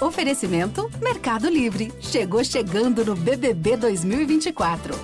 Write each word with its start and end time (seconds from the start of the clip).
Oferecimento 0.00 0.90
Mercado 1.02 1.50
Livre. 1.50 1.92
Chegou 2.00 2.42
chegando 2.42 3.04
no 3.04 3.14
BBB 3.14 3.76
2024. 3.76 4.94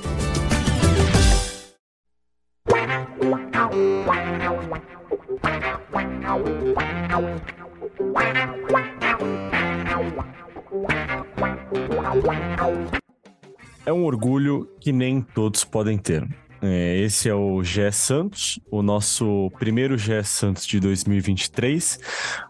É 13.85 13.93
um 13.93 14.05
orgulho 14.05 14.67
que 14.81 14.93
nem 14.93 15.21
todos 15.21 15.63
podem 15.63 15.99
ter. 15.99 16.27
É, 16.63 16.99
esse 16.99 17.29
é 17.29 17.35
o 17.35 17.63
GE 17.63 17.93
Santos, 17.93 18.59
o 18.71 18.83
nosso 18.83 19.51
primeiro 19.59 19.99
GE 19.99 20.23
Santos 20.25 20.67
de 20.67 20.81
2023, 20.81 21.99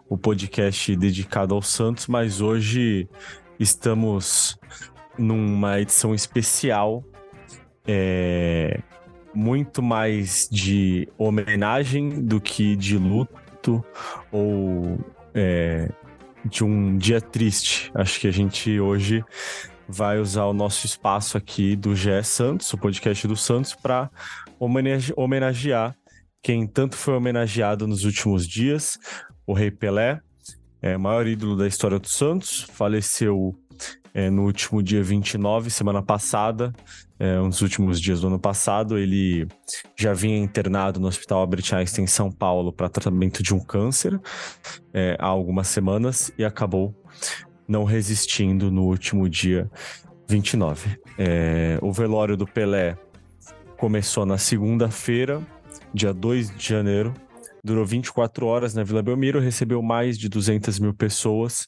o 0.07 0.17
podcast 0.17 0.95
dedicado 0.95 1.53
ao 1.53 1.61
Santos, 1.61 2.07
mas 2.07 2.39
hoje 2.39 3.07
estamos 3.59 4.57
numa 5.17 5.79
edição 5.81 6.15
especial, 6.15 7.03
é, 7.85 8.79
muito 9.33 9.81
mais 9.81 10.47
de 10.49 11.07
homenagem 11.17 12.23
do 12.23 12.39
que 12.39 12.75
de 12.75 12.97
luto 12.97 13.83
ou 14.31 14.99
é, 15.33 15.89
de 16.45 16.63
um 16.63 16.97
dia 16.97 17.19
triste. 17.19 17.91
Acho 17.93 18.19
que 18.19 18.27
a 18.27 18.31
gente 18.31 18.79
hoje 18.79 19.23
vai 19.87 20.19
usar 20.19 20.45
o 20.45 20.53
nosso 20.53 20.85
espaço 20.85 21.37
aqui 21.37 21.75
do 21.75 21.95
GE 21.95 22.23
Santos, 22.23 22.71
o 22.73 22.77
podcast 22.77 23.27
do 23.27 23.35
Santos, 23.35 23.73
para 23.73 24.09
homenage 24.59 25.13
homenagear 25.15 25.95
quem 26.41 26.65
tanto 26.65 26.95
foi 26.95 27.13
homenageado 27.13 27.85
nos 27.87 28.05
últimos 28.05 28.47
dias, 28.47 28.97
o 29.45 29.53
Rei 29.53 29.69
Pelé, 29.69 30.21
é, 30.81 30.97
maior 30.97 31.27
ídolo 31.27 31.57
da 31.57 31.67
história 31.67 31.99
do 31.99 32.07
Santos, 32.07 32.61
faleceu 32.71 33.53
é, 34.13 34.29
no 34.29 34.45
último 34.45 34.81
dia 34.81 35.03
29, 35.03 35.69
semana 35.69 36.01
passada, 36.01 36.73
é, 37.19 37.39
um 37.39 37.49
dos 37.49 37.61
últimos 37.61 37.99
dias 37.99 38.21
do 38.21 38.27
ano 38.27 38.39
passado. 38.39 38.97
Ele 38.97 39.47
já 39.95 40.13
vinha 40.13 40.37
internado 40.37 40.99
no 40.99 41.07
Hospital 41.07 41.39
Albert 41.39 41.73
Einstein 41.73 42.05
em 42.05 42.07
São 42.07 42.31
Paulo 42.31 42.71
para 42.71 42.87
tratamento 42.89 43.43
de 43.43 43.53
um 43.53 43.59
câncer 43.59 44.19
é, 44.93 45.17
há 45.19 45.25
algumas 45.25 45.67
semanas 45.67 46.31
e 46.37 46.45
acabou 46.45 46.95
não 47.67 47.83
resistindo 47.83 48.71
no 48.71 48.83
último 48.83 49.29
dia 49.29 49.69
29. 50.27 50.99
É, 51.17 51.77
o 51.81 51.91
velório 51.91 52.37
do 52.37 52.47
Pelé 52.47 52.97
começou 53.77 54.25
na 54.25 54.37
segunda-feira, 54.37 55.41
dia 55.93 56.13
2 56.13 56.55
de 56.55 56.69
janeiro, 56.69 57.13
durou 57.63 57.85
24 57.85 58.45
horas 58.45 58.73
na 58.73 58.83
Vila 58.83 59.03
Belmiro, 59.03 59.39
recebeu 59.39 59.81
mais 59.81 60.17
de 60.17 60.29
200 60.29 60.79
mil 60.79 60.93
pessoas 60.93 61.67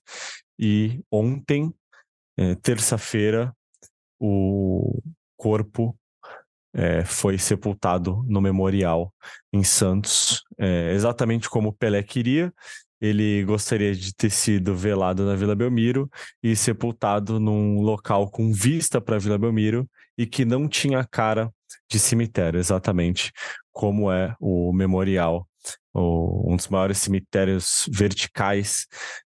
e 0.57 1.01
ontem, 1.11 1.73
é, 2.37 2.55
terça-feira, 2.55 3.53
o 4.19 5.01
corpo 5.37 5.97
é, 6.73 7.03
foi 7.03 7.37
sepultado 7.37 8.23
no 8.27 8.41
memorial 8.41 9.13
em 9.53 9.63
Santos, 9.63 10.43
é, 10.57 10.93
exatamente 10.93 11.49
como 11.49 11.73
Pelé 11.73 12.03
queria. 12.03 12.53
Ele 13.01 13.43
gostaria 13.43 13.95
de 13.95 14.13
ter 14.13 14.29
sido 14.29 14.75
velado 14.75 15.25
na 15.25 15.35
Vila 15.35 15.55
Belmiro 15.55 16.09
e 16.43 16.55
sepultado 16.55 17.39
num 17.39 17.81
local 17.81 18.29
com 18.29 18.51
vista 18.51 18.99
para 18.99 19.15
a 19.15 19.19
Vila 19.19 19.37
Belmiro 19.37 19.89
e 20.17 20.25
que 20.25 20.43
não 20.43 20.67
tinha 20.67 21.05
cara 21.05 21.51
de 21.89 21.99
cemitério, 21.99 22.59
exatamente 22.59 23.31
como 23.71 24.11
é 24.11 24.35
o 24.39 24.73
memorial, 24.73 25.47
um 25.95 26.55
dos 26.55 26.67
maiores 26.67 26.97
cemitérios 26.97 27.87
verticais 27.91 28.87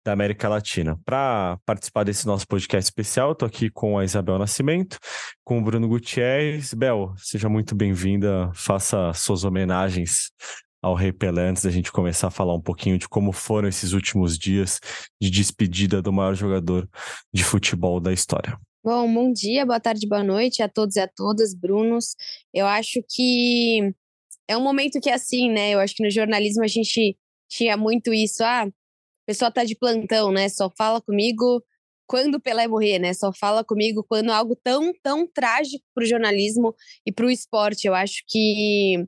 da 0.06 0.14
América 0.14 0.48
Latina. 0.48 0.98
Para 1.06 1.58
participar 1.66 2.04
desse 2.04 2.26
nosso 2.26 2.48
podcast 2.48 2.88
especial, 2.88 3.34
estou 3.34 3.46
aqui 3.46 3.70
com 3.70 3.98
a 3.98 4.06
Isabel 4.06 4.40
Nascimento, 4.40 4.98
com 5.44 5.60
o 5.60 5.62
Bruno 5.62 5.88
Gutierrez. 5.88 6.74
Bel, 6.74 7.14
seja 7.18 7.50
muito 7.50 7.76
bem-vinda, 7.76 8.50
faça 8.54 9.12
suas 9.14 9.44
homenagens 9.44 10.32
ao 10.82 10.94
Rei 10.94 11.12
Pelé 11.12 11.50
antes 11.50 11.64
da 11.64 11.72
gente 11.72 11.92
começar 11.92 12.28
a 12.28 12.32
falar 12.32 12.54
um 12.54 12.62
pouquinho 12.62 12.98
de 12.98 13.08
como 13.08 13.32
foram 13.32 13.68
esses 13.68 13.94
últimos 13.94 14.38
dias 14.38 14.80
de 15.22 15.30
despedida 15.30 16.02
do 16.02 16.14
maior 16.14 16.36
jogador 16.36 16.88
de 17.34 17.44
futebol 17.44 18.00
da 18.00 18.14
história. 18.14 18.58
Bom, 18.84 19.12
bom 19.14 19.34
dia, 19.34 19.66
boa 19.66 19.80
tarde, 19.80 20.08
boa 20.08 20.24
noite 20.24 20.64
a 20.64 20.70
todos 20.70 20.96
e 20.96 21.00
a 21.00 21.08
todas, 21.08 21.54
Brunos. 21.54 22.16
Eu 22.54 22.66
acho 22.66 23.04
que 23.10 23.94
é 24.48 24.56
um 24.56 24.62
momento 24.62 25.02
que 25.02 25.10
é 25.10 25.14
assim, 25.14 25.52
né? 25.52 25.72
Eu 25.72 25.80
acho 25.80 25.94
que 25.96 26.04
no 26.04 26.10
jornalismo 26.10 26.64
a 26.64 26.68
gente 26.68 27.18
tinha 27.50 27.76
muito 27.76 28.14
isso, 28.14 28.44
ah, 28.44 28.64
a 28.64 28.72
pessoa 29.26 29.52
tá 29.52 29.64
de 29.64 29.76
plantão, 29.76 30.32
né? 30.32 30.48
Só 30.48 30.72
fala 30.78 31.02
comigo 31.02 31.62
quando 32.08 32.36
o 32.36 32.40
Pelé 32.40 32.68
morrer, 32.68 33.00
né? 33.00 33.14
Só 33.14 33.34
fala 33.34 33.64
comigo 33.64 34.06
quando 34.08 34.32
algo 34.32 34.56
tão, 34.56 34.94
tão 35.04 35.28
trágico 35.28 35.84
pro 35.94 36.06
jornalismo 36.06 36.74
e 37.06 37.12
pro 37.12 37.30
esporte. 37.30 37.88
Eu 37.88 37.94
acho 37.94 38.24
que 38.26 39.06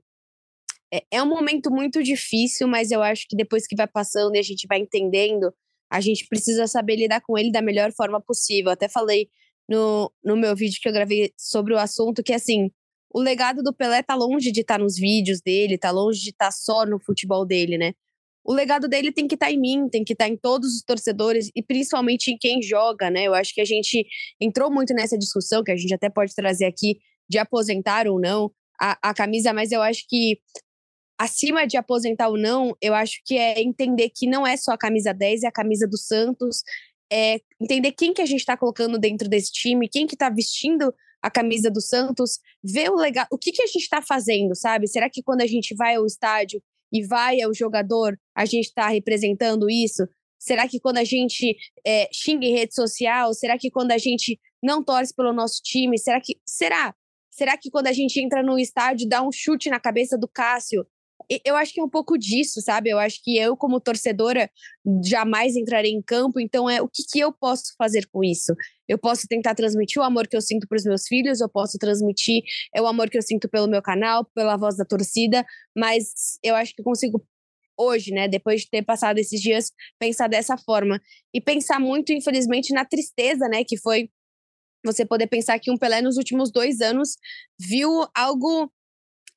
é, 0.94 1.04
é 1.12 1.24
um 1.24 1.28
momento 1.28 1.72
muito 1.72 2.02
difícil, 2.04 2.68
mas 2.68 2.92
eu 2.92 3.02
acho 3.02 3.28
que 3.28 3.36
depois 3.36 3.68
que 3.68 3.76
vai 3.76 3.88
passando 3.88 4.36
e 4.36 4.40
a 4.40 4.44
gente 4.44 4.68
vai 4.68 4.80
entendendo, 4.80 5.54
a 5.92 6.02
gente 6.02 6.28
precisa 6.28 6.68
saber 6.68 6.96
lidar 6.96 7.22
com 7.22 7.38
ele 7.38 7.52
da 7.52 7.62
melhor 7.62 7.92
forma 7.92 8.22
possível. 8.22 8.72
Até 8.72 8.88
falei 8.88 9.30
no, 9.68 10.12
no 10.24 10.36
meu 10.36 10.56
vídeo 10.56 10.80
que 10.82 10.88
eu 10.88 10.94
gravei 10.94 11.32
sobre 11.38 11.74
o 11.74 11.78
assunto 11.78 12.24
que, 12.24 12.34
assim, 12.34 12.72
o 13.12 13.20
legado 13.20 13.64
do 13.64 13.74
Pelé 13.74 14.04
tá 14.04 14.16
longe 14.16 14.52
de 14.52 14.62
estar 14.62 14.78
tá 14.78 14.84
nos 14.84 14.96
vídeos 14.96 15.42
dele, 15.42 15.78
tá 15.78 15.92
longe 15.92 16.22
de 16.22 16.30
estar 16.30 16.48
tá 16.48 16.52
só 16.52 16.86
no 16.86 17.00
futebol 17.00 17.46
dele, 17.46 17.78
né? 17.78 17.94
O 18.44 18.54
legado 18.54 18.88
dele 18.88 19.12
tem 19.12 19.28
que 19.28 19.36
estar 19.36 19.48
tá 19.48 19.52
em 19.52 19.60
mim, 19.60 19.90
tem 19.90 20.04
que 20.04 20.14
estar 20.14 20.26
tá 20.26 20.32
em 20.32 20.38
todos 20.38 20.76
os 20.76 20.84
torcedores 20.84 21.52
e 21.56 21.62
principalmente 21.62 22.32
em 22.32 22.38
quem 22.38 22.62
joga, 22.62 23.10
né? 23.10 23.24
Eu 23.24 23.34
acho 23.34 23.54
que 23.54 23.62
a 23.62 23.66
gente 23.66 24.06
entrou 24.40 24.72
muito 24.72 24.94
nessa 24.94 25.18
discussão, 25.18 25.64
que 25.64 25.72
a 25.72 25.76
gente 25.76 25.94
até 25.94 26.10
pode 26.10 26.34
trazer 26.34 26.66
aqui, 26.66 27.00
de 27.30 27.38
aposentar 27.38 28.08
ou 28.08 28.20
não 28.20 28.52
a, 28.80 29.10
a 29.10 29.14
camisa, 29.14 29.54
mas 29.54 29.72
eu 29.72 29.82
acho 29.82 30.06
que 30.08 30.40
acima 31.20 31.68
de 31.68 31.76
aposentar 31.76 32.30
ou 32.30 32.38
não, 32.38 32.76
eu 32.82 32.94
acho 32.94 33.22
que 33.26 33.38
é 33.38 33.62
entender 33.62 34.10
que 34.10 34.26
não 34.26 34.48
é 34.48 34.56
só 34.56 34.72
a 34.72 34.78
camisa 34.78 35.14
10, 35.14 35.44
é 35.44 35.48
a 35.48 35.52
camisa 35.52 35.86
do 35.86 35.98
Santos, 35.98 36.64
é 37.12 37.42
entender 37.60 37.92
quem 37.92 38.14
que 38.14 38.22
a 38.22 38.26
gente 38.26 38.40
está 38.40 38.56
colocando 38.56 38.98
dentro 38.98 39.28
desse 39.28 39.52
time, 39.52 39.90
quem 39.90 40.08
que 40.08 40.16
está 40.16 40.30
vestindo 40.30 40.94
a 41.22 41.30
camisa 41.30 41.70
do 41.70 41.82
Santos, 41.82 42.40
ver 42.64 42.90
o 42.90 42.96
legal, 42.96 43.28
o 43.30 43.38
que 43.38 43.52
que 43.52 43.62
a 43.62 43.68
gente 43.68 43.82
está 43.82 44.02
fazendo, 44.02 44.56
sabe? 44.56 44.88
Será 44.88 45.10
que 45.10 45.22
quando 45.22 45.42
a 45.42 45.48
gente 45.48 45.76
vai 45.76 45.96
ao 45.96 46.06
estádio 46.06 46.64
e 46.94 47.06
vai 47.06 47.42
ao 47.42 47.54
jogador, 47.54 48.18
a 48.34 48.46
gente 48.46 48.68
está 48.68 48.88
representando 48.88 49.70
isso? 49.70 50.08
Será 50.40 50.70
que 50.70 50.80
quando 50.80 51.00
a 51.00 51.04
gente 51.04 51.58
é, 51.86 52.08
xinga 52.14 52.46
em 52.46 52.54
rede 52.54 52.74
social? 52.74 53.34
Será 53.34 53.58
que 53.58 53.70
quando 53.70 53.92
a 53.92 53.98
gente 53.98 54.40
não 54.64 54.82
torce 54.82 55.14
pelo 55.14 55.34
nosso 55.34 55.62
time? 55.62 56.00
Será 56.00 56.22
que 56.22 56.40
será? 56.46 56.96
Será 57.30 57.58
que 57.58 57.70
quando 57.70 57.88
a 57.88 57.94
gente 57.94 58.22
entra 58.22 58.42
no 58.42 58.58
estádio 58.58 59.10
dá 59.10 59.22
um 59.22 59.34
chute 59.34 59.70
na 59.70 59.82
cabeça 59.82 60.18
do 60.18 60.30
Cássio? 60.30 60.88
Eu 61.46 61.56
acho 61.56 61.74
que 61.74 61.80
é 61.80 61.84
um 61.84 61.90
pouco 61.90 62.18
disso, 62.18 62.62
sabe? 62.62 62.90
Eu 62.90 62.98
acho 62.98 63.22
que 63.24 63.38
eu, 63.38 63.56
como 63.56 63.80
torcedora, 63.80 64.50
jamais 65.06 65.56
entrarei 65.56 65.92
em 65.92 66.02
campo. 66.02 66.40
Então, 66.40 66.70
é 66.70 66.82
o 66.82 66.88
que, 66.88 67.04
que 67.04 67.20
eu 67.20 67.32
posso 67.32 67.76
fazer 67.78 68.08
com 68.12 68.24
isso? 68.24 68.54
Eu 68.88 68.98
posso 68.98 69.28
tentar 69.28 69.54
transmitir 69.54 70.02
o 70.02 70.06
amor 70.06 70.28
que 70.28 70.36
eu 70.36 70.42
sinto 70.42 70.68
para 70.68 70.78
os 70.78 70.84
meus 70.84 71.08
filhos, 71.08 71.40
eu 71.40 71.50
posso 71.50 71.78
transmitir 71.78 72.42
é 72.74 72.82
o 72.82 72.88
amor 72.88 73.10
que 73.10 73.18
eu 73.18 73.22
sinto 73.22 73.48
pelo 73.48 73.68
meu 73.68 73.82
canal, 73.82 74.26
pela 74.34 74.58
voz 74.58 74.76
da 74.76 74.86
torcida, 74.86 75.46
mas 75.78 76.40
eu 76.44 76.56
acho 76.56 76.74
que 76.76 76.82
consigo 76.82 77.24
hoje, 77.78 78.12
né, 78.12 78.28
depois 78.28 78.62
de 78.62 78.70
ter 78.70 78.84
passado 78.84 79.20
esses 79.20 79.40
dias, 79.40 79.72
pensar 79.98 80.28
dessa 80.28 80.58
forma 80.58 81.02
e 81.34 81.40
pensar 81.40 81.80
muito, 81.80 82.12
infelizmente, 82.12 82.74
na 82.74 82.84
tristeza, 82.84 83.48
né, 83.48 83.64
que 83.64 83.78
foi 83.78 84.10
você 84.86 85.06
poder 85.06 85.28
pensar 85.28 85.60
que 85.60 85.72
um 85.72 85.78
Pelé 85.78 86.02
nos 86.02 86.18
últimos 86.18 86.52
dois 86.52 86.82
anos 86.82 87.18
viu 87.60 88.06
algo 88.16 88.72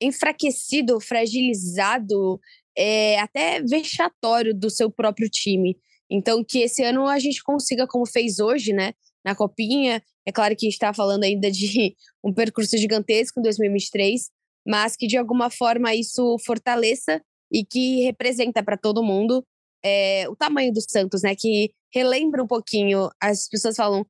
enfraquecido, 0.01 0.99
fragilizado, 0.99 2.39
é, 2.77 3.19
até 3.19 3.61
vexatório 3.61 4.53
do 4.53 4.69
seu 4.69 4.91
próprio 4.91 5.29
time. 5.29 5.77
Então, 6.09 6.43
que 6.43 6.59
esse 6.59 6.83
ano 6.83 7.07
a 7.07 7.19
gente 7.19 7.43
consiga, 7.43 7.87
como 7.87 8.05
fez 8.05 8.39
hoje, 8.39 8.73
né, 8.73 8.93
na 9.25 9.35
Copinha. 9.35 10.01
É 10.25 10.31
claro 10.31 10.55
que 10.55 10.65
a 10.65 10.69
gente 10.69 10.75
está 10.75 10.93
falando 10.93 11.23
ainda 11.23 11.49
de 11.49 11.95
um 12.23 12.33
percurso 12.33 12.77
gigantesco 12.77 13.39
em 13.39 13.43
2023, 13.43 14.29
mas 14.67 14.95
que 14.95 15.07
de 15.07 15.17
alguma 15.17 15.49
forma 15.49 15.93
isso 15.93 16.37
fortaleça 16.45 17.21
e 17.51 17.65
que 17.65 18.03
representa 18.03 18.63
para 18.63 18.77
todo 18.77 19.03
mundo 19.03 19.45
é, 19.83 20.27
o 20.29 20.35
tamanho 20.35 20.71
do 20.71 20.81
Santos, 20.81 21.21
né? 21.21 21.35
Que 21.35 21.71
relembra 21.93 22.43
um 22.43 22.47
pouquinho. 22.47 23.09
As 23.21 23.47
pessoas 23.47 23.75
falam 23.75 24.05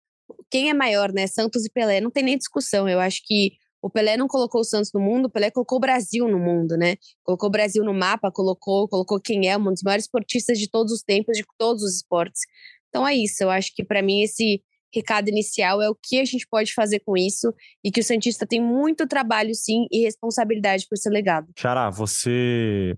quem 0.50 0.70
é 0.70 0.74
maior, 0.74 1.12
né? 1.12 1.28
Santos 1.28 1.66
e 1.66 1.70
Pelé. 1.70 2.00
Não 2.00 2.12
tem 2.12 2.24
nem 2.24 2.38
discussão. 2.38 2.88
Eu 2.88 3.00
acho 3.00 3.22
que 3.26 3.54
o 3.84 3.90
Pelé 3.90 4.16
não 4.16 4.30
colocou 4.30 4.62
o 4.62 4.64
Santos 4.64 4.92
no 4.94 5.02
mundo, 5.02 5.26
o 5.26 5.30
Pelé 5.30 5.52
colocou 5.52 5.78
o 5.78 5.82
Brasil 5.82 6.26
no 6.30 6.40
mundo, 6.40 6.78
né? 6.78 6.96
Colocou 7.22 7.50
o 7.50 7.52
Brasil 7.52 7.84
no 7.84 7.94
mapa, 7.94 8.32
colocou, 8.32 8.88
colocou 8.88 9.20
quem 9.20 9.50
é 9.50 9.58
um 9.58 9.64
dos 9.66 9.84
maiores 9.84 10.06
esportistas 10.06 10.58
de 10.58 10.70
todos 10.70 10.94
os 10.94 11.04
tempos, 11.04 11.36
de 11.36 11.44
todos 11.58 11.84
os 11.84 11.98
esportes. 11.98 12.44
Então 12.88 13.06
é 13.06 13.14
isso, 13.14 13.44
eu 13.44 13.50
acho 13.50 13.76
que 13.76 13.84
para 13.84 14.02
mim 14.02 14.22
esse 14.22 14.64
recado 14.94 15.28
inicial 15.28 15.82
é 15.82 15.90
o 15.90 15.96
que 16.02 16.22
a 16.22 16.24
gente 16.24 16.48
pode 16.48 16.74
fazer 16.74 17.02
com 17.02 17.18
isso 17.18 17.54
e 17.84 17.92
que 17.92 18.00
o 18.00 18.04
Santista 18.04 18.48
tem 18.48 18.62
muito 18.62 19.06
trabalho, 19.06 19.54
sim, 19.54 19.86
e 19.92 20.06
responsabilidade 20.06 20.88
por 20.88 20.98
ser 20.98 21.10
legado. 21.10 21.52
Xará, 21.58 21.90
você 21.90 22.96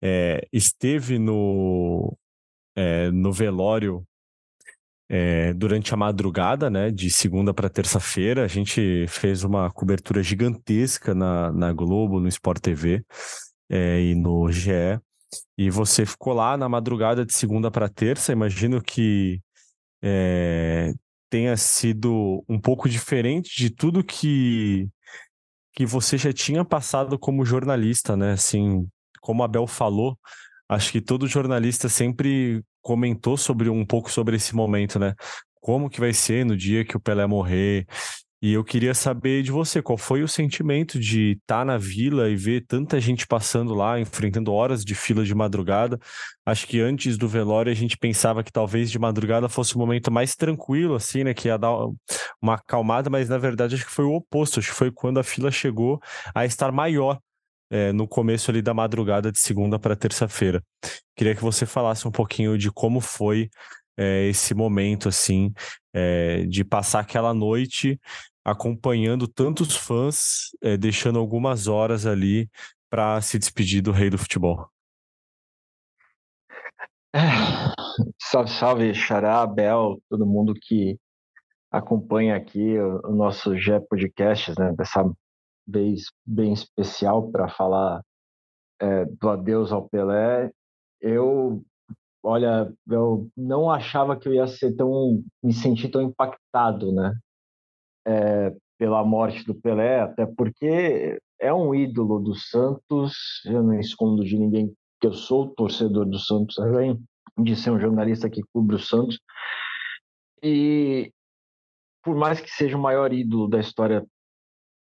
é, 0.00 0.46
esteve 0.52 1.18
no, 1.18 2.16
é, 2.76 3.10
no 3.10 3.32
velório 3.32 4.06
é, 5.08 5.52
durante 5.52 5.94
a 5.94 5.96
madrugada, 5.96 6.68
né, 6.68 6.90
de 6.90 7.10
segunda 7.10 7.54
para 7.54 7.68
terça-feira. 7.68 8.44
A 8.44 8.48
gente 8.48 9.06
fez 9.08 9.44
uma 9.44 9.70
cobertura 9.70 10.22
gigantesca 10.22 11.14
na, 11.14 11.52
na 11.52 11.72
Globo, 11.72 12.20
no 12.20 12.28
Sport 12.28 12.60
TV 12.60 13.04
é, 13.70 14.00
e 14.00 14.14
no 14.14 14.50
GE. 14.50 15.00
E 15.58 15.70
você 15.70 16.06
ficou 16.06 16.32
lá 16.32 16.56
na 16.56 16.68
madrugada 16.68 17.24
de 17.24 17.32
segunda 17.32 17.70
para 17.70 17.88
terça. 17.88 18.32
Imagino 18.32 18.82
que 18.82 19.40
é, 20.02 20.92
tenha 21.30 21.56
sido 21.56 22.44
um 22.48 22.60
pouco 22.60 22.88
diferente 22.88 23.56
de 23.56 23.70
tudo 23.70 24.04
que 24.04 24.88
que 25.76 25.84
você 25.84 26.16
já 26.16 26.32
tinha 26.32 26.64
passado 26.64 27.18
como 27.18 27.44
jornalista, 27.44 28.16
né? 28.16 28.32
Assim, 28.32 28.88
como 29.20 29.42
a 29.42 29.48
Bel 29.48 29.66
falou, 29.66 30.18
acho 30.66 30.90
que 30.90 31.02
todo 31.02 31.26
jornalista 31.26 31.86
sempre 31.86 32.64
comentou 32.86 33.36
sobre 33.36 33.68
um 33.68 33.84
pouco 33.84 34.08
sobre 34.12 34.36
esse 34.36 34.54
momento, 34.54 34.96
né? 34.96 35.12
Como 35.60 35.90
que 35.90 35.98
vai 35.98 36.12
ser 36.12 36.46
no 36.46 36.56
dia 36.56 36.84
que 36.84 36.96
o 36.96 37.00
Pelé 37.00 37.26
morrer? 37.26 37.84
E 38.40 38.52
eu 38.52 38.62
queria 38.62 38.94
saber 38.94 39.42
de 39.42 39.50
você, 39.50 39.82
qual 39.82 39.98
foi 39.98 40.22
o 40.22 40.28
sentimento 40.28 40.96
de 40.96 41.32
estar 41.32 41.60
tá 41.60 41.64
na 41.64 41.78
vila 41.78 42.30
e 42.30 42.36
ver 42.36 42.64
tanta 42.64 43.00
gente 43.00 43.26
passando 43.26 43.74
lá, 43.74 43.98
enfrentando 43.98 44.52
horas 44.52 44.84
de 44.84 44.94
fila 44.94 45.24
de 45.24 45.34
madrugada. 45.34 45.98
Acho 46.46 46.64
que 46.64 46.78
antes 46.80 47.18
do 47.18 47.26
velório 47.26 47.72
a 47.72 47.74
gente 47.74 47.98
pensava 47.98 48.44
que 48.44 48.52
talvez 48.52 48.88
de 48.88 49.00
madrugada 49.00 49.48
fosse 49.48 49.74
um 49.74 49.80
momento 49.80 50.12
mais 50.12 50.36
tranquilo, 50.36 50.94
assim, 50.94 51.24
né? 51.24 51.34
Que 51.34 51.48
ia 51.48 51.58
dar 51.58 51.72
uma 52.40 52.54
acalmada, 52.54 53.10
mas 53.10 53.28
na 53.28 53.36
verdade 53.36 53.74
acho 53.74 53.84
que 53.86 53.90
foi 53.90 54.04
o 54.04 54.14
oposto. 54.14 54.60
Acho 54.60 54.68
que 54.70 54.76
foi 54.76 54.92
quando 54.92 55.18
a 55.18 55.24
fila 55.24 55.50
chegou 55.50 55.98
a 56.32 56.46
estar 56.46 56.70
maior 56.70 57.18
é, 57.70 57.92
no 57.92 58.06
começo 58.06 58.50
ali 58.50 58.62
da 58.62 58.74
madrugada 58.74 59.30
de 59.30 59.38
segunda 59.38 59.78
para 59.78 59.96
terça-feira. 59.96 60.62
Queria 61.16 61.34
que 61.34 61.42
você 61.42 61.66
falasse 61.66 62.06
um 62.06 62.10
pouquinho 62.10 62.56
de 62.56 62.70
como 62.70 63.00
foi 63.00 63.48
é, 63.96 64.26
esse 64.26 64.54
momento, 64.54 65.08
assim, 65.08 65.52
é, 65.92 66.44
de 66.46 66.64
passar 66.64 67.00
aquela 67.00 67.32
noite 67.32 67.98
acompanhando 68.44 69.26
tantos 69.26 69.74
fãs, 69.74 70.50
é, 70.62 70.76
deixando 70.76 71.18
algumas 71.18 71.66
horas 71.66 72.06
ali 72.06 72.48
para 72.88 73.20
se 73.20 73.38
despedir 73.38 73.82
do 73.82 73.90
rei 73.90 74.08
do 74.08 74.18
futebol. 74.18 74.70
Salve, 78.20 78.50
salve, 78.50 78.94
Xará, 78.94 79.46
Bel, 79.46 80.00
todo 80.08 80.26
mundo 80.26 80.54
que 80.54 80.98
acompanha 81.72 82.36
aqui 82.36 82.78
o, 82.78 83.00
o 83.08 83.14
nosso 83.14 83.56
G 83.56 83.80
Podcasts, 83.80 84.54
né? 84.56 84.72
Dessa 84.76 85.02
vez 85.66 86.10
bem 86.24 86.52
especial 86.52 87.30
para 87.30 87.48
falar 87.48 88.02
é, 88.80 89.04
do 89.04 89.28
adeus 89.28 89.72
ao 89.72 89.88
Pelé. 89.88 90.50
Eu, 91.00 91.62
olha, 92.22 92.72
eu 92.88 93.28
não 93.36 93.70
achava 93.70 94.16
que 94.16 94.28
eu 94.28 94.34
ia 94.34 94.46
ser 94.46 94.74
tão, 94.74 95.22
me 95.42 95.52
sentir 95.52 95.88
tão 95.88 96.02
impactado, 96.02 96.92
né? 96.92 97.14
É, 98.06 98.54
pela 98.78 99.04
morte 99.04 99.44
do 99.44 99.54
Pelé, 99.54 100.00
até 100.00 100.26
porque 100.26 101.18
é 101.40 101.52
um 101.52 101.74
ídolo 101.74 102.18
do 102.20 102.34
Santos. 102.34 103.42
Eu 103.44 103.62
não 103.62 103.78
escondo 103.78 104.24
de 104.24 104.38
ninguém 104.38 104.72
que 105.00 105.06
eu 105.06 105.12
sou 105.12 105.54
torcedor 105.54 106.06
do 106.06 106.18
Santos, 106.18 106.58
além 106.58 107.02
de 107.38 107.56
ser 107.56 107.70
um 107.70 107.80
jornalista 107.80 108.30
que 108.30 108.42
cobre 108.52 108.76
o 108.76 108.80
Santos. 108.80 109.18
E 110.42 111.12
por 112.02 112.14
mais 112.14 112.40
que 112.40 112.50
seja 112.50 112.76
o 112.76 112.80
maior 112.80 113.12
ídolo 113.12 113.48
da 113.48 113.58
história 113.58 114.06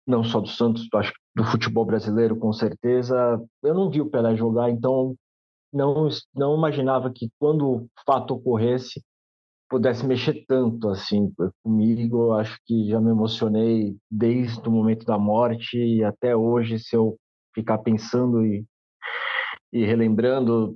não 0.09 0.23
só 0.23 0.39
do 0.39 0.47
Santos, 0.47 0.87
acho 0.95 1.13
que 1.13 1.19
do 1.35 1.43
futebol 1.43 1.85
brasileiro, 1.85 2.35
com 2.35 2.51
certeza. 2.51 3.39
Eu 3.61 3.73
não 3.75 3.89
vi 3.89 4.01
o 4.01 4.09
Pelé 4.09 4.35
jogar, 4.35 4.69
então 4.69 5.15
não, 5.71 6.09
não 6.35 6.57
imaginava 6.57 7.11
que 7.13 7.29
quando 7.37 7.69
o 7.69 7.87
fato 8.05 8.33
ocorresse 8.33 9.03
pudesse 9.69 10.03
mexer 10.05 10.43
tanto 10.47 10.89
assim 10.89 11.31
comigo. 11.63 12.33
Acho 12.33 12.57
que 12.65 12.89
já 12.89 12.99
me 12.99 13.11
emocionei 13.11 13.95
desde 14.09 14.67
o 14.67 14.71
momento 14.71 15.05
da 15.05 15.17
morte 15.17 15.77
e 15.77 16.03
até 16.03 16.35
hoje, 16.35 16.79
se 16.79 16.95
eu 16.95 17.15
ficar 17.53 17.77
pensando 17.77 18.43
e, 18.43 18.65
e 19.71 19.85
relembrando 19.85 20.75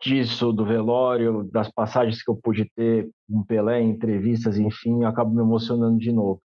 disso, 0.00 0.52
do 0.52 0.64
velório, 0.64 1.48
das 1.52 1.68
passagens 1.70 2.22
que 2.22 2.30
eu 2.30 2.36
pude 2.36 2.70
ter 2.76 3.10
com 3.28 3.42
Pelé, 3.44 3.82
entrevistas, 3.82 4.56
enfim, 4.56 5.04
acabo 5.04 5.34
me 5.34 5.42
emocionando 5.42 5.98
de 5.98 6.12
novo 6.12 6.40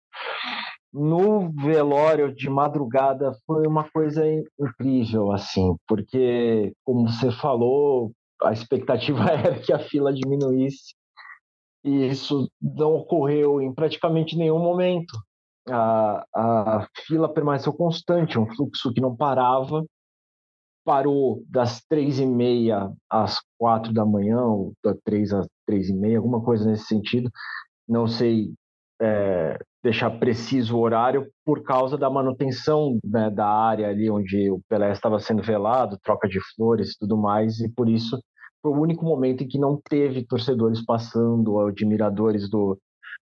no 0.94 1.52
velório 1.52 2.34
de 2.34 2.50
madrugada 2.50 3.34
foi 3.46 3.66
uma 3.66 3.90
coisa 3.90 4.24
incrível, 4.60 5.32
assim, 5.32 5.76
porque, 5.88 6.72
como 6.84 7.10
você 7.10 7.32
falou, 7.32 8.12
a 8.42 8.52
expectativa 8.52 9.24
era 9.32 9.60
que 9.60 9.74
a 9.74 9.80
fila 9.80 10.14
diminuísse 10.14 10.94
e 11.84 12.08
isso 12.08 12.50
não 12.62 12.96
ocorreu 12.96 13.62
em 13.62 13.74
praticamente 13.74 14.38
nenhum 14.38 14.60
momento. 14.60 15.18
A, 15.70 16.26
a 16.34 16.88
fila 17.06 17.32
permaneceu 17.32 17.74
constante, 17.74 18.40
um 18.40 18.48
fluxo 18.56 18.94
que 18.94 19.02
não 19.02 19.16
parava, 19.16 19.84
parou 20.86 21.44
das 21.50 21.82
três 21.86 22.20
e 22.20 22.26
meia 22.26 22.92
às 23.10 23.40
quatro 23.58 23.94
da 23.94 24.06
manhã, 24.06 24.42
ou 24.42 24.74
das 24.84 24.98
três 25.04 25.34
às 25.34 25.48
três 25.66 25.90
e 25.90 25.94
meia, 25.94 26.18
alguma 26.18 26.42
coisa 26.42 26.70
nesse 26.70 26.86
sentido. 26.86 27.30
Não 27.88 28.08
sei 28.08 28.54
é, 29.02 29.58
deixar 29.84 30.12
preciso 30.12 30.78
o 30.78 30.80
horário 30.80 31.28
por 31.46 31.62
causa 31.62 31.98
da 31.98 32.10
manutenção 32.10 32.98
né, 33.04 33.30
da 33.30 33.46
área 33.46 33.90
ali 33.90 34.10
onde 34.10 34.50
o 34.50 34.62
Pelé 34.70 34.92
estava 34.92 35.20
sendo 35.20 35.44
velado, 35.44 36.00
troca 36.02 36.28
de 36.28 36.40
flores 36.56 36.92
e 36.92 37.00
tudo 37.00 37.18
mais, 37.18 37.60
e 37.60 37.70
por 37.70 37.90
isso 37.90 38.18
foi 38.62 38.72
o 38.72 38.82
único 38.82 39.04
momento 39.04 39.44
em 39.44 39.48
que 39.48 39.60
não 39.60 39.80
teve 39.90 40.26
torcedores 40.26 40.84
passando, 40.86 41.60
admiradores 41.60 42.50
do, 42.50 42.80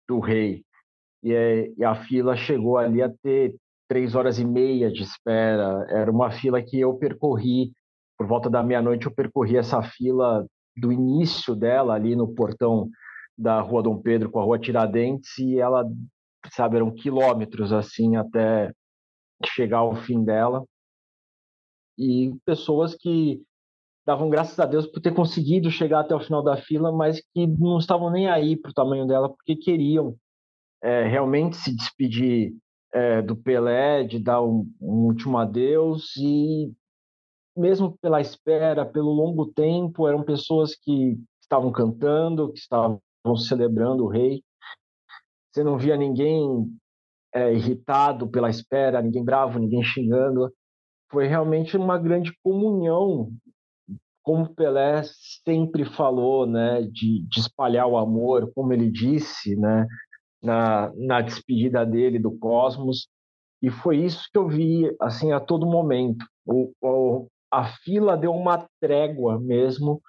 do 0.07 0.21
rei. 0.21 0.63
E, 1.25 1.33
é, 1.33 1.73
e 1.77 1.85
a 1.85 1.95
fila 1.95 2.37
chegou 2.37 2.77
ali 2.77 3.01
a 3.01 3.11
ter 3.23 3.55
três 3.89 4.15
horas 4.15 4.39
e 4.39 4.45
meia 4.45 4.91
de 4.93 5.03
espera. 5.03 5.87
Era 5.89 6.11
uma 6.11 6.31
fila 6.31 6.63
que 6.63 6.79
eu 6.79 6.95
percorri, 6.95 7.73
por 8.19 8.27
volta 8.27 8.51
da 8.51 8.63
meia-noite, 8.63 9.07
eu 9.07 9.15
percorri 9.15 9.57
essa 9.57 9.83
fila 9.83 10.45
do 10.77 10.93
início 10.93 11.55
dela 11.55 11.95
ali 11.95 12.15
no 12.15 12.35
portão 12.35 12.89
da 13.37 13.61
Rua 13.61 13.83
Dom 13.83 14.01
Pedro 14.01 14.31
com 14.31 14.39
a 14.39 14.45
Rua 14.45 14.59
Tiradentes 14.59 15.39
e 15.39 15.59
ela, 15.59 15.85
sabe, 16.51 16.77
eram 16.77 16.91
quilômetros 16.91 17.73
assim 17.73 18.17
até 18.17 18.73
chegar 19.45 19.79
ao 19.79 19.95
fim 19.97 20.25
dela. 20.25 20.65
E 21.99 22.35
pessoas 22.45 22.95
que 22.95 23.43
davam 24.07 24.29
graças 24.29 24.59
a 24.59 24.67
Deus 24.67 24.87
por 24.87 25.01
ter 25.01 25.15
conseguido 25.15 25.71
chegar 25.71 26.01
até 26.01 26.15
o 26.15 26.21
final 26.21 26.43
da 26.43 26.57
fila, 26.57 26.91
mas 26.91 27.21
que 27.33 27.47
não 27.47 27.79
estavam 27.79 28.11
nem 28.11 28.29
aí 28.29 28.57
para 28.57 28.71
o 28.71 28.75
tamanho 28.75 29.07
dela, 29.07 29.29
porque 29.29 29.55
queriam 29.55 30.17
é, 30.83 31.07
realmente 31.07 31.57
se 31.57 31.75
despedir 31.75 32.55
é, 32.93 33.23
do 33.23 33.37
Pelé, 33.37 34.05
de 34.05 34.19
dar 34.19 34.43
um, 34.43 34.69
um 34.81 35.07
último 35.07 35.39
adeus 35.39 36.17
e 36.17 36.73
mesmo 37.57 37.97
pela 37.99 38.21
espera, 38.21 38.85
pelo 38.85 39.13
longo 39.13 39.47
tempo, 39.47 40.09
eram 40.09 40.23
pessoas 40.23 40.75
que 40.75 41.19
estavam 41.41 41.71
cantando, 41.71 42.51
que 42.53 42.59
estavam 42.59 43.01
celebrando 43.37 44.05
o 44.05 44.09
rei. 44.09 44.43
Você 45.53 45.63
não 45.63 45.77
via 45.77 45.97
ninguém 45.97 46.67
é, 47.35 47.53
irritado 47.53 48.27
pela 48.29 48.49
espera, 48.49 49.03
ninguém 49.03 49.23
bravo, 49.23 49.59
ninguém 49.59 49.83
xingando. 49.83 50.51
Foi 51.11 51.27
realmente 51.27 51.77
uma 51.77 51.99
grande 51.99 52.33
comunhão, 52.43 53.31
como 54.23 54.55
Pelé 54.55 55.03
sempre 55.45 55.85
falou, 55.85 56.47
né, 56.47 56.83
de, 56.83 57.27
de 57.29 57.41
espalhar 57.41 57.87
o 57.87 57.99
amor, 57.99 58.51
como 58.55 58.73
ele 58.73 58.91
disse, 58.91 59.55
né, 59.57 59.87
na, 60.43 60.91
na 60.97 61.21
despedida 61.21 61.85
dele 61.85 62.19
do 62.19 62.33
Cosmos. 62.39 63.09
E 63.61 63.71
foi 63.71 63.99
isso 63.99 64.29
que 64.33 64.39
eu 64.39 64.49
vi, 64.49 64.95
assim, 65.01 65.33
a 65.33 65.41
todo 65.41 65.67
momento. 65.67 66.25
O, 66.47 66.73
o, 66.81 67.29
a 67.51 67.65
fila 67.65 68.17
deu 68.17 68.33
uma 68.33 68.67
trégua 68.81 69.39
mesmo 69.39 70.01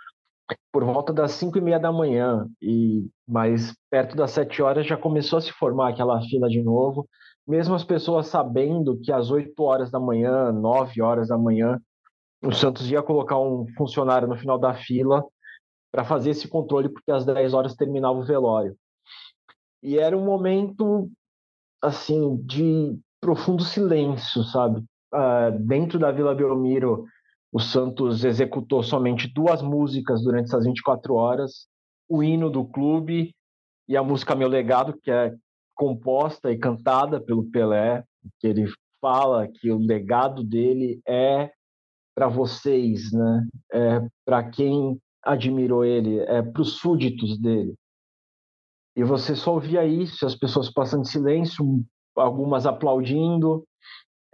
por 0.71 0.83
volta 0.83 1.13
das 1.13 1.31
cinco 1.31 1.57
e 1.57 1.61
meia 1.61 1.79
da 1.79 1.91
manhã, 1.91 2.47
e 2.61 3.09
mas 3.27 3.73
perto 3.89 4.15
das 4.15 4.31
sete 4.31 4.61
horas 4.61 4.85
já 4.85 4.97
começou 4.97 5.37
a 5.37 5.41
se 5.41 5.51
formar 5.51 5.89
aquela 5.89 6.21
fila 6.21 6.49
de 6.49 6.61
novo, 6.61 7.07
mesmo 7.47 7.75
as 7.75 7.83
pessoas 7.83 8.27
sabendo 8.27 8.99
que 9.01 9.11
às 9.11 9.29
oito 9.29 9.61
horas 9.63 9.91
da 9.91 9.99
manhã, 9.99 10.51
nove 10.51 11.01
horas 11.01 11.27
da 11.27 11.37
manhã, 11.37 11.79
o 12.43 12.51
Santos 12.51 12.89
ia 12.89 13.01
colocar 13.01 13.39
um 13.39 13.65
funcionário 13.77 14.27
no 14.27 14.35
final 14.35 14.57
da 14.57 14.73
fila 14.73 15.23
para 15.91 16.03
fazer 16.03 16.31
esse 16.31 16.47
controle, 16.47 16.89
porque 16.89 17.11
às 17.11 17.25
dez 17.25 17.53
horas 17.53 17.75
terminava 17.75 18.17
o 18.17 18.25
velório. 18.25 18.75
E 19.81 19.97
era 19.97 20.17
um 20.17 20.25
momento, 20.25 21.09
assim, 21.81 22.37
de 22.37 22.97
profundo 23.21 23.63
silêncio, 23.63 24.43
sabe? 24.43 24.83
Uh, 25.13 25.57
dentro 25.59 25.99
da 25.99 26.11
Vila 26.11 26.33
Belmiro, 26.33 27.05
o 27.53 27.59
Santos 27.59 28.25
executou 28.25 28.81
somente 28.81 29.31
duas 29.31 29.61
músicas 29.61 30.23
durante 30.23 30.45
essas 30.45 30.65
24 30.65 31.13
horas: 31.13 31.67
o 32.09 32.23
hino 32.23 32.49
do 32.49 32.65
clube 32.65 33.31
e 33.87 33.95
a 33.95 34.01
música 34.01 34.33
Meu 34.33 34.47
Legado, 34.47 34.99
que 34.99 35.11
é 35.11 35.31
composta 35.75 36.51
e 36.51 36.57
cantada 36.57 37.21
pelo 37.21 37.49
Pelé, 37.51 38.03
que 38.39 38.47
ele 38.47 38.65
fala 38.99 39.47
que 39.47 39.69
o 39.69 39.77
legado 39.77 40.43
dele 40.43 40.99
é 41.07 41.51
para 42.15 42.27
vocês, 42.27 43.11
né? 43.11 43.47
É 43.71 44.01
para 44.25 44.49
quem 44.49 44.99
admirou 45.21 45.85
ele, 45.85 46.19
é 46.21 46.41
para 46.41 46.61
os 46.61 46.77
súditos 46.79 47.37
dele. 47.37 47.75
e 48.95 49.03
você 49.03 49.35
só 49.35 49.53
ouvia 49.53 49.85
isso, 49.85 50.25
as 50.25 50.35
pessoas 50.35 50.71
passando 50.71 51.01
em 51.01 51.05
silêncio, 51.05 51.83
algumas 52.15 52.65
aplaudindo. 52.65 53.63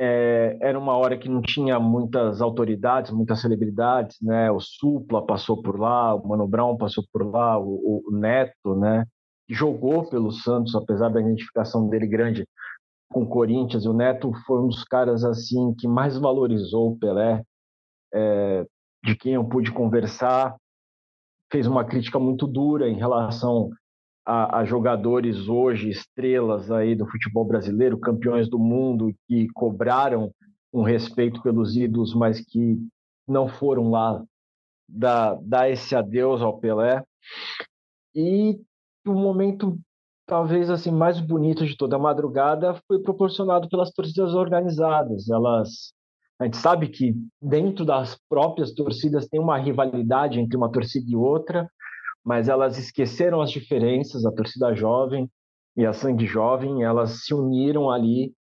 É, 0.02 0.58
era 0.62 0.80
uma 0.80 0.96
hora 0.96 1.18
que 1.18 1.28
não 1.28 1.42
tinha 1.42 1.78
muitas 1.78 2.42
autoridades, 2.42 3.12
muitas 3.12 3.42
celebridades, 3.42 4.18
né? 4.22 4.50
O 4.50 4.60
Supla 4.62 5.26
passou 5.26 5.62
por 5.62 5.78
lá, 5.78 6.16
o 6.16 6.26
Mano 6.26 6.48
Brown 6.48 6.78
passou 6.78 7.04
por 7.12 7.30
lá, 7.30 7.60
o, 7.60 8.02
o 8.08 8.12
Neto, 8.12 8.76
né? 8.78 9.06
Jogou 9.50 10.10
pelo 10.10 10.32
Santos, 10.32 10.74
apesar 10.74 11.10
da 11.10 11.20
identificação 11.20 11.90
dele 11.90 12.08
grande 12.08 12.48
com 13.12 13.24
o 13.24 13.28
Corinthians. 13.28 13.86
O 13.86 13.94
Neto 13.94 14.32
foi 14.46 14.62
um 14.62 14.70
dos 14.70 14.86
caras 14.86 15.26
assim 15.26 15.74
que 15.74 15.88
mais 15.88 16.18
valorizou 16.18 16.92
o 16.92 16.98
Pelé, 16.98 17.44
é, 18.14 18.66
de 19.04 19.18
quem 19.18 19.34
eu 19.34 19.44
pude 19.44 19.70
conversar. 19.74 20.56
Fez 21.52 21.68
uma 21.68 21.84
crítica 21.84 22.18
muito 22.18 22.48
dura 22.48 22.88
em 22.88 22.96
relação 22.96 23.70
a, 24.30 24.60
a, 24.60 24.66
jogadores 24.66 25.48
hoje, 25.48 25.90
estrelas 25.90 26.70
aí 26.70 26.94
do 26.94 27.08
futebol 27.08 27.44
brasileiro, 27.44 28.00
campeões 28.00 28.48
do 28.48 28.60
mundo, 28.60 29.12
que 29.28 29.48
cobraram 29.56 30.32
um 30.72 30.84
respeito 30.84 31.42
pelos 31.42 31.76
ídolos, 31.76 32.14
mas 32.14 32.40
que 32.40 32.78
não 33.28 33.48
foram 33.48 33.90
lá 33.90 34.24
dar, 34.88 35.36
dar 35.42 35.68
esse 35.68 35.96
adeus 35.96 36.44
ao 36.44 36.60
Pelé. 36.60 37.04
E 38.14 38.60
o 39.08 39.14
momento 39.14 39.80
talvez 40.28 40.70
assim 40.70 40.92
mais 40.92 41.20
bonito 41.20 41.66
de 41.66 41.76
toda 41.76 41.96
a 41.96 42.00
madrugada 42.00 42.80
foi 42.88 43.02
proporcionado 43.02 43.68
pelas 43.68 43.92
torcidas 43.92 44.36
organizadas. 44.36 45.28
Elas 45.28 45.92
a 46.40 46.46
gente 46.46 46.58
sabe 46.58 46.88
que 46.88 47.16
dentro 47.42 47.84
das 47.84 48.18
próprias 48.30 48.72
torcidas 48.74 49.28
tem 49.28 49.40
uma 49.40 49.58
rivalidade 49.58 50.40
entre 50.40 50.56
uma 50.56 50.72
torcida 50.72 51.06
e 51.10 51.16
outra, 51.16 51.70
mas 52.26 52.48
elas 52.48 52.78
esqueceram 52.78 53.42
as 53.42 53.52
diferenças, 53.52 54.26
a 54.26 54.32
torcida 54.32 54.74
jovem 54.74 55.30
e 55.76 55.86
a 55.86 55.94
sangue 55.94 56.26
jovem, 56.26 56.84
elas 56.84 57.24
se 57.26 57.34
uniram 57.34 57.90
ali 57.90 58.34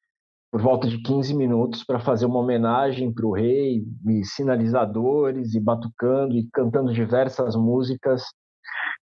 por 0.51 0.63
volta 0.63 0.89
de 0.89 1.03
15 1.03 1.35
minutos 1.35 1.85
para 1.85 2.01
fazer 2.01 2.27
uma 2.27 2.41
homenagem 2.41 3.13
para 3.13 3.27
o 3.27 3.33
rei, 3.33 3.85
e 4.07 4.25
sinalizadores, 4.25 5.55
e 5.55 5.61
batucando 5.61 6.37
e 6.37 6.49
cantando 6.53 6.93
diversas 6.93 7.55
músicas. 7.55 8.23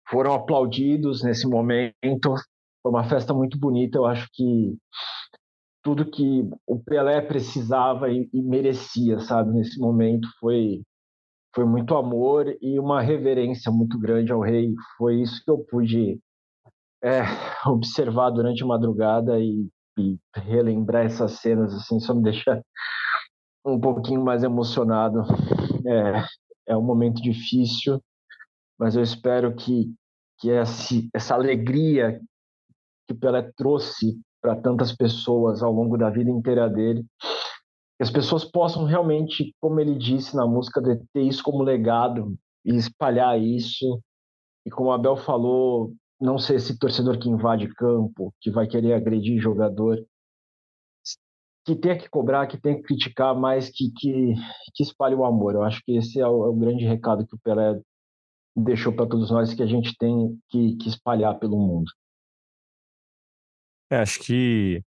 Foram 0.08 0.34
aplaudidos 0.34 1.22
nesse 1.22 1.46
momento. 1.48 2.34
Foi 2.82 2.92
uma 2.92 3.04
festa 3.04 3.32
muito 3.32 3.58
bonita. 3.58 3.98
Eu 3.98 4.04
acho 4.04 4.28
que 4.32 4.76
tudo 5.82 6.10
que 6.10 6.46
o 6.66 6.78
Pelé 6.78 7.22
precisava 7.22 8.10
e, 8.10 8.28
e 8.32 8.42
merecia, 8.42 9.18
sabe, 9.20 9.52
nesse 9.52 9.78
momento 9.80 10.28
foi 10.38 10.82
foi 11.54 11.64
muito 11.64 11.94
amor 11.94 12.46
e 12.60 12.78
uma 12.78 13.00
reverência 13.00 13.70
muito 13.72 13.98
grande 13.98 14.32
ao 14.32 14.40
rei. 14.40 14.74
Foi 14.96 15.20
isso 15.20 15.42
que 15.44 15.50
eu 15.50 15.58
pude 15.58 16.20
é, 17.02 17.22
observar 17.66 18.30
durante 18.30 18.62
a 18.62 18.66
madrugada 18.66 19.38
e, 19.38 19.68
e, 19.98 20.18
relembrar 20.34 21.06
essas 21.06 21.32
cenas 21.40 21.74
assim 21.74 21.98
só 21.98 22.14
me 22.14 22.22
deixa 22.22 22.62
um 23.64 23.80
pouquinho 23.80 24.24
mais 24.24 24.42
emocionado. 24.42 25.22
É, 25.86 26.72
é 26.72 26.76
um 26.76 26.82
momento 26.82 27.20
difícil, 27.20 28.00
mas 28.78 28.96
eu 28.96 29.02
espero 29.02 29.54
que 29.54 29.92
que 30.40 30.48
esse, 30.48 31.08
essa 31.14 31.34
alegria 31.34 32.18
que 33.06 33.14
Pelé 33.14 33.42
trouxe 33.56 34.18
para 34.40 34.56
tantas 34.56 34.90
pessoas 34.90 35.62
ao 35.62 35.70
longo 35.70 35.98
da 35.98 36.08
vida 36.08 36.30
inteira 36.30 36.68
dele 36.68 37.04
que 38.00 38.04
as 38.04 38.10
pessoas 38.10 38.46
possam 38.46 38.86
realmente, 38.86 39.54
como 39.60 39.78
ele 39.78 39.94
disse 39.94 40.34
na 40.34 40.46
música, 40.46 40.80
ter 41.12 41.20
isso 41.20 41.42
como 41.42 41.62
legado 41.62 42.34
e 42.64 42.74
espalhar 42.74 43.38
isso. 43.38 44.02
E 44.64 44.70
como 44.70 44.90
Abel 44.90 45.18
falou, 45.18 45.92
não 46.18 46.38
ser 46.38 46.54
esse 46.54 46.78
torcedor 46.78 47.18
que 47.18 47.28
invade 47.28 47.68
campo, 47.74 48.32
que 48.40 48.50
vai 48.50 48.66
querer 48.66 48.94
agredir 48.94 49.38
jogador, 49.38 50.02
que 51.66 51.76
tenha 51.76 51.98
que 51.98 52.08
cobrar, 52.08 52.46
que 52.46 52.58
tenha 52.58 52.76
que 52.76 52.84
criticar, 52.84 53.38
mas 53.38 53.68
que, 53.68 53.92
que, 53.94 54.32
que 54.74 54.82
espalhe 54.82 55.14
o 55.14 55.26
amor. 55.26 55.54
Eu 55.54 55.62
acho 55.62 55.82
que 55.84 55.94
esse 55.94 56.18
é 56.18 56.26
o, 56.26 56.46
é 56.46 56.48
o 56.48 56.54
grande 56.54 56.86
recado 56.86 57.26
que 57.26 57.34
o 57.34 57.38
Pelé 57.38 57.82
deixou 58.56 58.94
para 58.94 59.06
todos 59.06 59.30
nós, 59.30 59.52
que 59.52 59.62
a 59.62 59.66
gente 59.66 59.94
tem 59.98 60.40
que, 60.48 60.74
que 60.76 60.88
espalhar 60.88 61.38
pelo 61.38 61.58
mundo. 61.58 61.90
É, 63.90 63.98
acho 63.98 64.20
que 64.20 64.82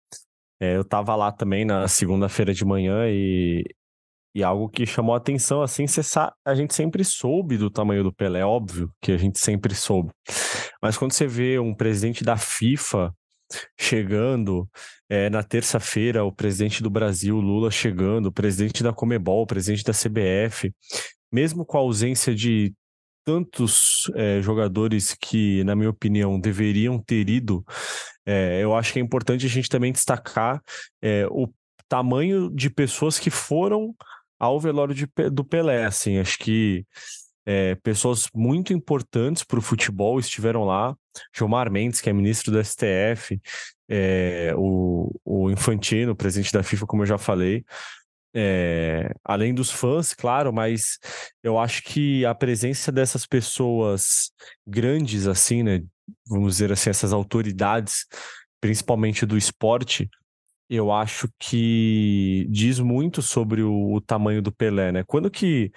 é, 0.64 0.78
eu 0.78 0.82
estava 0.82 1.14
lá 1.16 1.30
também 1.30 1.66
na 1.66 1.88
segunda-feira 1.90 2.54
de 2.54 2.64
manhã 2.64 3.10
e, 3.10 3.66
e 4.34 4.42
algo 4.42 4.70
que 4.70 4.86
chamou 4.86 5.14
a 5.14 5.18
atenção, 5.18 5.62
assim, 5.62 5.86
a 6.46 6.56
gente 6.56 6.74
sempre 6.74 7.04
soube 7.04 7.58
do 7.58 7.70
tamanho 7.70 8.02
do 8.02 8.14
Pelé, 8.14 8.40
é 8.40 8.46
óbvio 8.46 8.90
que 9.02 9.12
a 9.12 9.18
gente 9.18 9.40
sempre 9.40 9.76
soube. 9.76 10.12
Mas 10.82 10.98
quando 10.98 11.12
você 11.12 11.28
vê 11.28 11.60
um 11.60 11.76
presidente 11.76 12.24
da 12.24 12.38
FIFA 12.38 13.14
chegando, 13.78 14.66
é, 15.10 15.30
na 15.30 15.44
terça-feira, 15.44 16.24
o 16.24 16.32
presidente 16.32 16.82
do 16.82 16.90
Brasil, 16.90 17.36
Lula, 17.36 17.70
chegando, 17.70 18.28
o 18.28 18.32
presidente 18.32 18.82
da 18.82 18.94
Comebol, 18.94 19.44
o 19.44 19.48
presidente 19.48 19.84
da 19.84 19.92
CBF, 19.92 20.74
mesmo 21.32 21.66
com 21.66 21.78
a 21.78 21.82
ausência 21.82 22.34
de 22.34 22.74
tantos 23.26 24.10
é, 24.16 24.42
jogadores 24.42 25.14
que, 25.14 25.64
na 25.64 25.76
minha 25.76 25.90
opinião, 25.90 26.40
deveriam 26.40 27.00
ter 27.00 27.30
ido, 27.30 27.66
é, 28.26 28.62
eu 28.62 28.76
acho 28.76 28.94
que 28.94 29.00
é 29.00 29.02
importante 29.02 29.46
a 29.46 29.50
gente 29.50 29.70
também 29.70 29.92
destacar 29.92 30.62
é, 31.02 31.26
o 31.30 31.48
tamanho 31.88 32.50
de 32.50 32.70
pessoas 32.70 33.20
que 33.20 33.30
foram 33.30 33.94
ao 34.40 34.60
velório 34.60 34.96
de, 34.96 35.08
do 35.32 35.44
Pelé. 35.44 35.86
Assim, 35.86 36.18
acho 36.18 36.38
que 36.38 36.86
pessoas 37.84 38.30
muito 38.34 38.72
importantes 38.72 39.44
para 39.44 39.60
o 39.60 39.62
futebol 39.62 40.18
estiveram 40.18 40.64
lá. 40.64 40.96
Gilmar 41.36 41.70
Mendes, 41.70 42.00
que 42.00 42.10
é 42.10 42.14
ministro 42.14 42.54
do 42.54 42.64
STF, 42.64 43.40
o, 44.56 45.12
o 45.26 45.52
Infantino, 45.52 46.16
presidente 46.16 46.54
da 46.54 46.64
FIFA, 46.64 46.86
como 46.86 47.04
eu 47.04 47.08
já 47.08 47.18
falei. 47.18 47.66
É, 48.36 49.14
além 49.24 49.54
dos 49.54 49.70
fãs, 49.70 50.14
claro, 50.14 50.52
mas 50.52 50.98
eu 51.44 51.60
acho 51.60 51.84
que 51.84 52.26
a 52.26 52.34
presença 52.34 52.92
dessas 52.92 53.28
pessoas 53.28 54.32
grandes, 54.66 55.28
assim, 55.28 55.62
né? 55.62 55.84
Vamos 56.28 56.54
dizer 56.54 56.72
assim, 56.72 56.90
essas 56.90 57.14
autoridades, 57.14 58.06
principalmente 58.60 59.26
do 59.26 59.38
esporte, 59.38 60.10
eu 60.70 60.92
acho 60.92 61.30
que 61.40 62.48
diz 62.50 62.80
muito 62.80 63.22
sobre 63.22 63.62
o, 63.62 63.94
o 63.94 64.02
tamanho 64.02 64.42
do 64.42 64.52
Pelé, 64.52 64.92
né? 64.92 65.04
Quando 65.04 65.30
que 65.30 65.72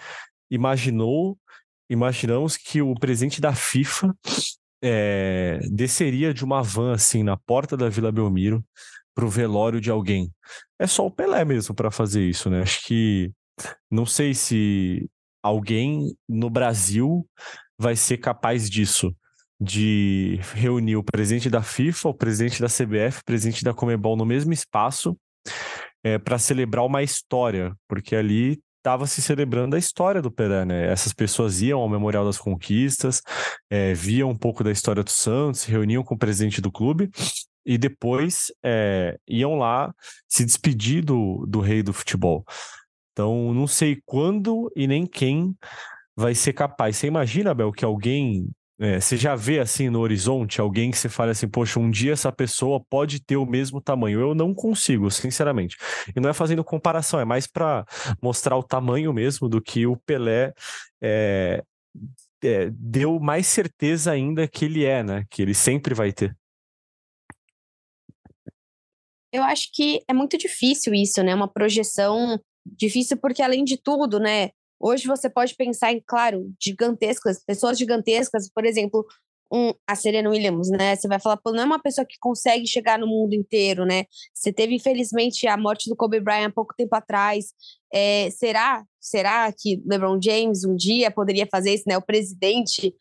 imaginou, 0.50 1.38
imaginamos 1.90 2.56
que 2.56 2.80
o 2.80 2.94
presidente 2.94 3.40
da 3.40 3.54
FIFA 3.54 4.14
é, 4.82 5.58
desceria 5.70 6.32
de 6.32 6.44
uma 6.44 6.62
van 6.62 6.94
assim 6.94 7.22
na 7.22 7.36
porta 7.36 7.76
da 7.76 7.88
Vila 7.88 8.12
Belmiro 8.12 8.64
para 9.14 9.24
o 9.24 9.30
velório 9.30 9.80
de 9.80 9.90
alguém. 9.90 10.30
É 10.78 10.86
só 10.86 11.06
o 11.06 11.10
Pelé 11.10 11.44
mesmo 11.44 11.74
para 11.74 11.90
fazer 11.90 12.22
isso, 12.22 12.50
né? 12.50 12.62
Acho 12.62 12.86
que 12.86 13.32
não 13.90 14.04
sei 14.06 14.34
se 14.34 15.08
alguém 15.42 16.14
no 16.28 16.50
Brasil 16.50 17.28
vai 17.78 17.96
ser 17.96 18.18
capaz 18.18 18.68
disso, 18.68 19.14
de 19.60 20.38
reunir 20.54 20.96
o 20.96 21.02
presidente 21.02 21.48
da 21.48 21.62
FIFA, 21.62 22.08
o 22.10 22.14
presidente 22.14 22.60
da 22.60 22.68
CBF, 22.68 23.20
o 23.20 23.24
presidente 23.24 23.64
da 23.64 23.72
Comebol 23.72 24.16
no 24.16 24.26
mesmo 24.26 24.52
espaço 24.52 25.16
é, 26.04 26.18
para 26.18 26.38
celebrar 26.38 26.84
uma 26.84 27.02
história, 27.02 27.74
porque 27.88 28.14
ali 28.14 28.60
estava 28.78 29.06
se 29.06 29.20
celebrando 29.20 29.74
a 29.74 29.78
história 29.78 30.22
do 30.22 30.30
Pelé, 30.30 30.64
né? 30.64 30.86
Essas 30.86 31.12
pessoas 31.12 31.60
iam 31.60 31.80
ao 31.80 31.88
Memorial 31.88 32.24
das 32.24 32.38
Conquistas, 32.38 33.20
é, 33.68 33.92
viam 33.92 34.30
um 34.30 34.38
pouco 34.38 34.62
da 34.62 34.70
história 34.70 35.02
do 35.02 35.10
Santos, 35.10 35.62
se 35.62 35.70
reuniam 35.70 36.04
com 36.04 36.14
o 36.14 36.18
presidente 36.18 36.60
do 36.60 36.70
clube 36.70 37.10
e 37.64 37.76
depois 37.76 38.52
é, 38.64 39.18
iam 39.26 39.56
lá 39.56 39.92
se 40.28 40.44
despedir 40.44 41.04
do, 41.04 41.44
do 41.48 41.58
rei 41.60 41.82
do 41.82 41.92
futebol. 41.92 42.44
Então, 43.12 43.52
não 43.52 43.66
sei 43.66 44.00
quando 44.06 44.70
e 44.76 44.86
nem 44.86 45.04
quem 45.04 45.56
vai 46.14 46.34
ser 46.34 46.52
capaz. 46.52 46.96
Você 46.96 47.08
imagina, 47.08 47.54
Bel, 47.54 47.72
que 47.72 47.84
alguém. 47.84 48.48
É, 48.78 49.00
você 49.00 49.16
já 49.16 49.34
vê 49.34 49.58
assim 49.58 49.88
no 49.88 50.00
horizonte 50.00 50.60
alguém 50.60 50.90
que 50.90 50.98
você 50.98 51.08
fala 51.08 51.30
assim, 51.30 51.48
poxa, 51.48 51.80
um 51.80 51.90
dia 51.90 52.12
essa 52.12 52.30
pessoa 52.30 52.78
pode 52.90 53.20
ter 53.20 53.36
o 53.36 53.46
mesmo 53.46 53.80
tamanho. 53.80 54.20
Eu 54.20 54.34
não 54.34 54.54
consigo, 54.54 55.10
sinceramente. 55.10 55.76
E 56.14 56.20
não 56.20 56.28
é 56.28 56.34
fazendo 56.34 56.62
comparação, 56.62 57.18
é 57.18 57.24
mais 57.24 57.46
para 57.46 57.86
mostrar 58.22 58.56
o 58.56 58.62
tamanho 58.62 59.12
mesmo 59.14 59.48
do 59.48 59.62
que 59.62 59.86
o 59.86 59.96
Pelé 59.96 60.52
é, 61.00 61.64
é, 62.44 62.70
deu 62.70 63.18
mais 63.18 63.46
certeza 63.46 64.12
ainda 64.12 64.46
que 64.46 64.66
ele 64.66 64.84
é, 64.84 65.02
né? 65.02 65.24
Que 65.30 65.40
ele 65.40 65.54
sempre 65.54 65.94
vai 65.94 66.12
ter. 66.12 66.36
Eu 69.32 69.42
acho 69.42 69.70
que 69.72 70.02
é 70.08 70.12
muito 70.12 70.36
difícil 70.36 70.94
isso, 70.94 71.22
né? 71.22 71.34
Uma 71.34 71.48
projeção 71.48 72.38
difícil 72.64 73.16
porque 73.16 73.42
além 73.42 73.64
de 73.64 73.76
tudo, 73.76 74.18
né? 74.18 74.50
Hoje 74.78 75.06
você 75.06 75.28
pode 75.30 75.54
pensar 75.54 75.92
em, 75.92 76.02
claro, 76.06 76.52
gigantescas, 76.62 77.42
pessoas 77.44 77.78
gigantescas, 77.78 78.50
por 78.52 78.64
exemplo, 78.64 79.06
um, 79.52 79.72
a 79.86 79.94
Serena 79.94 80.28
Williams, 80.28 80.68
né? 80.70 80.96
Você 80.96 81.06
vai 81.08 81.20
falar, 81.20 81.36
pô, 81.36 81.52
não 81.52 81.62
é 81.62 81.64
uma 81.64 81.80
pessoa 81.80 82.04
que 82.04 82.16
consegue 82.18 82.66
chegar 82.66 82.98
no 82.98 83.06
mundo 83.06 83.34
inteiro, 83.34 83.84
né? 83.84 84.04
Você 84.34 84.52
teve, 84.52 84.74
infelizmente, 84.74 85.46
a 85.46 85.56
morte 85.56 85.88
do 85.88 85.96
Kobe 85.96 86.20
Bryant 86.20 86.48
há 86.48 86.52
pouco 86.52 86.74
tempo 86.76 86.94
atrás. 86.94 87.52
É, 87.92 88.28
será? 88.30 88.84
Será 89.00 89.52
que 89.52 89.82
LeBron 89.86 90.18
James 90.20 90.64
um 90.64 90.74
dia 90.74 91.10
poderia 91.10 91.46
fazer 91.50 91.74
isso, 91.74 91.84
né? 91.86 91.96
O 91.96 92.02
presidente 92.02 92.94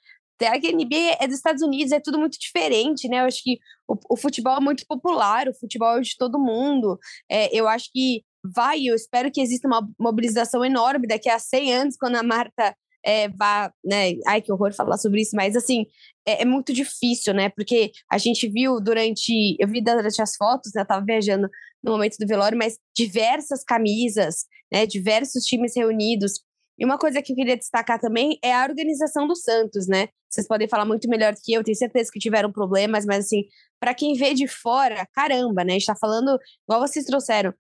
A 0.44 0.58
NBA 0.58 1.18
é 1.20 1.28
dos 1.28 1.38
Estados 1.38 1.62
Unidos, 1.62 1.92
é 1.92 2.00
tudo 2.00 2.20
muito 2.20 2.38
diferente, 2.40 3.08
né? 3.08 3.22
Eu 3.22 3.26
acho 3.26 3.42
que 3.42 3.58
o, 3.88 3.98
o 4.12 4.18
futebol 4.18 4.58
é 4.58 4.60
muito 4.60 4.86
popular, 4.88 5.48
o 5.48 5.54
futebol 5.54 5.98
é 5.98 6.02
de 6.02 6.16
todo 6.18 6.40
mundo. 6.40 7.00
É, 7.30 7.56
eu 7.58 7.68
acho 7.68 7.90
que 7.92 8.24
vai, 8.54 8.84
eu 8.86 8.96
espero 8.96 9.32
que 9.32 9.42
exista 9.42 9.68
uma 9.68 9.88
mobilização 10.00 10.64
enorme 10.64 11.08
daqui 11.08 11.30
a 11.30 11.40
100 11.40 11.74
anos, 11.74 11.98
quando 11.98 12.16
a 12.16 12.24
Marta 12.24 12.76
é, 13.06 13.30
vá, 13.30 13.72
né? 13.84 14.14
Ai, 14.28 14.42
que 14.42 14.52
horror 14.52 14.74
falar 14.74 14.98
sobre 14.98 15.22
isso, 15.22 15.36
mas 15.36 15.56
assim, 15.56 15.86
é, 16.26 16.42
é, 16.42 16.46
muito 16.46 16.74
difícil, 16.74 17.34
né? 17.34 17.50
Porque 17.50 17.92
a 18.12 18.18
gente 18.18 18.50
viu 18.50 18.82
durante. 18.82 19.56
Eu 19.60 19.68
vi 19.68 19.82
durante 19.82 20.22
as 20.22 20.36
fotos, 20.36 20.72
né? 20.74 20.82
Eu 20.82 20.88
tava 20.88 21.06
viajando 21.06 21.48
no 21.84 21.92
momento 21.92 22.18
do 22.18 22.28
velório, 22.28 22.58
mas 22.58 22.80
diversas 22.96 23.64
camisas, 23.64 24.46
né? 24.72 24.88
Diversos 24.88 25.44
times 25.46 25.76
reunidos. 25.76 26.42
E 26.78 26.84
uma 26.84 26.98
coisa 26.98 27.22
que 27.22 27.32
eu 27.32 27.36
queria 27.36 27.56
destacar 27.56 28.00
também 28.00 28.38
é 28.44 28.54
a 28.54 28.64
organização 28.64 29.28
do 29.28 29.36
Santos, 29.36 29.88
né? 29.88 30.10
Vocês 30.30 30.48
podem 30.48 30.68
falar 30.68 30.84
muito 30.84 31.08
melhor 31.08 31.34
do 31.34 31.40
que 31.42 31.54
eu, 31.54 31.64
tenho 31.64 31.78
certeza 31.78 32.10
que 32.12 32.20
tiveram 32.20 32.52
problemas, 32.52 33.06
mas 33.06 33.26
assim, 33.26 33.44
para 33.80 33.94
quem 33.94 34.16
vê 34.16 34.34
de 34.34 34.48
fora, 34.48 35.08
caramba, 35.14 35.64
né? 35.64 35.74
A 35.74 35.76
gente 35.76 35.86
tá 35.86 35.96
falando, 35.96 36.38
igual 36.68 36.82
vocês 36.86 37.06
trouxeram, 37.06 37.54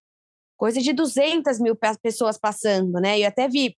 coisa 0.58 0.82
de 0.82 0.94
200 0.94 1.60
mil 1.60 1.78
pessoas 2.02 2.38
passando, 2.38 2.94
né? 2.94 3.20
Eu 3.20 3.28
até 3.28 3.48
vi 3.48 3.76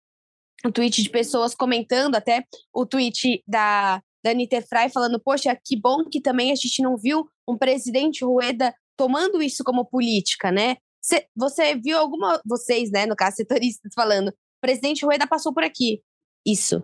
um 0.65 0.71
tweet 0.71 1.03
de 1.03 1.09
pessoas 1.09 1.53
comentando, 1.53 2.15
até 2.15 2.43
o 2.73 2.85
tweet 2.85 3.43
da 3.47 4.01
Dani 4.23 4.47
Tefrai 4.47 4.89
falando, 4.89 5.19
poxa, 5.19 5.57
que 5.63 5.79
bom 5.79 6.03
que 6.09 6.21
também 6.21 6.51
a 6.51 6.55
gente 6.55 6.81
não 6.81 6.97
viu 6.97 7.27
um 7.47 7.57
presidente 7.57 8.25
Rueda 8.25 8.73
tomando 8.97 9.41
isso 9.41 9.63
como 9.63 9.85
política, 9.85 10.51
né? 10.51 10.77
Cê, 11.01 11.27
você 11.35 11.75
viu 11.75 11.97
alguma, 11.97 12.41
vocês, 12.45 12.91
né, 12.91 13.05
no 13.05 13.15
caso, 13.15 13.37
setoristas, 13.37 13.93
falando, 13.95 14.33
presidente 14.59 15.05
Rueda 15.05 15.27
passou 15.27 15.53
por 15.53 15.63
aqui. 15.63 16.01
Isso. 16.45 16.83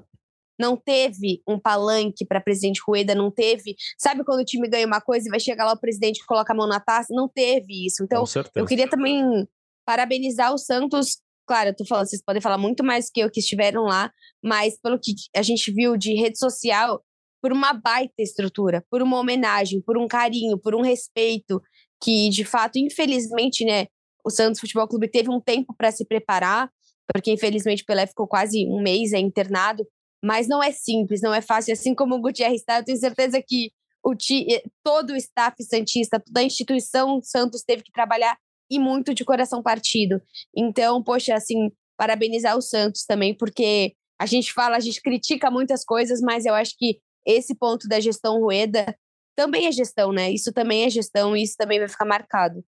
Não 0.58 0.78
teve 0.78 1.42
um 1.48 1.60
palanque 1.60 2.26
para 2.26 2.40
presidente 2.40 2.80
Rueda, 2.88 3.16
não 3.16 3.32
teve. 3.32 3.76
Sabe 3.98 4.24
quando 4.24 4.42
o 4.42 4.46
time 4.46 4.70
ganha 4.70 4.86
uma 4.86 5.02
coisa 5.02 5.28
e 5.28 5.32
vai 5.32 5.40
chegar 5.40 5.66
lá 5.66 5.74
o 5.74 5.80
presidente 5.80 6.24
coloca 6.26 6.54
a 6.54 6.56
mão 6.56 6.68
na 6.68 6.80
taça? 6.80 7.08
Não 7.10 7.28
teve 7.28 7.88
isso. 7.88 8.04
Então, 8.04 8.24
eu 8.56 8.66
queria 8.66 8.88
também 8.88 9.48
parabenizar 9.86 10.54
o 10.54 10.58
Santos. 10.58 11.18
Claro, 11.46 11.70
eu 11.70 11.76
tô 11.76 11.86
falando, 11.86 12.08
vocês 12.08 12.24
podem 12.24 12.42
falar 12.42 12.58
muito 12.58 12.84
mais 12.84 13.10
que 13.10 13.20
eu 13.20 13.30
que 13.30 13.40
estiveram 13.40 13.84
lá, 13.84 14.12
mas 14.42 14.80
pelo 14.80 15.00
que 15.00 15.14
a 15.36 15.42
gente 15.42 15.72
viu 15.72 15.98
de 15.98 16.14
rede 16.14 16.38
social, 16.38 17.04
por 17.42 17.52
uma 17.52 17.74
baita 17.74 18.14
estrutura, 18.20 18.86
por 18.90 19.02
uma 19.02 19.20
homenagem, 19.20 19.82
por 19.82 19.98
um 19.98 20.08
carinho, 20.08 20.58
por 20.58 20.74
um 20.74 20.82
respeito, 20.82 21.62
que 22.02 22.30
de 22.30 22.46
fato, 22.46 22.78
infelizmente, 22.78 23.66
né, 23.66 23.88
o 24.26 24.30
Santos 24.30 24.62
Futebol 24.62 24.88
Clube 24.88 25.10
teve 25.10 25.30
um 25.30 25.42
tempo 25.42 25.76
para 25.78 25.92
se 25.92 26.06
preparar, 26.06 26.70
porque 27.12 27.32
infelizmente 27.32 27.84
Pelé 27.84 28.08
ficou 28.08 28.26
quase 28.26 28.66
um 28.68 28.82
mês 28.82 29.12
é, 29.12 29.20
internado, 29.20 29.86
mas 30.24 30.48
não 30.48 30.64
é 30.64 30.72
simples, 30.72 31.22
não 31.22 31.34
é 31.34 31.42
fácil. 31.42 31.74
Assim 31.74 31.94
como 31.94 32.16
o 32.16 32.22
Gutierrez 32.22 32.62
está, 32.62 32.78
eu 32.78 32.86
tenho 32.86 32.98
certeza 32.98 33.44
que 33.46 33.72
o 34.02 34.16
ti, 34.16 34.46
eh, 34.50 34.64
todo 34.82 35.12
o 35.12 35.16
staff 35.18 35.62
santista, 35.64 36.20
toda 36.20 36.40
a 36.40 36.44
instituição 36.44 37.22
Santos 37.22 37.62
teve 37.62 37.84
que 37.84 37.92
trabalhar 37.92 38.38
e 38.70 38.80
muito 38.80 39.14
de 39.14 39.26
coração 39.26 39.62
partido. 39.62 40.22
Então, 40.56 41.02
poxa, 41.04 41.36
assim, 41.36 41.72
parabenizar 41.98 42.58
o 42.58 42.62
Santos 42.62 43.06
também, 43.06 43.34
porque 43.34 43.94
a 44.20 44.26
gente 44.26 44.54
fala, 44.54 44.78
a 44.78 44.80
gente 44.80 45.02
critica 45.02 45.52
muitas 45.52 45.84
coisas, 45.84 46.22
mas 46.22 46.46
eu 46.46 46.54
acho 46.54 46.76
que 46.78 47.00
esse 47.26 47.56
ponto 47.56 47.88
da 47.88 48.00
gestão 48.00 48.40
Rueda 48.40 48.96
também 49.36 49.68
é 49.68 49.72
gestão, 49.72 50.12
né? 50.12 50.32
Isso 50.32 50.52
também 50.54 50.86
é 50.86 50.90
gestão 50.90 51.36
e 51.36 51.44
isso 51.44 51.56
também 51.58 51.80
vai 51.80 51.88
ficar 51.88 52.06
marcado. 52.06 52.64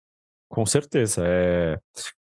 Com 0.49 0.65
certeza. 0.65 1.23
É... 1.27 1.79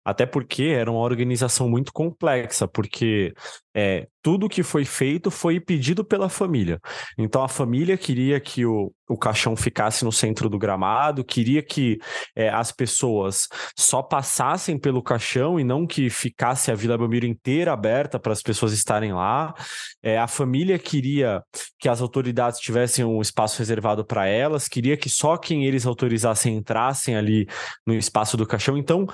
Até 0.04 0.24
porque 0.24 0.64
era 0.64 0.90
uma 0.90 1.00
organização 1.00 1.68
muito 1.68 1.92
complexa, 1.92 2.66
porque 2.66 3.34
é, 3.74 4.08
tudo 4.28 4.46
que 4.46 4.62
foi 4.62 4.84
feito 4.84 5.30
foi 5.30 5.58
pedido 5.58 6.04
pela 6.04 6.28
família. 6.28 6.78
Então 7.16 7.42
a 7.42 7.48
família 7.48 7.96
queria 7.96 8.38
que 8.38 8.66
o, 8.66 8.92
o 9.08 9.16
caixão 9.16 9.56
ficasse 9.56 10.04
no 10.04 10.12
centro 10.12 10.50
do 10.50 10.58
gramado, 10.58 11.24
queria 11.24 11.62
que 11.62 11.98
é, 12.36 12.50
as 12.50 12.70
pessoas 12.70 13.48
só 13.74 14.02
passassem 14.02 14.78
pelo 14.78 15.02
caixão 15.02 15.58
e 15.58 15.64
não 15.64 15.86
que 15.86 16.10
ficasse 16.10 16.70
a 16.70 16.74
Vila 16.74 16.98
Belmiro 16.98 17.24
inteira 17.24 17.72
aberta 17.72 18.18
para 18.18 18.34
as 18.34 18.42
pessoas 18.42 18.74
estarem 18.74 19.14
lá. 19.14 19.54
É, 20.02 20.18
a 20.18 20.26
família 20.26 20.78
queria 20.78 21.42
que 21.80 21.88
as 21.88 22.02
autoridades 22.02 22.60
tivessem 22.60 23.06
um 23.06 23.22
espaço 23.22 23.58
reservado 23.60 24.04
para 24.04 24.26
elas, 24.26 24.68
queria 24.68 24.98
que 24.98 25.08
só 25.08 25.38
quem 25.38 25.64
eles 25.64 25.86
autorizassem 25.86 26.54
entrassem 26.54 27.16
ali 27.16 27.48
no 27.86 27.94
espaço 27.94 28.36
do 28.36 28.46
caixão. 28.46 28.76
Então, 28.76 29.06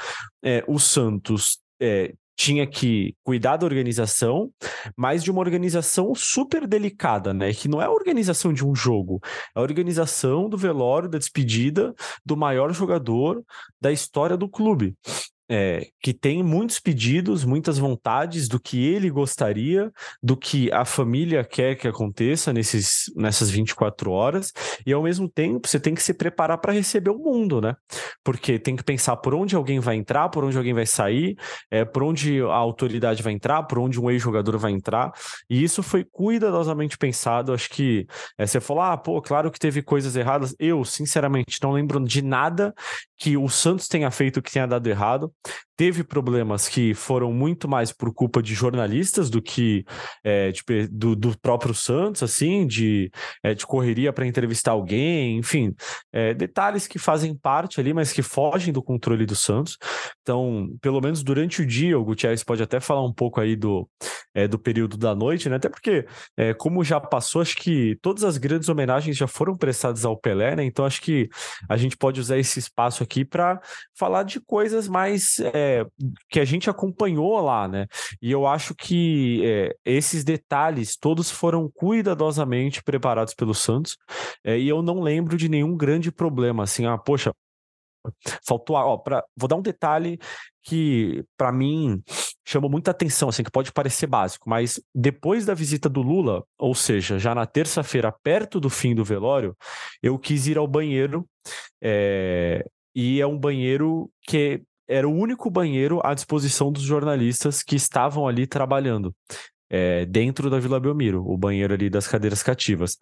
é, 0.44 0.64
o 0.66 0.80
Santos 0.80 1.60
é, 1.80 2.12
tinha 2.36 2.66
que 2.66 3.14
cuidar 3.22 3.56
da 3.56 3.66
organização, 3.66 4.50
mas 4.96 5.22
de 5.22 5.30
uma 5.30 5.40
organização 5.40 6.14
super 6.14 6.66
delicada, 6.66 7.32
né? 7.32 7.52
Que 7.52 7.68
não 7.68 7.80
é 7.80 7.84
a 7.84 7.90
organização 7.90 8.52
de 8.52 8.64
um 8.64 8.74
jogo, 8.74 9.20
é 9.54 9.58
a 9.58 9.62
organização 9.62 10.48
do 10.48 10.56
velório, 10.56 11.08
da 11.08 11.18
despedida 11.18 11.94
do 12.24 12.36
maior 12.36 12.72
jogador 12.72 13.42
da 13.80 13.92
história 13.92 14.36
do 14.36 14.48
clube 14.48 14.96
é, 15.48 15.88
que 16.00 16.12
tem 16.12 16.42
muitos 16.42 16.80
pedidos, 16.80 17.44
muitas 17.44 17.78
vontades 17.78 18.48
do 18.48 18.58
que 18.58 18.84
ele 18.84 19.10
gostaria, 19.10 19.92
do 20.22 20.36
que 20.36 20.72
a 20.72 20.84
família 20.84 21.44
quer 21.44 21.74
que 21.74 21.86
aconteça 21.86 22.52
nesses, 22.52 23.04
nessas 23.14 23.50
24 23.50 24.10
horas, 24.10 24.52
e 24.86 24.92
ao 24.92 25.02
mesmo 25.02 25.28
tempo 25.28 25.68
você 25.68 25.78
tem 25.78 25.94
que 25.94 26.02
se 26.02 26.14
preparar 26.14 26.58
para 26.58 26.72
receber 26.72 27.10
o 27.10 27.18
mundo, 27.18 27.60
né? 27.60 27.74
Porque 28.22 28.58
tem 28.58 28.76
que 28.76 28.82
pensar 28.82 29.16
por 29.16 29.34
onde 29.34 29.54
alguém 29.54 29.80
vai 29.80 29.96
entrar, 29.96 30.28
por 30.28 30.44
onde 30.44 30.56
alguém 30.56 30.72
vai 30.72 30.86
sair, 30.86 31.36
é, 31.70 31.84
por 31.84 32.02
onde 32.02 32.40
a 32.40 32.54
autoridade 32.54 33.22
vai 33.22 33.32
entrar, 33.32 33.62
por 33.64 33.78
onde 33.78 34.00
um 34.00 34.10
ex-jogador 34.10 34.56
vai 34.58 34.72
entrar, 34.72 35.12
e 35.48 35.62
isso 35.62 35.82
foi 35.82 36.04
cuidadosamente 36.04 36.96
pensado. 36.96 37.52
Acho 37.52 37.68
que 37.70 38.06
é, 38.38 38.46
você 38.46 38.60
falou, 38.60 38.82
ah, 38.82 38.96
pô, 38.96 39.20
claro 39.20 39.50
que 39.50 39.58
teve 39.58 39.82
coisas 39.82 40.16
erradas. 40.16 40.54
Eu, 40.58 40.84
sinceramente, 40.84 41.58
não 41.62 41.72
lembro 41.72 42.02
de 42.04 42.22
nada 42.22 42.74
que 43.18 43.36
o 43.36 43.48
Santos 43.48 43.88
tenha 43.88 44.10
feito 44.10 44.42
que 44.42 44.52
tenha 44.52 44.66
dado 44.66 44.86
errado. 44.86 45.32
Teve 45.76 46.04
problemas 46.04 46.68
que 46.68 46.94
foram 46.94 47.32
muito 47.32 47.68
mais 47.68 47.90
por 47.90 48.14
culpa 48.14 48.40
de 48.40 48.54
jornalistas 48.54 49.28
do 49.28 49.42
que 49.42 49.84
é, 50.22 50.52
de, 50.52 50.62
do, 50.88 51.16
do, 51.16 51.36
próprio 51.38 51.74
Santos, 51.74 52.22
assim, 52.22 52.64
de, 52.64 53.10
é, 53.42 53.54
de 53.54 53.66
correria 53.66 54.12
para 54.12 54.26
entrevistar 54.26 54.70
alguém, 54.70 55.36
enfim, 55.36 55.74
é, 56.12 56.32
detalhes 56.32 56.86
que 56.86 56.98
fazem 56.98 57.34
parte 57.36 57.80
ali, 57.80 57.92
mas 57.92 58.12
que 58.12 58.22
fogem 58.22 58.72
do 58.72 58.82
controle 58.82 59.26
do 59.26 59.34
Santos. 59.34 59.76
Então, 60.24 60.74
pelo 60.80 61.02
menos 61.02 61.22
durante 61.22 61.60
o 61.60 61.66
dia, 61.66 61.98
o 61.98 62.04
Gutierrez 62.04 62.42
pode 62.42 62.62
até 62.62 62.80
falar 62.80 63.04
um 63.04 63.12
pouco 63.12 63.42
aí 63.42 63.54
do, 63.54 63.86
é, 64.34 64.48
do 64.48 64.58
período 64.58 64.96
da 64.96 65.14
noite, 65.14 65.50
né? 65.50 65.56
Até 65.56 65.68
porque, 65.68 66.06
é, 66.34 66.54
como 66.54 66.82
já 66.82 66.98
passou, 66.98 67.42
acho 67.42 67.54
que 67.56 67.98
todas 68.00 68.24
as 68.24 68.38
grandes 68.38 68.70
homenagens 68.70 69.18
já 69.18 69.26
foram 69.26 69.54
prestadas 69.54 70.02
ao 70.02 70.16
Pelé, 70.16 70.56
né? 70.56 70.64
Então, 70.64 70.86
acho 70.86 71.02
que 71.02 71.28
a 71.68 71.76
gente 71.76 71.94
pode 71.94 72.20
usar 72.20 72.38
esse 72.38 72.58
espaço 72.58 73.02
aqui 73.02 73.22
para 73.22 73.60
falar 73.94 74.22
de 74.22 74.40
coisas 74.40 74.88
mais 74.88 75.38
é, 75.40 75.84
que 76.30 76.40
a 76.40 76.44
gente 76.46 76.70
acompanhou 76.70 77.38
lá, 77.40 77.68
né? 77.68 77.86
E 78.22 78.32
eu 78.32 78.46
acho 78.46 78.74
que 78.74 79.42
é, 79.44 79.76
esses 79.84 80.24
detalhes 80.24 80.96
todos 80.96 81.30
foram 81.30 81.70
cuidadosamente 81.70 82.82
preparados 82.82 83.34
pelo 83.34 83.54
Santos, 83.54 83.98
é, 84.42 84.58
e 84.58 84.66
eu 84.70 84.80
não 84.80 85.00
lembro 85.00 85.36
de 85.36 85.50
nenhum 85.50 85.76
grande 85.76 86.10
problema, 86.10 86.62
assim, 86.62 86.86
ah, 86.86 86.96
poxa, 86.96 87.30
faltou, 88.46 88.76
ó, 88.76 88.96
pra, 88.96 89.24
vou 89.36 89.48
dar 89.48 89.56
um 89.56 89.62
detalhe 89.62 90.18
que 90.62 91.24
para 91.36 91.52
mim 91.52 92.02
chama 92.46 92.68
muita 92.68 92.90
atenção, 92.90 93.28
assim, 93.28 93.42
que 93.42 93.50
pode 93.50 93.72
parecer 93.72 94.06
básico, 94.06 94.48
mas 94.48 94.80
depois 94.94 95.44
da 95.44 95.54
visita 95.54 95.88
do 95.88 96.02
Lula, 96.02 96.44
ou 96.58 96.74
seja, 96.74 97.18
já 97.18 97.34
na 97.34 97.46
terça-feira, 97.46 98.14
perto 98.22 98.58
do 98.58 98.70
fim 98.70 98.94
do 98.94 99.04
velório, 99.04 99.56
eu 100.02 100.18
quis 100.18 100.46
ir 100.46 100.58
ao 100.58 100.66
banheiro 100.66 101.26
é, 101.82 102.64
e 102.94 103.20
é 103.20 103.26
um 103.26 103.38
banheiro 103.38 104.10
que 104.22 104.62
era 104.86 105.08
o 105.08 105.14
único 105.14 105.50
banheiro 105.50 106.00
à 106.04 106.12
disposição 106.14 106.70
dos 106.70 106.82
jornalistas 106.82 107.62
que 107.62 107.76
estavam 107.76 108.28
ali 108.28 108.46
trabalhando. 108.46 109.14
É, 109.70 110.04
dentro 110.04 110.50
da 110.50 110.60
Vila 110.60 110.78
Belmiro, 110.78 111.24
o 111.26 111.36
banheiro 111.36 111.74
ali 111.74 111.88
das 111.88 112.06
cadeiras 112.06 112.42
cativas. 112.42 112.96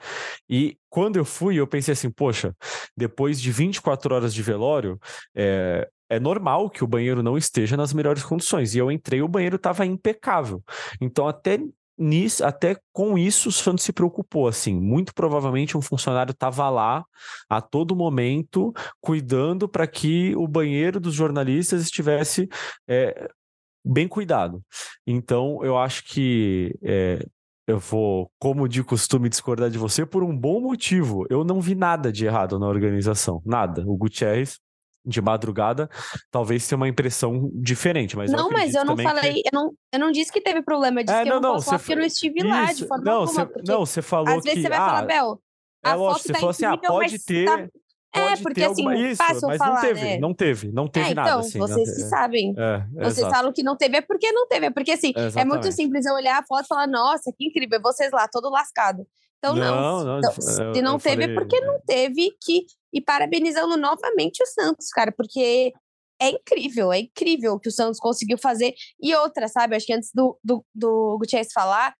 E 0.48 0.77
quando 0.88 1.16
eu 1.16 1.25
fui, 1.25 1.57
eu 1.57 1.66
pensei 1.66 1.92
assim, 1.92 2.11
poxa, 2.11 2.55
depois 2.96 3.40
de 3.40 3.51
24 3.51 4.14
horas 4.14 4.33
de 4.33 4.42
velório, 4.42 4.98
é, 5.35 5.88
é 6.09 6.20
normal 6.20 6.68
que 6.70 6.85
o 6.85 6.87
banheiro 6.87 7.22
não 7.22 7.37
esteja 7.38 7.77
nas 7.77 7.92
melhores 7.92 8.22
condições. 8.22 8.75
E 8.75 8.79
eu 8.79 8.90
entrei, 8.90 9.22
o 9.22 9.29
banheiro 9.29 9.57
estava 9.57 9.87
impecável. 9.87 10.62
Então, 11.01 11.27
até 11.27 11.59
nisso, 11.96 12.44
até 12.44 12.77
com 12.92 13.16
isso, 13.16 13.48
o 13.48 13.53
Santos 13.53 13.85
se 13.85 13.92
preocupou, 13.92 14.48
assim, 14.48 14.79
muito 14.79 15.14
provavelmente 15.14 15.77
um 15.77 15.83
funcionário 15.83 16.33
estava 16.33 16.68
lá 16.68 17.05
a 17.48 17.61
todo 17.61 17.96
momento 17.96 18.72
cuidando 19.01 19.68
para 19.68 19.87
que 19.87 20.35
o 20.37 20.46
banheiro 20.48 20.98
dos 21.01 21.14
jornalistas 21.14 21.83
estivesse 21.83 22.48
é, 22.88 23.29
bem 23.85 24.09
cuidado. 24.09 24.62
Então, 25.07 25.64
eu 25.64 25.77
acho 25.77 26.05
que 26.05 26.75
é, 26.83 27.25
eu 27.66 27.79
vou, 27.79 28.31
como 28.38 28.68
de 28.68 28.83
costume, 28.83 29.29
discordar 29.29 29.71
de 29.71 29.79
você 29.79 30.05
por 30.05 30.23
um 30.23 30.37
bom 30.37 30.61
motivo. 30.61 31.27
Eu 31.31 31.45
não 31.45 31.61
vi 31.61 31.75
nada 31.75 32.12
de 32.12 32.27
errado 32.27 32.59
na 32.59 32.66
organização, 32.66 33.42
nada. 33.45 33.85
O 33.87 33.97
Gutierrez 33.97 34.59
de 35.05 35.21
madrugada, 35.21 35.90
talvez 36.31 36.66
tenha 36.66 36.77
uma 36.77 36.88
impressão 36.88 37.51
diferente. 37.55 38.16
Mas 38.16 38.31
não, 38.31 38.47
eu 38.47 38.53
mas 38.53 38.75
eu 38.75 38.85
não 38.85 38.97
falei, 38.97 39.35
que... 39.35 39.49
eu, 39.49 39.51
não, 39.53 39.73
eu 39.92 39.99
não 39.99 40.11
disse 40.12 40.33
que 40.33 40.40
teve 40.40 40.62
problema, 40.62 41.03
disse 41.03 41.16
é, 41.16 41.25
que 41.25 41.29
não, 41.29 41.37
eu 41.37 41.40
não, 41.40 41.49
não 41.49 41.55
posso 41.57 41.66
falar 41.66 41.79
porque 41.79 41.92
eu 41.92 41.97
não 41.97 42.05
estive 42.05 42.38
Isso. 42.38 42.49
lá 42.49 42.73
de 42.73 42.87
forma 42.87 43.05
não, 43.05 43.12
alguma. 43.12 43.45
Você, 43.45 43.62
não, 43.66 43.87
você 43.87 44.03
falou 44.03 44.29
às 44.29 44.45
vezes 44.45 44.53
que, 44.53 44.62
você 44.62 44.68
vai 44.68 44.79
ah, 44.79 44.87
falar, 44.87 45.03
Bel, 45.03 45.42
é 45.85 45.88
a 45.88 45.95
lógico, 45.95 46.12
foto 46.12 46.23
você 46.23 46.33
tá 46.33 46.38
falou 46.38 46.51
assim, 46.51 46.64
ah, 46.64 46.75
incrível, 46.75 46.97
pode 46.97 47.12
mas 47.12 47.25
ter... 47.25 47.45
tá... 47.45 47.68
É, 48.14 48.20
Pode 48.20 48.42
porque 48.42 48.61
ter 48.61 48.66
assim, 48.66 48.87
alguma... 48.87 48.96
Isso, 49.09 49.16
fácil 49.16 49.48
mas 49.48 49.59
falar, 49.59 49.75
não 49.75 49.81
teve, 49.81 50.01
né? 50.03 50.18
não 50.18 50.35
teve, 50.35 50.72
não 50.72 50.88
teve 50.88 51.11
é, 51.11 51.14
nada 51.14 51.29
então, 51.31 51.40
assim. 51.40 51.59
vocês 51.59 51.88
né? 51.88 51.94
que 51.94 52.01
sabem. 52.03 52.55
É, 52.59 52.87
Vocês 53.05 53.18
exato. 53.18 53.35
falam 53.35 53.53
que 53.53 53.62
não 53.62 53.75
teve, 53.77 53.96
é 53.96 54.01
porque 54.03 54.31
não 54.33 54.46
teve. 54.46 54.66
É 54.66 54.70
porque 54.70 54.92
assim, 54.92 55.12
é 55.35 55.44
muito 55.44 55.72
simples 55.72 56.05
eu 56.05 56.14
olhar 56.14 56.38
a 56.38 56.44
foto 56.44 56.64
e 56.64 56.68
falar, 56.68 56.87
nossa, 56.87 57.33
que 57.37 57.46
incrível, 57.46 57.81
vocês 57.83 58.12
lá, 58.12 58.29
todo 58.29 58.51
lascado. 58.51 59.07
Então, 59.38 59.57
não. 59.57 59.75
Não, 59.75 60.05
não, 60.05 60.18
Então, 60.18 60.33
eu- 60.37 60.75
se 60.75 60.83
não 60.83 60.98
teve, 60.98 61.25
é 61.25 61.27
falei- 61.27 61.35
porque 61.35 61.61
não 61.62 61.81
teve 61.87 62.31
que. 62.40 62.66
E 62.92 63.01
parabenizando 63.01 63.77
novamente 63.79 64.42
o 64.42 64.46
Santos, 64.46 64.88
cara, 64.90 65.11
porque 65.11 65.72
é 66.20 66.29
incrível, 66.29 66.92
é 66.92 67.01
incrível 67.01 67.55
o 67.55 67.59
que 67.59 67.68
o 67.68 67.72
Santos 67.72 67.98
conseguiu 67.98 68.37
fazer. 68.38 68.75
E 69.01 69.14
outra, 69.16 69.48
sabe? 69.48 69.75
Acho 69.75 69.87
que 69.87 69.92
antes 69.94 70.11
do, 70.14 70.38
do, 70.44 70.64
do 70.75 71.16
Gutierrez 71.18 71.48
falar, 71.53 71.94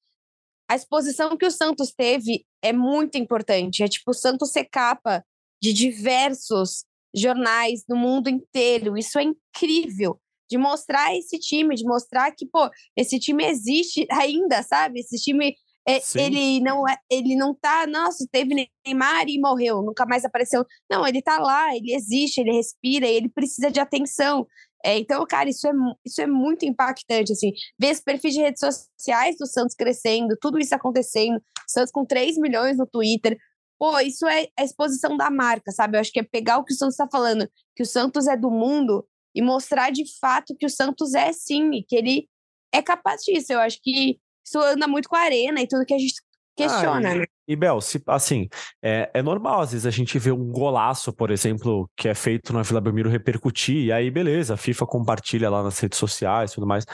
a 0.71 0.77
exposição 0.77 1.37
que 1.37 1.47
o 1.47 1.51
Santos 1.51 1.93
teve 1.93 2.45
é 2.63 2.73
muito 2.73 3.17
importante. 3.19 3.83
É 3.83 3.89
tipo 3.89 4.11
o 4.13 4.15
Santos 4.15 4.53
ser 4.53 4.67
capa 4.67 5.25
de 5.63 5.73
diversos 5.73 6.85
jornais 7.15 7.85
no 7.89 7.97
mundo 7.97 8.29
inteiro. 8.29 8.99
Isso 8.99 9.19
é 9.19 9.23
incrível. 9.23 10.19
De 10.51 10.59
mostrar 10.59 11.17
esse 11.17 11.39
time, 11.39 11.75
de 11.75 11.85
mostrar 11.85 12.31
que, 12.33 12.45
pô, 12.47 12.69
esse 12.97 13.19
time 13.19 13.45
existe 13.45 14.07
ainda, 14.11 14.63
sabe? 14.63 15.01
Esse 15.01 15.17
time 15.17 15.55
é, 15.89 16.01
ele 16.15 16.61
não 16.61 16.87
é, 16.87 16.97
ele 17.11 17.35
não 17.35 17.55
tá, 17.55 17.87
nossa, 17.87 18.25
teve 18.31 18.69
Neymar 18.87 19.25
e 19.29 19.41
morreu, 19.41 19.83
nunca 19.83 20.05
mais 20.07 20.25
apareceu. 20.25 20.65
Não, 20.91 21.07
ele 21.07 21.23
tá 21.23 21.39
lá, 21.39 21.75
ele 21.75 21.95
existe, 21.95 22.41
ele 22.41 22.53
respira, 22.53 23.07
ele 23.07 23.29
precisa 23.29 23.71
de 23.71 23.81
atenção. 23.81 24.47
É, 24.85 24.99
então, 24.99 25.25
cara, 25.27 25.49
isso 25.49 25.67
é, 25.67 25.73
isso 26.05 26.21
é 26.21 26.27
muito 26.27 26.65
impactante, 26.65 27.33
assim. 27.33 27.53
Ver 27.79 27.89
esse 27.89 28.03
perfil 28.03 28.31
de 28.31 28.41
redes 28.41 28.61
sociais 28.61 29.37
do 29.39 29.47
Santos 29.47 29.75
crescendo, 29.75 30.37
tudo 30.41 30.59
isso 30.59 30.75
acontecendo, 30.75 31.41
Santos 31.69 31.93
com 31.93 32.05
3 32.05 32.37
milhões 32.39 32.77
no 32.77 32.87
Twitter. 32.87 33.37
Pô, 33.83 33.99
isso 33.99 34.29
é 34.29 34.47
a 34.57 34.63
exposição 34.63 35.17
da 35.17 35.29
marca, 35.29 35.73
sabe? 35.73 35.97
Eu 35.97 36.01
acho 36.01 36.13
que 36.13 36.21
é 36.21 36.23
pegar 36.23 36.57
o 36.59 36.65
que 36.65 36.73
o 36.73 36.77
Santos 36.77 36.95
tá 36.95 37.09
falando, 37.11 37.51
que 37.75 37.83
o 37.83 37.85
Santos 37.85 38.29
é 38.29 38.37
do 38.37 38.49
mundo, 38.49 39.05
e 39.35 39.43
mostrar 39.43 39.91
de 39.91 40.05
fato 40.21 40.55
que 40.57 40.65
o 40.65 40.71
Santos 40.71 41.15
é 41.15 41.33
sim, 41.33 41.73
e 41.73 41.83
que 41.83 41.97
ele 41.97 42.29
é 42.73 42.81
capaz 42.81 43.23
disso. 43.23 43.53
Eu 43.53 43.59
acho 43.59 43.81
que 43.83 44.21
isso 44.47 44.61
anda 44.61 44.87
muito 44.87 45.09
com 45.09 45.17
a 45.17 45.23
arena 45.23 45.61
e 45.61 45.67
tudo 45.67 45.85
que 45.85 45.95
a 45.95 45.99
gente 45.99 46.15
questiona, 46.57 47.11
Ah, 47.11 47.15
né? 47.17 47.25
E, 47.47 47.57
Bel, 47.57 47.81
se, 47.81 48.01
assim, 48.07 48.49
é, 48.83 49.11
é 49.13 49.23
normal, 49.23 49.61
às 49.61 49.73
vezes, 49.73 49.85
a 49.85 49.91
gente 49.91 50.19
vê 50.19 50.31
um 50.31 50.51
golaço, 50.51 51.13
por 51.13 51.31
exemplo, 51.31 51.91
que 51.97 52.09
é 52.09 52.15
feito 52.15 52.53
na 52.53 52.63
Vila 52.63 52.81
Belmiro 52.81 53.11
repercutir, 53.11 53.77
e 53.85 53.93
aí, 53.93 54.11
beleza, 54.11 54.55
a 54.55 54.57
FIFA 54.57 54.87
compartilha 54.87 55.51
lá 55.51 55.63
nas 55.63 55.79
redes 55.79 55.99
sociais 55.99 56.53
e 56.53 56.55
tudo 56.55 56.67
mais. 56.67 56.85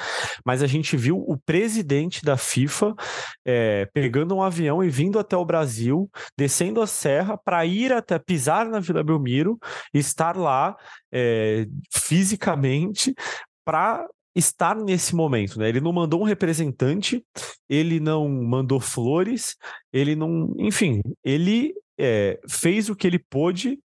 Mas 0.45 0.63
a 0.63 0.67
gente 0.67 0.97
viu 0.97 1.19
o 1.19 1.37
presidente 1.37 2.25
da 2.25 2.37
FIFA 2.37 2.95
é, 3.47 3.87
pegando 3.93 4.35
um 4.35 4.43
avião 4.43 4.83
e 4.83 4.89
vindo 4.89 5.19
até 5.19 5.37
o 5.37 5.45
Brasil, 5.45 6.11
descendo 6.37 6.81
a 6.81 6.87
serra 6.87 7.37
para 7.37 7.65
ir 7.67 7.93
até 7.93 8.19
pisar 8.19 8.67
na 8.67 8.81
Vila 8.81 9.05
Belmiro, 9.05 9.59
estar 9.93 10.37
lá 10.37 10.77
é, 11.13 11.67
fisicamente 11.93 13.15
para 13.65 14.07
estar 14.35 14.77
nesse 14.77 15.15
momento, 15.15 15.59
né? 15.59 15.69
Ele 15.69 15.81
não 15.81 15.93
mandou 15.93 16.21
um 16.21 16.25
representante, 16.25 17.25
ele 17.69 18.01
não 18.01 18.29
mandou 18.29 18.81
flores, 18.81 19.57
ele 19.93 20.15
não, 20.15 20.53
enfim, 20.59 21.01
ele 21.25 21.75
é, 21.99 22.39
fez 22.49 22.89
o 22.89 22.97
que 22.97 23.07
ele 23.07 23.19
pôde 23.19 23.79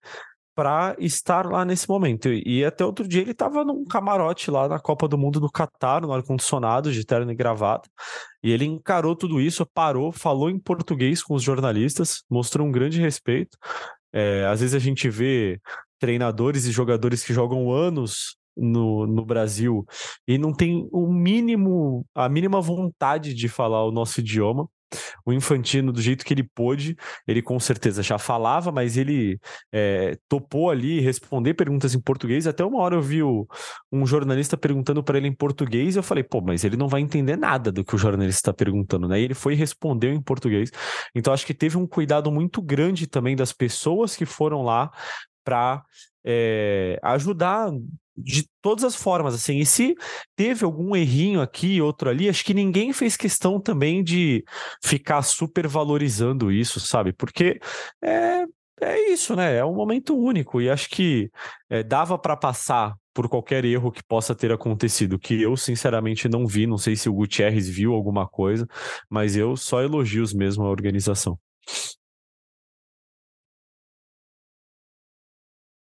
para 0.55 0.95
estar 0.99 1.45
lá 1.47 1.65
nesse 1.65 1.89
momento. 1.89 2.29
E 2.31 2.63
até 2.63 2.85
outro 2.85 3.07
dia 3.07 3.21
ele 3.21 3.31
estava 3.31 3.63
num 3.65 3.83
camarote 3.85 4.51
lá 4.51 4.67
na 4.67 4.79
Copa 4.79 5.07
do 5.07 5.17
Mundo 5.17 5.39
do 5.39 5.49
Catar, 5.49 6.01
no 6.01 6.13
ar-condicionado, 6.13 6.91
de 6.91 7.05
terno 7.05 7.31
e 7.31 7.35
gravata, 7.35 7.89
e 8.43 8.51
ele 8.51 8.65
encarou 8.65 9.15
tudo 9.15 9.41
isso, 9.41 9.65
parou, 9.65 10.11
falou 10.11 10.49
em 10.49 10.59
português 10.59 11.23
com 11.23 11.33
os 11.33 11.41
jornalistas, 11.41 12.23
mostrou 12.29 12.67
um 12.67 12.71
grande 12.71 12.99
respeito. 13.01 13.57
É, 14.11 14.45
às 14.45 14.59
vezes 14.59 14.75
a 14.75 14.79
gente 14.79 15.09
vê 15.09 15.59
treinadores 15.99 16.65
e 16.65 16.71
jogadores 16.71 17.23
que 17.23 17.33
jogam 17.33 17.71
anos 17.71 18.35
no, 18.55 19.05
no 19.07 19.25
Brasil 19.25 19.85
e 20.27 20.37
não 20.37 20.53
tem 20.53 20.87
o 20.91 21.11
mínimo, 21.11 22.05
a 22.13 22.29
mínima 22.29 22.61
vontade 22.61 23.33
de 23.33 23.47
falar 23.47 23.85
o 23.85 23.91
nosso 23.91 24.19
idioma. 24.19 24.67
O 25.25 25.33
Infantino, 25.33 25.91
do 25.91 25.99
jeito 26.01 26.23
que 26.23 26.33
ele 26.33 26.43
pôde, 26.43 26.95
ele 27.27 27.41
com 27.41 27.59
certeza 27.59 28.03
já 28.03 28.19
falava, 28.19 28.71
mas 28.71 28.95
ele 28.95 29.39
é, 29.71 30.17
topou 30.29 30.69
ali 30.69 30.99
responder 30.99 31.55
perguntas 31.55 31.95
em 31.95 31.99
português. 31.99 32.45
Até 32.45 32.63
uma 32.63 32.79
hora 32.79 32.95
eu 32.95 33.01
vi 33.01 33.23
o- 33.23 33.47
um 33.91 34.05
jornalista 34.05 34.55
perguntando 34.55 35.03
para 35.03 35.17
ele 35.17 35.27
em 35.27 35.33
português, 35.33 35.95
e 35.95 35.99
eu 35.99 36.03
falei, 36.03 36.23
pô, 36.23 36.41
mas 36.41 36.63
ele 36.63 36.77
não 36.77 36.87
vai 36.87 37.01
entender 37.01 37.35
nada 37.35 37.71
do 37.71 37.83
que 37.83 37.95
o 37.95 37.97
jornalista 37.97 38.39
está 38.39 38.53
perguntando, 38.53 39.07
né? 39.07 39.19
E 39.19 39.23
ele 39.23 39.33
foi 39.33 39.53
e 39.53 39.55
respondeu 39.55 40.13
em 40.13 40.21
português. 40.21 40.69
Então 41.15 41.33
acho 41.33 41.45
que 41.45 41.53
teve 41.55 41.77
um 41.77 41.87
cuidado 41.87 42.31
muito 42.31 42.61
grande 42.61 43.07
também 43.07 43.35
das 43.35 43.51
pessoas 43.51 44.15
que 44.15 44.25
foram 44.25 44.61
lá 44.61 44.91
para 45.43 45.83
ajudar 47.03 47.71
de 48.15 48.47
todas 48.61 48.83
as 48.83 48.95
formas, 48.95 49.33
assim, 49.33 49.57
e 49.57 49.65
se 49.65 49.95
teve 50.35 50.63
algum 50.63 50.95
errinho 50.95 51.41
aqui, 51.41 51.81
outro 51.81 52.09
ali, 52.09 52.29
acho 52.29 52.45
que 52.45 52.53
ninguém 52.53 52.93
fez 52.93 53.17
questão 53.17 53.59
também 53.59 54.03
de 54.03 54.43
ficar 54.83 55.21
super 55.23 55.67
valorizando 55.67 56.51
isso, 56.51 56.79
sabe? 56.79 57.11
Porque 57.13 57.59
é, 58.01 58.45
é 58.81 59.11
isso, 59.11 59.35
né? 59.35 59.57
É 59.57 59.65
um 59.65 59.73
momento 59.73 60.15
único 60.15 60.61
e 60.61 60.69
acho 60.69 60.89
que 60.89 61.29
é, 61.69 61.83
dava 61.83 62.17
para 62.17 62.37
passar 62.37 62.93
por 63.13 63.29
qualquer 63.29 63.63
erro 63.63 63.91
que 63.91 64.03
possa 64.03 64.33
ter 64.33 64.51
acontecido, 64.51 65.19
que 65.19 65.41
eu 65.41 65.55
sinceramente 65.55 66.27
não 66.27 66.47
vi, 66.47 66.65
não 66.65 66.77
sei 66.77 66.95
se 66.95 67.07
o 67.07 67.13
Gutierrez 67.13 67.69
viu 67.69 67.93
alguma 67.93 68.27
coisa, 68.27 68.67
mas 69.09 69.35
eu 69.35 69.55
só 69.55 69.81
elogios 69.81 70.33
mesmo 70.33 70.63
a 70.65 70.69
organização. 70.69 71.37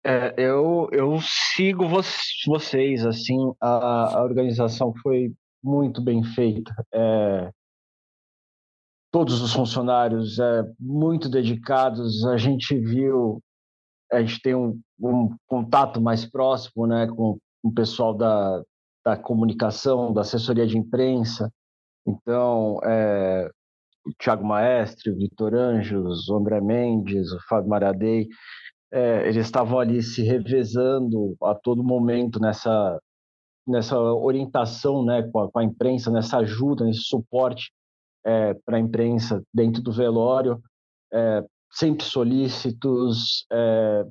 É, 0.07 0.33
eu, 0.37 0.87
eu 0.93 1.19
sigo 1.21 1.85
vo- 1.85 2.01
vocês, 2.45 3.05
assim, 3.05 3.35
a, 3.59 4.17
a 4.17 4.23
organização 4.23 4.93
foi 5.03 5.33
muito 5.61 6.01
bem 6.01 6.23
feita. 6.23 6.73
É, 6.93 7.51
todos 9.11 9.41
os 9.41 9.51
funcionários 9.51 10.39
é, 10.39 10.63
muito 10.79 11.27
dedicados, 11.27 12.25
a 12.25 12.37
gente 12.37 12.79
viu, 12.79 13.41
a 14.11 14.21
gente 14.21 14.41
tem 14.41 14.55
um, 14.55 14.79
um 14.97 15.35
contato 15.45 15.99
mais 15.99 16.25
próximo 16.25 16.87
né, 16.87 17.07
com 17.07 17.37
o 17.61 17.73
pessoal 17.73 18.13
da, 18.13 18.63
da 19.05 19.17
comunicação, 19.17 20.13
da 20.13 20.21
assessoria 20.21 20.65
de 20.65 20.77
imprensa, 20.77 21.51
então, 22.07 22.79
é, 22.85 23.49
o 24.05 24.11
Thiago 24.17 24.45
Maestre, 24.45 25.11
o 25.11 25.17
Vitor 25.17 25.53
Anjos, 25.53 26.29
o 26.29 26.37
André 26.37 26.61
Mendes, 26.61 27.29
o 27.33 27.39
Fábio 27.49 27.69
Maradei, 27.69 28.29
é, 28.91 29.28
eles 29.28 29.45
estavam 29.45 29.80
ali 29.80 30.02
se 30.02 30.23
revezando 30.23 31.36
a 31.43 31.54
todo 31.56 31.84
momento 31.84 32.39
nessa 32.39 33.00
nessa 33.67 34.00
orientação 34.00 35.04
né, 35.04 35.23
com, 35.23 35.39
a, 35.39 35.52
com 35.52 35.60
a 35.60 35.63
imprensa, 35.63 36.10
nessa 36.10 36.38
ajuda, 36.38 36.86
nesse 36.86 37.02
suporte 37.02 37.69
é, 38.26 38.54
para 38.65 38.78
a 38.78 38.80
imprensa 38.80 39.43
dentro 39.54 39.82
do 39.82 39.91
velório, 39.91 40.62
é, 41.12 41.43
sempre 41.69 42.06
solícitos, 42.06 43.45
é, 43.52 44.06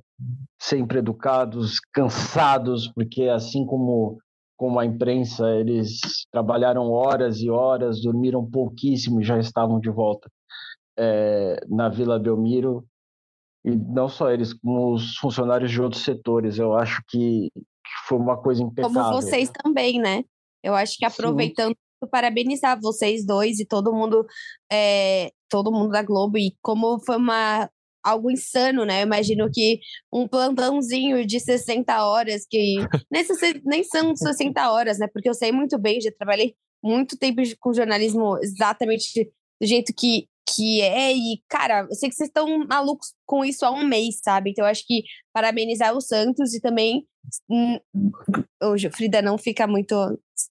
sempre 0.60 0.98
educados, 0.98 1.80
cansados, 1.92 2.92
porque 2.92 3.22
assim 3.22 3.64
como 3.64 4.18
como 4.58 4.80
a 4.80 4.86
imprensa, 4.86 5.50
eles 5.50 6.00
trabalharam 6.32 6.90
horas 6.90 7.40
e 7.40 7.50
horas, 7.50 8.00
dormiram 8.00 8.42
pouquíssimo 8.50 9.20
e 9.20 9.24
já 9.24 9.38
estavam 9.38 9.78
de 9.78 9.90
volta 9.90 10.30
é, 10.98 11.60
na 11.68 11.90
Vila 11.90 12.18
Belmiro 12.18 12.82
e 13.66 13.74
não 13.74 14.08
só 14.08 14.30
eles, 14.30 14.54
como 14.54 14.94
os 14.94 15.16
funcionários 15.16 15.72
de 15.72 15.82
outros 15.82 16.04
setores. 16.04 16.56
Eu 16.56 16.74
acho 16.74 17.02
que, 17.08 17.50
que 17.52 18.08
foi 18.08 18.16
uma 18.16 18.40
coisa 18.40 18.62
impecável. 18.62 19.02
Como 19.02 19.20
vocês 19.20 19.50
também, 19.50 20.00
né? 20.00 20.22
Eu 20.62 20.74
acho 20.74 20.96
que 20.96 21.08
Sim. 21.08 21.12
aproveitando, 21.12 21.76
parabenizar 22.10 22.80
vocês 22.80 23.26
dois 23.26 23.58
e 23.58 23.66
todo 23.66 23.92
mundo, 23.92 24.24
é, 24.72 25.32
todo 25.50 25.72
mundo 25.72 25.90
da 25.90 26.02
Globo, 26.02 26.38
e 26.38 26.54
como 26.62 27.00
foi 27.04 27.16
uma 27.16 27.68
algo 28.04 28.30
insano, 28.30 28.84
né? 28.84 29.02
Eu 29.02 29.06
imagino 29.06 29.50
que 29.52 29.80
um 30.12 30.28
plantãozinho 30.28 31.26
de 31.26 31.40
60 31.40 32.04
horas, 32.04 32.46
que 32.48 32.76
nem, 33.10 33.24
nem 33.64 33.82
são 33.82 34.14
60 34.14 34.70
horas, 34.70 34.98
né? 34.98 35.08
Porque 35.12 35.28
eu 35.28 35.34
sei 35.34 35.50
muito 35.50 35.76
bem, 35.76 36.00
já 36.00 36.12
trabalhei 36.16 36.54
muito 36.80 37.18
tempo 37.18 37.42
com 37.58 37.74
jornalismo 37.74 38.38
exatamente 38.40 39.28
do 39.60 39.66
jeito 39.66 39.92
que, 39.92 40.28
que 40.48 40.80
é, 40.82 41.12
e, 41.12 41.42
cara, 41.48 41.86
eu 41.90 41.94
sei 41.94 42.08
que 42.08 42.14
vocês 42.14 42.28
estão 42.28 42.46
malucos 42.66 43.12
com 43.26 43.44
isso 43.44 43.64
há 43.64 43.70
um 43.70 43.84
mês, 43.84 44.20
sabe? 44.22 44.50
Então, 44.50 44.64
eu 44.64 44.70
acho 44.70 44.84
que 44.86 45.02
parabenizar 45.32 45.94
o 45.94 46.00
Santos 46.00 46.54
e 46.54 46.60
também. 46.60 47.06
hum, 47.50 47.78
Hoje, 48.62 48.90
Frida 48.90 49.20
não 49.20 49.36
fica 49.36 49.66
muito 49.66 49.94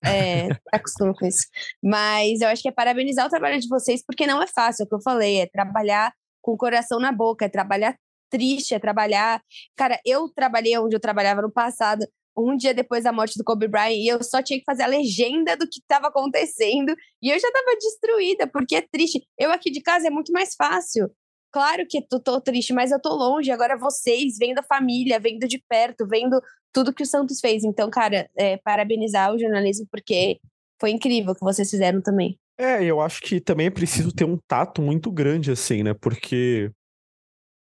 é, 0.05 0.49
acostumada 0.73 1.17
com 1.17 1.25
isso. 1.25 1.47
Mas 1.83 2.41
eu 2.41 2.49
acho 2.49 2.61
que 2.61 2.69
é 2.69 2.71
parabenizar 2.71 3.25
o 3.25 3.29
trabalho 3.29 3.59
de 3.59 3.67
vocês, 3.67 4.03
porque 4.05 4.27
não 4.27 4.41
é 4.41 4.47
fácil, 4.47 4.83
é 4.83 4.85
o 4.85 4.89
que 4.89 4.95
eu 4.95 5.01
falei, 5.01 5.41
é 5.41 5.47
trabalhar 5.47 6.13
com 6.41 6.53
o 6.53 6.57
coração 6.57 6.99
na 6.99 7.11
boca, 7.11 7.45
é 7.45 7.49
trabalhar 7.49 7.95
triste 8.29 8.73
é 8.73 8.79
trabalhar. 8.79 9.41
Cara, 9.75 9.99
eu 10.05 10.29
trabalhei 10.29 10.77
onde 10.77 10.95
eu 10.95 10.99
trabalhava 10.99 11.41
no 11.41 11.51
passado, 11.51 12.05
um 12.37 12.55
dia 12.55 12.73
depois 12.73 13.03
da 13.03 13.11
morte 13.11 13.37
do 13.37 13.43
Kobe 13.43 13.67
Bryant, 13.67 13.95
e 13.95 14.07
eu 14.07 14.23
só 14.23 14.41
tinha 14.41 14.59
que 14.59 14.65
fazer 14.65 14.83
a 14.83 14.87
legenda 14.87 15.55
do 15.55 15.67
que 15.67 15.79
estava 15.79 16.07
acontecendo, 16.07 16.95
e 17.21 17.29
eu 17.29 17.39
já 17.39 17.47
estava 17.47 17.77
destruída, 17.79 18.47
porque 18.47 18.75
é 18.75 18.81
triste. 18.81 19.25
Eu 19.37 19.51
aqui 19.51 19.71
de 19.71 19.81
casa 19.81 20.07
é 20.07 20.09
muito 20.09 20.31
mais 20.31 20.55
fácil. 20.55 21.09
Claro 21.51 21.85
que 21.89 22.05
eu 22.11 22.19
tô 22.19 22.41
triste, 22.41 22.73
mas 22.73 22.91
eu 22.91 23.01
tô 23.01 23.15
longe. 23.15 23.49
Agora 23.49 23.77
vocês, 23.77 24.37
vendo 24.37 24.59
a 24.59 24.63
família, 24.63 25.19
vendo 25.19 25.47
de 25.47 25.63
perto, 25.69 26.05
vendo 26.05 26.41
tudo 26.73 26.93
que 26.93 27.03
o 27.03 27.05
Santos 27.05 27.39
fez. 27.39 27.63
Então, 27.63 27.89
cara, 27.89 28.29
é, 28.37 28.57
parabenizar 28.57 29.33
o 29.33 29.39
jornalismo, 29.39 29.87
porque 29.89 30.41
foi 30.81 30.91
incrível 30.91 31.31
o 31.31 31.35
que 31.35 31.45
vocês 31.45 31.69
fizeram 31.69 32.01
também. 32.01 32.37
É, 32.57 32.83
eu 32.83 32.99
acho 32.99 33.21
que 33.21 33.39
também 33.39 33.67
é 33.67 33.69
preciso 33.71 34.13
ter 34.13 34.25
um 34.25 34.37
tato 34.47 34.81
muito 34.81 35.09
grande, 35.09 35.49
assim, 35.51 35.81
né? 35.83 35.93
Porque 35.93 36.69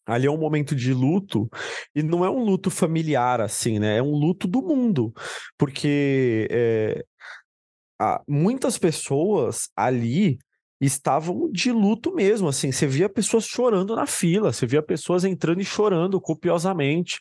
ali 0.08 0.26
é 0.26 0.32
um 0.32 0.38
momento 0.38 0.76
de 0.76 0.94
luto 0.94 1.50
e 1.94 2.02
não 2.02 2.24
é 2.24 2.30
um 2.30 2.44
luto 2.44 2.72
familiar 2.72 3.42
assim, 3.42 3.78
né? 3.80 3.98
É 3.98 4.02
um 4.02 4.12
luto 4.12 4.48
do 4.48 4.62
mundo, 4.62 5.14
porque 5.58 6.48
é, 6.50 7.04
muitas 8.28 8.78
pessoas 8.78 9.70
ali 9.76 10.38
estavam 10.80 11.50
de 11.52 11.72
luto 11.72 12.14
mesmo, 12.14 12.48
assim, 12.48 12.72
você 12.72 12.86
via 12.86 13.10
pessoas 13.10 13.46
chorando 13.46 13.96
na 13.96 14.06
fila, 14.06 14.54
você 14.54 14.66
via 14.66 14.82
pessoas 14.82 15.24
entrando 15.24 15.62
e 15.62 15.66
chorando 15.66 16.22
copiosamente, 16.22 17.20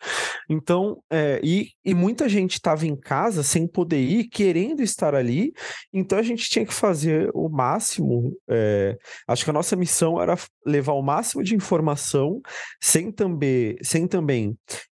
então, 0.49 1.03
é, 1.11 1.41
e, 1.43 1.71
e 1.85 1.95
muita 1.95 2.29
gente 2.29 2.55
estava 2.55 2.87
em 2.87 2.97
casa 2.97 3.43
sem 3.43 3.67
poder 3.67 4.01
ir, 4.01 4.29
querendo 4.29 4.83
estar 4.83 5.15
ali, 5.15 5.53
então 5.93 6.19
a 6.19 6.23
gente 6.23 6.49
tinha 6.49 6.67
que 6.67 6.75
fazer 6.75 7.31
o 7.35 7.49
máximo, 7.49 8.37
é, 8.49 8.97
acho 9.27 9.45
que 9.45 9.51
a 9.51 9.55
nossa 9.55 9.75
missão 9.75 10.21
era 10.21 10.37
levar 10.65 10.93
o 10.93 11.03
máximo 11.03 11.43
de 11.43 11.55
informação, 11.55 12.41
sem 12.81 13.11
também, 13.11 13.77
sem 13.83 14.07
também 14.07 14.57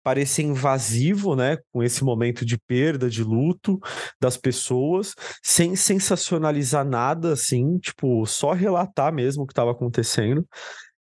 parecer 0.08 0.44
invasivo, 0.44 1.36
né, 1.36 1.58
com 1.70 1.84
esse 1.84 2.02
momento 2.02 2.46
de 2.46 2.58
perda, 2.58 3.10
de 3.10 3.22
luto 3.26 3.78
das 4.22 4.38
pessoas, 4.38 5.14
sem 5.44 5.76
sensacionalizar 5.76 6.86
nada, 6.86 7.34
assim, 7.34 7.78
tipo, 7.78 8.26
só 8.26 8.54
relatar 8.54 9.12
mesmo 9.12 9.44
o 9.44 9.46
que 9.46 9.52
estava 9.52 9.72
acontecendo 9.72 10.48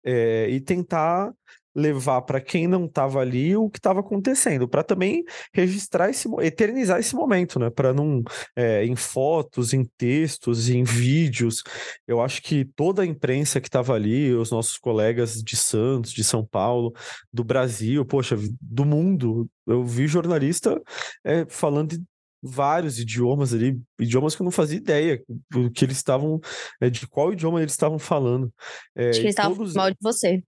é, 0.02 0.48
e 0.48 0.58
tentar 0.58 1.30
levar 1.74 2.22
para 2.22 2.40
quem 2.40 2.66
não 2.66 2.84
estava 2.87 3.20
ali 3.20 3.56
o 3.56 3.68
que 3.68 3.78
estava 3.78 4.00
acontecendo, 4.00 4.68
para 4.68 4.82
também 4.82 5.24
registrar 5.52 6.08
esse, 6.10 6.28
eternizar 6.40 6.98
esse 6.98 7.14
momento, 7.14 7.58
né? 7.58 7.70
Para 7.70 7.92
não 7.92 8.22
é, 8.54 8.84
em 8.84 8.94
fotos, 8.94 9.72
em 9.72 9.84
textos, 9.96 10.68
em 10.68 10.84
vídeos. 10.84 11.62
Eu 12.06 12.20
acho 12.20 12.42
que 12.42 12.64
toda 12.64 13.02
a 13.02 13.06
imprensa 13.06 13.60
que 13.60 13.68
estava 13.68 13.94
ali, 13.94 14.32
os 14.32 14.50
nossos 14.50 14.78
colegas 14.78 15.42
de 15.42 15.56
Santos, 15.56 16.12
de 16.12 16.22
São 16.22 16.44
Paulo, 16.44 16.92
do 17.32 17.42
Brasil, 17.42 18.04
poxa, 18.04 18.37
do 18.60 18.84
mundo, 18.84 19.48
eu 19.66 19.84
vi 19.84 20.06
jornalista 20.06 20.80
é, 21.24 21.44
falando 21.48 21.96
de 21.96 22.04
vários 22.44 22.98
idiomas 22.98 23.54
ali, 23.54 23.80
idiomas 23.98 24.37
que 24.37 24.42
eu 24.42 24.44
não 24.44 24.50
fazia 24.50 24.76
ideia 24.76 25.22
do 25.50 25.70
que 25.70 25.84
eles 25.84 25.96
estavam, 25.96 26.38
é, 26.78 26.90
de 26.90 27.06
qual 27.06 27.32
idioma 27.32 27.60
eles 27.60 27.72
estavam 27.72 27.98
falando. 27.98 28.52
É, 28.94 29.08
Acho 29.08 29.20
que 29.20 29.26
eles 29.26 29.32
estavam 29.32 29.56
todos... 29.56 29.72
mal 29.72 29.90
de 29.90 29.96
você. 30.00 30.42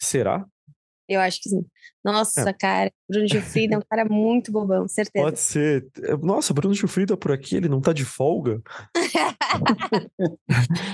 Será? 0.00 0.46
Eu 1.10 1.20
acho 1.20 1.42
que 1.42 1.50
sim. 1.50 1.66
Nossa, 2.04 2.48
é. 2.48 2.52
cara, 2.52 2.90
Bruno 3.08 3.28
Gilfrida 3.28 3.74
é 3.74 3.78
um 3.78 3.82
cara 3.88 4.04
muito 4.06 4.50
bobão, 4.50 4.88
certeza. 4.88 5.24
Pode 5.24 5.38
ser. 5.38 5.86
Nossa, 6.22 6.54
Bruno 6.54 6.74
Gilfrida 6.74 7.16
por 7.16 7.30
aqui, 7.30 7.56
ele 7.56 7.68
não 7.68 7.80
tá 7.80 7.92
de 7.92 8.04
folga? 8.04 8.62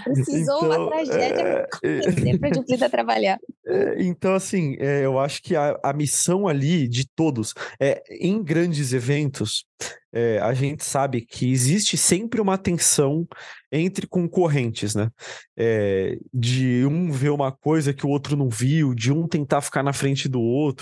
Precisou 0.05 0.65
então, 0.65 0.87
uma 0.87 0.91
tragédia 0.91 1.69
é... 1.83 2.39
para 2.39 2.55
Gilfrida 2.55 2.91
trabalhar. 2.91 3.39
É, 3.67 4.03
então, 4.03 4.35
assim, 4.35 4.77
é, 4.81 5.05
eu 5.05 5.19
acho 5.19 5.43
que 5.43 5.55
a, 5.55 5.79
a 5.83 5.93
missão 5.93 6.49
ali 6.49 6.89
de 6.89 7.09
todos, 7.09 7.55
é, 7.81 8.03
em 8.11 8.43
grandes 8.43 8.93
eventos, 8.93 9.65
é, 10.13 10.39
a 10.39 10.55
gente 10.55 10.83
sabe 10.83 11.21
que 11.21 11.51
existe 11.51 11.97
sempre 11.97 12.41
uma 12.41 12.57
tensão 12.57 13.29
entre 13.71 14.07
concorrentes, 14.07 14.95
né? 14.95 15.11
É, 15.57 16.19
de 16.33 16.87
um 16.87 17.11
ver 17.11 17.31
uma 17.31 17.53
coisa 17.53 17.93
que 17.93 18.07
o 18.07 18.09
outro 18.09 18.37
não 18.37 18.49
viu, 18.49 18.95
de 18.95 19.13
um 19.13 19.29
tentar 19.29 19.61
ficar 19.61 19.83
na 19.83 19.93
frente 19.93 20.29
do 20.29 20.41
outro. 20.41 20.76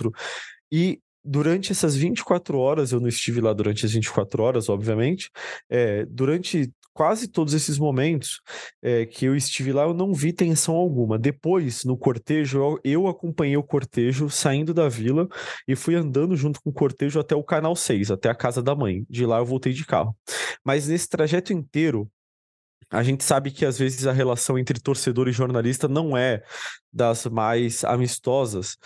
E 0.70 1.00
durante 1.24 1.72
essas 1.72 1.96
24 1.96 2.59
horas, 2.59 2.92
eu 2.92 3.00
não 3.00 3.09
estive 3.09 3.40
lá 3.40 3.52
durante 3.52 3.87
as 3.87 3.92
24 3.92 4.42
horas, 4.42 4.68
obviamente, 4.68 5.30
é, 5.70 6.04
durante 6.07 6.70
quase 6.94 7.26
todos 7.26 7.52
esses 7.52 7.76
momentos 7.76 8.40
é, 8.80 9.04
que 9.04 9.26
eu 9.26 9.35
estive 9.35 9.72
lá, 9.72 9.83
eu 9.83 9.92
não 9.92 10.14
vi 10.14 10.33
tensão 10.33 10.76
alguma. 10.76 11.18
Depois, 11.18 11.85
no 11.85 11.98
cortejo, 11.98 12.59
eu, 12.59 12.80
eu, 12.85 13.09
acompanhei 13.09 13.57
o 13.57 13.64
cortejo 13.64 14.30
saindo 14.30 14.72
da 14.72 14.88
vila 14.88 15.28
e 15.66 15.74
fui 15.74 15.96
andando 15.96 16.37
junto 16.37 16.62
com 16.62 16.70
o 16.70 16.72
cortejo 16.72 17.18
até 17.18 17.35
o 17.35 17.42
canal 17.42 17.74
6, 17.74 18.12
até 18.12 18.30
a 18.30 18.35
casa 18.35 18.62
da 18.62 18.76
mãe. 18.76 19.04
De 19.11 19.26
lá 19.26 19.38
eu 19.38 19.44
voltei 19.44 19.72
de 19.72 19.85
carro. 19.85 20.16
Mas 20.64 20.87
nesse 20.87 21.09
trajeto 21.09 21.52
inteiro, 21.52 22.09
a 22.94 23.02
gente 23.02 23.24
sabe 23.24 23.50
que 23.50 23.66
às 23.66 23.78
vezes 23.78 24.07
a 24.07 24.12
relação 24.12 24.59
entre 24.59 24.80
torcedor 24.80 25.28
e 25.28 25.33
jornalista 25.33 25.88
não 25.88 26.16
é 26.16 26.42
das 26.92 27.26
mais 27.26 27.85
amistosas, 27.85 28.76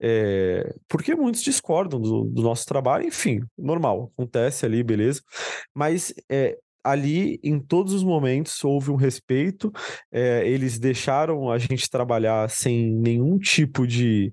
é, 0.00 0.74
porque 0.88 1.14
muitos 1.14 1.42
discordam 1.42 2.00
do, 2.00 2.24
do, 2.24 2.42
nosso 2.42 2.66
trabalho, 2.66 3.06
enfim, 3.06 3.40
normal, 3.56 4.10
acontece 4.14 4.66
ali, 4.66 4.82
beleza. 4.82 5.22
Mas 5.72 6.12
é, 6.28 6.58
ali, 6.82 7.38
em 7.44 7.60
todos 7.60 7.92
os 7.92 8.02
momentos, 8.02 8.62
houve 8.64 8.90
um 8.90 8.96
respeito, 8.96 9.70
é, 10.10 10.46
eles 10.46 10.78
deixaram 10.78 11.50
a 11.50 11.56
gente 11.56 11.88
trabalhar 11.88 12.50
sem 12.50 12.92
nenhum 12.92 13.38
tipo 13.38 13.86
de, 13.86 14.32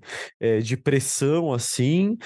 de 0.62 0.76
pressão, 0.76 1.52
assim, 1.52 2.16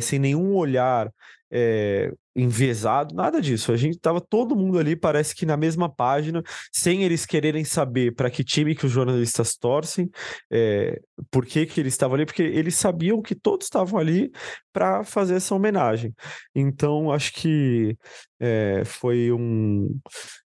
sem 0.00 0.18
nenhum 0.18 0.54
olhar 0.54 1.10
é, 1.54 2.12
envezado, 2.34 3.14
nada 3.14 3.40
disso. 3.40 3.70
A 3.70 3.76
gente 3.76 3.96
tava 3.98 4.20
todo 4.20 4.56
mundo 4.56 4.76
ali, 4.76 4.96
parece 4.96 5.34
que 5.36 5.46
na 5.46 5.56
mesma 5.56 5.88
página, 5.88 6.42
sem 6.72 7.04
eles 7.04 7.24
quererem 7.24 7.64
saber 7.64 8.12
para 8.14 8.28
que 8.28 8.42
time 8.42 8.74
que 8.74 8.84
os 8.84 8.90
jornalistas 8.90 9.56
torcem, 9.56 10.10
é, 10.50 11.00
por 11.30 11.46
que, 11.46 11.64
que 11.64 11.80
eles 11.80 11.94
estavam 11.94 12.16
ali, 12.16 12.26
porque 12.26 12.42
eles 12.42 12.74
sabiam 12.74 13.22
que 13.22 13.36
todos 13.36 13.66
estavam 13.66 14.00
ali 14.00 14.32
para 14.72 15.04
fazer 15.04 15.36
essa 15.36 15.54
homenagem. 15.54 16.12
Então, 16.52 17.12
acho 17.12 17.32
que 17.34 17.96
é, 18.40 18.82
foi 18.84 19.30
um. 19.30 19.96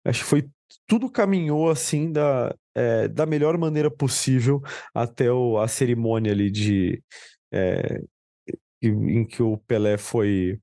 Acho 0.03 0.23
que 0.23 0.29
foi. 0.29 0.49
Tudo 0.87 1.09
caminhou 1.09 1.69
assim 1.69 2.11
da, 2.11 2.55
é, 2.75 3.07
da 3.07 3.25
melhor 3.25 3.57
maneira 3.57 3.91
possível 3.91 4.61
até 4.93 5.31
o, 5.31 5.59
a 5.59 5.67
cerimônia 5.67 6.31
ali 6.31 6.49
de. 6.49 7.03
em 8.81 9.25
que 9.25 9.41
o 9.43 9.57
Pelé 9.57 9.97
foi 9.97 10.59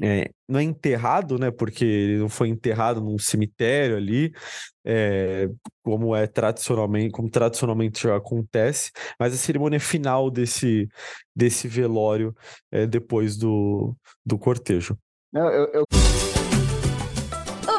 é, 0.00 0.30
não 0.48 0.58
é 0.58 0.62
enterrado, 0.62 1.38
né? 1.38 1.50
Porque 1.50 1.84
ele 1.84 2.18
não 2.18 2.28
foi 2.28 2.48
enterrado 2.48 3.00
num 3.00 3.18
cemitério 3.18 3.96
ali, 3.96 4.32
é, 4.84 5.48
como 5.82 6.14
é 6.16 6.26
tradicionalmente, 6.26 7.10
como 7.10 7.30
tradicionalmente 7.30 8.02
já 8.02 8.16
acontece, 8.16 8.90
mas 9.18 9.34
a 9.34 9.36
cerimônia 9.36 9.80
final 9.80 10.30
desse, 10.30 10.88
desse 11.34 11.68
velório 11.68 12.34
é 12.70 12.86
depois 12.86 13.36
do, 13.36 13.94
do 14.24 14.38
cortejo. 14.38 14.96
Não, 15.32 15.48
eu, 15.48 15.66
eu... 15.72 15.99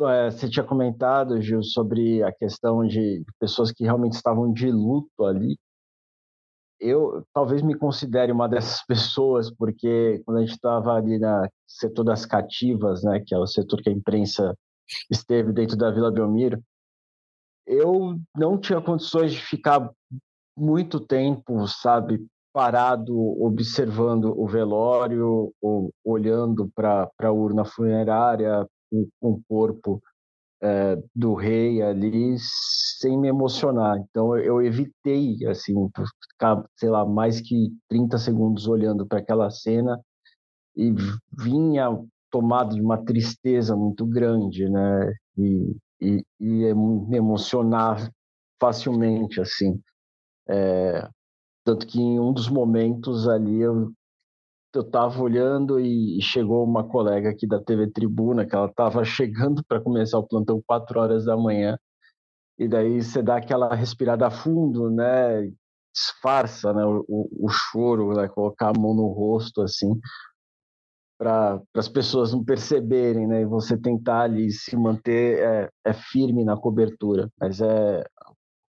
é, 0.00 0.30
você 0.30 0.48
tinha 0.48 0.64
comentado, 0.64 1.40
Gil, 1.40 1.62
sobre 1.62 2.22
a 2.22 2.32
questão 2.32 2.84
de 2.86 3.24
pessoas 3.38 3.70
que 3.70 3.84
realmente 3.84 4.14
estavam 4.14 4.52
de 4.52 4.70
luto 4.70 5.24
ali. 5.24 5.56
Eu 6.80 7.24
talvez 7.32 7.62
me 7.62 7.76
considere 7.76 8.32
uma 8.32 8.48
dessas 8.48 8.84
pessoas, 8.86 9.50
porque 9.50 10.20
quando 10.24 10.38
a 10.38 10.40
gente 10.40 10.54
estava 10.54 10.94
ali 10.94 11.18
no 11.18 11.48
setor 11.66 12.04
das 12.04 12.26
cativas, 12.26 13.02
né, 13.04 13.20
que 13.24 13.34
é 13.34 13.38
o 13.38 13.46
setor 13.46 13.80
que 13.80 13.88
a 13.88 13.92
imprensa 13.92 14.56
esteve 15.10 15.52
dentro 15.52 15.76
da 15.76 15.90
Vila 15.90 16.10
Belmiro, 16.10 16.62
eu 17.66 18.18
não 18.36 18.58
tinha 18.58 18.80
condições 18.80 19.32
de 19.32 19.40
ficar 19.40 19.90
muito 20.56 21.00
tempo, 21.00 21.66
sabe, 21.66 22.26
parado 22.52 23.16
observando 23.42 24.38
o 24.38 24.46
velório, 24.46 25.52
ou 25.60 25.90
olhando 26.04 26.70
para 26.74 27.10
a 27.18 27.30
urna 27.32 27.64
funerária, 27.64 28.66
com, 29.20 29.32
o 29.32 29.42
corpo 29.48 30.02
é, 30.62 30.96
do 31.14 31.34
rei 31.34 31.82
ali 31.82 32.36
sem 32.38 33.18
me 33.18 33.28
emocionar. 33.28 33.98
Então 33.98 34.36
eu 34.36 34.62
evitei 34.62 35.44
assim 35.46 35.74
ficar, 36.30 36.64
sei 36.76 36.88
lá, 36.88 37.04
mais 37.04 37.40
que 37.40 37.70
30 37.88 38.18
segundos 38.18 38.66
olhando 38.66 39.06
para 39.06 39.18
aquela 39.18 39.50
cena 39.50 40.00
e 40.76 40.92
vinha 41.32 41.88
tomado 42.30 42.74
de 42.74 42.80
uma 42.80 43.04
tristeza 43.04 43.76
muito 43.76 44.04
grande, 44.04 44.68
né? 44.68 45.12
E, 45.38 45.76
e, 46.00 46.24
e 46.40 46.74
me 46.74 47.16
emocionar 47.16 48.10
facilmente, 48.60 49.40
assim. 49.40 49.80
É, 50.48 51.08
tanto 51.64 51.86
que 51.86 52.00
em 52.00 52.18
um 52.18 52.32
dos 52.32 52.48
momentos 52.48 53.28
ali 53.28 53.60
eu 53.60 53.92
eu 54.78 54.82
estava 54.82 55.22
olhando 55.22 55.78
e 55.80 56.20
chegou 56.22 56.64
uma 56.64 56.84
colega 56.84 57.30
aqui 57.30 57.46
da 57.46 57.60
TV 57.60 57.90
Tribuna, 57.90 58.46
que 58.46 58.54
ela 58.54 58.66
estava 58.66 59.04
chegando 59.04 59.64
para 59.64 59.80
começar 59.80 60.18
o 60.18 60.26
plantão 60.26 60.62
4 60.66 61.00
horas 61.00 61.24
da 61.24 61.36
manhã, 61.36 61.78
e 62.58 62.68
daí 62.68 63.02
você 63.02 63.22
dá 63.22 63.36
aquela 63.36 63.74
respirada 63.74 64.30
fundo, 64.30 64.90
né? 64.90 65.50
Disfarça 65.92 66.72
né? 66.72 66.84
o, 66.84 67.04
o, 67.08 67.46
o 67.46 67.48
choro, 67.48 68.14
né? 68.14 68.28
colocar 68.28 68.68
a 68.70 68.78
mão 68.78 68.94
no 68.94 69.08
rosto, 69.08 69.62
assim, 69.62 69.98
para 71.18 71.60
as 71.74 71.88
pessoas 71.88 72.32
não 72.32 72.44
perceberem, 72.44 73.26
né? 73.26 73.42
E 73.42 73.46
você 73.46 73.76
tentar 73.76 74.22
ali 74.22 74.50
se 74.52 74.76
manter 74.76 75.38
é, 75.40 75.70
é 75.84 75.92
firme 75.92 76.44
na 76.44 76.56
cobertura. 76.56 77.28
Mas 77.40 77.60
é, 77.60 78.04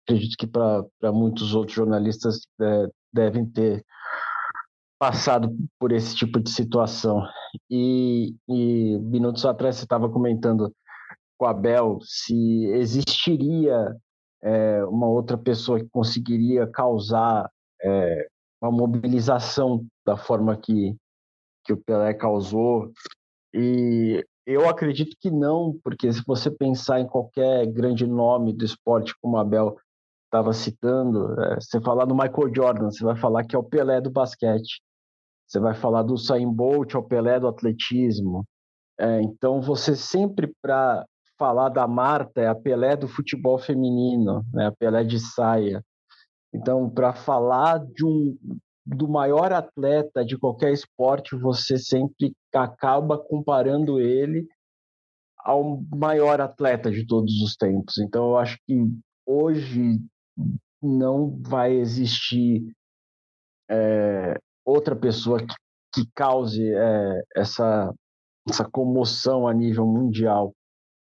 acredito 0.05 0.35
que 0.37 0.47
para 0.47 1.11
muitos 1.11 1.53
outros 1.53 1.75
jornalistas 1.75 2.41
é, 2.61 2.87
devem 3.13 3.45
ter 3.45 3.83
passado 4.99 5.55
por 5.79 5.91
esse 5.91 6.15
tipo 6.15 6.39
de 6.39 6.49
situação. 6.49 7.21
E, 7.69 8.35
e 8.47 8.97
minutos 8.99 9.45
atrás 9.45 9.75
você 9.75 9.83
estava 9.83 10.09
comentando 10.09 10.73
com 11.37 11.45
a 11.45 11.53
Bel 11.53 11.99
se 12.01 12.65
existiria 12.67 13.95
é, 14.41 14.83
uma 14.85 15.07
outra 15.07 15.37
pessoa 15.37 15.79
que 15.79 15.89
conseguiria 15.89 16.67
causar 16.67 17.49
é, 17.83 18.27
uma 18.61 18.71
mobilização 18.71 19.85
da 20.05 20.15
forma 20.15 20.55
que, 20.55 20.95
que 21.63 21.73
o 21.73 21.77
Pelé 21.77 22.13
causou. 22.13 22.91
E 23.53 24.25
eu 24.45 24.69
acredito 24.69 25.15
que 25.19 25.31
não, 25.31 25.77
porque 25.83 26.11
se 26.11 26.21
você 26.25 26.51
pensar 26.51 26.99
em 26.99 27.07
qualquer 27.07 27.65
grande 27.67 28.05
nome 28.05 28.53
do 28.53 28.63
esporte, 28.63 29.15
como 29.21 29.37
a 29.37 29.43
Bel 29.43 29.77
estava 30.25 30.53
citando, 30.53 31.39
é, 31.41 31.55
você 31.55 31.81
falar 31.81 32.05
do 32.05 32.15
Michael 32.15 32.53
Jordan, 32.53 32.91
você 32.91 33.03
vai 33.03 33.15
falar 33.15 33.43
que 33.45 33.55
é 33.55 33.59
o 33.59 33.63
Pelé 33.63 33.99
do 34.01 34.11
basquete. 34.11 34.81
Você 35.47 35.59
vai 35.59 35.73
falar 35.73 36.03
do 36.03 36.13
Usain 36.13 36.51
Bolt, 36.51 36.93
é 36.93 36.97
o 36.97 37.03
Pelé 37.03 37.39
do 37.39 37.47
atletismo. 37.47 38.43
É, 38.99 39.21
então, 39.21 39.61
você 39.61 39.95
sempre, 39.95 40.51
para 40.61 41.05
falar 41.37 41.69
da 41.69 41.87
Marta, 41.87 42.41
é 42.41 42.47
a 42.47 42.55
Pelé 42.55 42.95
do 42.95 43.07
futebol 43.07 43.57
feminino, 43.57 44.43
né? 44.53 44.67
a 44.67 44.71
Pelé 44.71 45.03
de 45.03 45.19
saia. 45.19 45.83
Então, 46.53 46.89
para 46.89 47.13
falar 47.13 47.79
de 47.85 48.05
um, 48.05 48.37
do 48.85 49.07
maior 49.07 49.51
atleta 49.51 50.23
de 50.23 50.37
qualquer 50.37 50.71
esporte, 50.71 51.35
você 51.35 51.77
sempre 51.77 52.33
acaba 52.53 53.17
comparando 53.17 53.99
ele 53.99 54.47
ao 55.37 55.81
maior 55.93 56.39
atleta 56.39 56.89
de 56.89 57.05
todos 57.05 57.41
os 57.41 57.55
tempos. 57.55 57.97
Então, 57.99 58.29
eu 58.29 58.37
acho 58.37 58.57
que 58.65 58.75
hoje 59.25 59.99
não 60.81 61.37
vai 61.41 61.73
existir 61.73 62.63
é, 63.69 64.39
outra 64.65 64.95
pessoa 64.95 65.39
que, 65.39 65.53
que 65.93 66.09
cause 66.15 66.61
é, 66.73 67.21
essa, 67.35 67.93
essa 68.49 68.65
comoção 68.69 69.47
a 69.47 69.53
nível 69.53 69.85
mundial, 69.85 70.53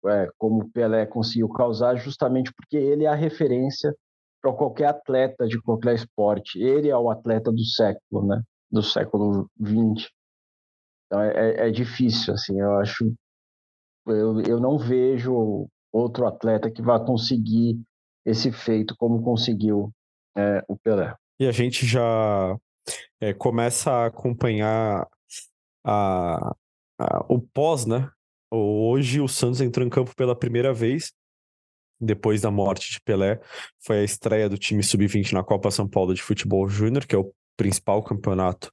é, 0.05 0.27
como 0.37 0.69
Pelé 0.71 1.05
conseguiu 1.05 1.47
causar, 1.49 1.95
justamente 1.95 2.51
porque 2.53 2.75
ele 2.75 3.05
é 3.05 3.07
a 3.07 3.15
referência 3.15 3.93
para 4.41 4.51
qualquer 4.51 4.87
atleta 4.87 5.47
de 5.47 5.61
qualquer 5.61 5.95
esporte. 5.95 6.59
Ele 6.59 6.89
é 6.89 6.97
o 6.97 7.09
atleta 7.09 7.51
do 7.51 7.63
século, 7.63 8.27
né? 8.27 8.41
Do 8.69 8.83
século 8.83 9.47
XX. 9.61 10.09
Então 11.05 11.21
é, 11.21 11.31
é, 11.31 11.67
é 11.67 11.71
difícil, 11.71 12.33
assim. 12.33 12.59
Eu 12.59 12.77
acho, 12.79 13.13
eu, 14.07 14.41
eu 14.41 14.59
não 14.59 14.77
vejo 14.77 15.67
outro 15.93 16.27
atleta 16.27 16.69
que 16.69 16.81
vá 16.81 16.99
conseguir 16.99 17.79
esse 18.25 18.51
feito 18.51 18.95
como 18.97 19.23
conseguiu 19.23 19.91
é, 20.35 20.61
o 20.67 20.77
Pelé. 20.77 21.15
E 21.39 21.47
a 21.47 21.51
gente 21.51 21.85
já 21.85 22.57
é, 23.19 23.33
começa 23.33 23.91
a 23.91 24.05
acompanhar 24.07 25.07
a, 25.83 26.55
a, 26.99 27.25
o 27.29 27.41
pós, 27.41 27.85
né? 27.85 28.09
Hoje 28.51 29.19
o 29.19 29.27
Santos 29.27 29.61
entrou 29.61 29.85
em 29.85 29.89
campo 29.89 30.15
pela 30.15 30.35
primeira 30.35 30.73
vez 30.73 31.11
depois 31.99 32.41
da 32.41 32.51
morte 32.51 32.91
de 32.91 33.01
Pelé. 33.01 33.39
Foi 33.85 33.99
a 33.99 34.03
estreia 34.03 34.49
do 34.49 34.57
time 34.57 34.83
sub-20 34.83 35.33
na 35.33 35.43
Copa 35.43 35.71
São 35.71 35.87
Paulo 35.87 36.13
de 36.13 36.21
Futebol 36.21 36.67
Júnior, 36.67 37.05
que 37.05 37.15
é 37.15 37.17
o 37.17 37.33
principal 37.55 38.03
campeonato 38.03 38.71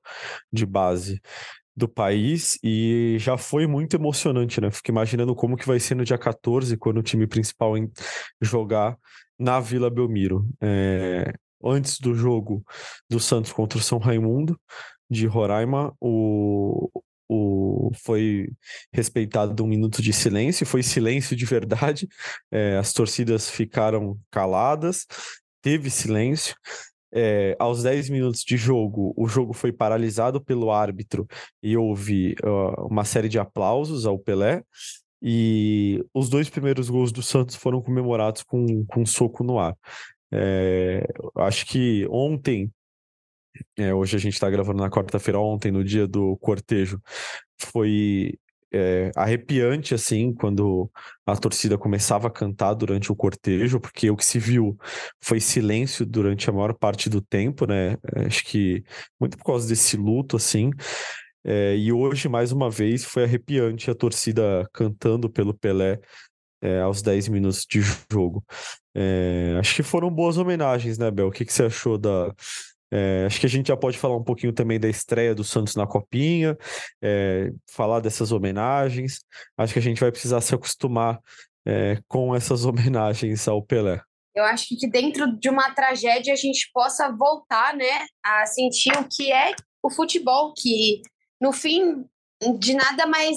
de 0.53 0.67
base 0.67 1.21
do 1.77 1.89
país 1.89 2.59
e 2.63 3.17
já 3.19 3.39
foi 3.39 3.67
muito 3.67 3.97
emocionante, 3.97 4.61
né? 4.61 4.71
Fico 4.71 4.91
imaginando 4.91 5.35
como 5.35 5.57
que 5.57 5.67
vai 5.67 5.79
ser 5.79 5.95
no 5.95 6.05
dia 6.05 6.19
14, 6.19 6.77
quando 6.77 6.99
o 6.99 7.03
time 7.03 7.27
principal 7.27 7.75
jogar 8.41 8.99
na 9.39 9.61
Vila 9.61 9.89
Belmiro. 9.89 10.47
É, 10.61 11.33
antes 11.65 11.99
do 11.99 12.15
jogo 12.15 12.65
do 13.09 13.21
Santos 13.21 13.53
contra 13.53 13.79
o 13.79 13.83
São 13.83 13.99
Raimundo 13.99 14.59
de 15.11 15.27
Roraima, 15.27 15.93
o, 16.01 16.89
o, 17.29 17.91
foi 18.05 18.49
respeitado 18.93 19.63
um 19.63 19.67
minuto 19.67 20.01
de 20.03 20.13
silêncio, 20.13 20.67
foi 20.67 20.83
silêncio 20.83 21.37
de 21.37 21.45
verdade, 21.45 22.09
é, 22.51 22.77
as 22.79 22.93
torcidas 22.93 23.51
ficaram 23.51 24.19
caladas, 24.31 25.07
teve 25.63 25.91
silêncio. 25.91 26.55
É, 27.13 27.57
aos 27.59 27.83
10 27.83 28.09
minutos 28.09 28.45
de 28.45 28.57
jogo, 28.57 29.13
o 29.17 29.27
jogo 29.27 29.53
foi 29.53 29.73
paralisado 29.73 30.41
pelo 30.41 30.71
árbitro 30.71 31.27
e 31.61 31.77
houve 31.77 32.37
uh, 32.45 32.87
uma 32.87 33.05
série 33.05 33.29
de 33.29 33.37
aplausos 33.37 34.07
ao 34.07 34.17
Pelé. 34.17 34.63
E 35.23 36.03
os 36.15 36.31
dois 36.31 36.49
primeiros 36.49 36.89
gols 36.89 37.13
do 37.13 37.23
Santos 37.23 37.57
foram 37.57 37.83
comemorados 37.83 38.43
com, 38.43 38.85
com 38.87 39.03
um 39.03 39.07
soco 39.07 39.45
no 39.45 39.59
ar. 39.59 39.77
É, 40.33 41.07
acho 41.37 41.67
que 41.67 42.07
ontem, 42.11 42.73
é, 43.77 43.93
hoje 43.95 44.17
a 44.17 44.19
gente 44.19 44.35
está 44.35 44.49
gravando 44.49 44.81
na 44.83 44.91
quarta-feira, 44.91 45.39
ontem, 45.41 45.71
no 45.73 45.85
dia 45.85 46.07
do 46.07 46.37
cortejo, 46.39 47.01
foi 47.59 48.39
é, 48.73 49.11
arrepiante, 49.17 49.95
assim, 49.95 50.33
quando 50.33 50.91
a 51.27 51.37
torcida 51.37 51.77
começava 51.77 52.29
a 52.29 52.31
cantar 52.31 52.75
durante 52.75 53.11
o 53.11 53.17
cortejo, 53.17 53.81
porque 53.81 54.11
o 54.11 54.17
que 54.17 54.25
se 54.25 54.39
viu 54.39 54.79
foi 55.21 55.41
silêncio 55.41 56.07
durante 56.07 56.49
a 56.49 56.53
maior 56.53 56.75
parte 56.75 57.11
do 57.11 57.21
tempo, 57.21 57.67
né? 57.67 57.97
É, 58.15 58.27
acho 58.27 58.45
que 58.45 58.85
muito 59.19 59.37
por 59.37 59.45
causa 59.45 59.69
desse 59.69 59.97
luto, 59.97 60.37
assim. 60.37 60.71
É, 61.45 61.77
e 61.77 61.93
hoje, 61.93 62.29
mais 62.29 62.53
uma 62.53 62.71
vez, 62.71 63.05
foi 63.05 63.25
arrepiante 63.25 63.91
a 63.91 63.95
torcida 63.95 64.69
cantando 64.73 65.31
pelo 65.31 65.55
Pelé 65.55 65.99
é, 66.63 66.81
aos 66.81 67.03
10 67.03 67.29
minutos 67.29 67.67
de 67.69 67.81
jogo. 68.11 68.45
É, 68.95 69.57
acho 69.59 69.75
que 69.75 69.83
foram 69.83 70.11
boas 70.11 70.37
homenagens, 70.37 70.99
né, 70.99 71.11
Bel? 71.11 71.29
O 71.29 71.33
que, 71.33 71.45
que 71.45 71.53
você 71.53 71.65
achou 71.65 71.97
da. 71.97 72.35
É, 72.93 73.25
acho 73.27 73.39
que 73.39 73.47
a 73.47 73.49
gente 73.49 73.69
já 73.69 73.77
pode 73.77 73.97
falar 73.97 74.17
um 74.17 74.25
pouquinho 74.25 74.53
também 74.53 74.81
da 74.81 74.89
estreia 74.89 75.33
do 75.33 75.45
Santos 75.45 75.77
na 75.77 75.87
Copinha, 75.87 76.59
é, 77.01 77.53
falar 77.71 78.01
dessas 78.01 78.33
homenagens. 78.33 79.21
Acho 79.57 79.73
que 79.73 79.79
a 79.79 79.83
gente 79.83 80.01
vai 80.01 80.11
precisar 80.11 80.41
se 80.41 80.55
acostumar 80.55 81.21
é, 81.67 82.01
com 82.09 82.35
essas 82.35 82.65
homenagens 82.67 83.47
ao 83.47 83.63
Pelé. 83.63 84.03
Eu 84.35 84.45
acho 84.45 84.67
que 84.79 84.89
dentro 84.89 85.39
de 85.39 85.49
uma 85.49 85.73
tragédia 85.75 86.33
a 86.33 86.37
gente 86.37 86.71
possa 86.73 87.11
voltar, 87.11 87.77
né, 87.77 88.07
a 88.25 88.47
sentir 88.47 88.93
o 88.97 89.07
que 89.09 89.33
é 89.33 89.55
o 89.83 89.91
futebol, 89.91 90.53
que 90.57 91.03
no 91.41 91.53
fim 91.53 92.05
de 92.59 92.75
nada 92.75 93.07
mais 93.07 93.37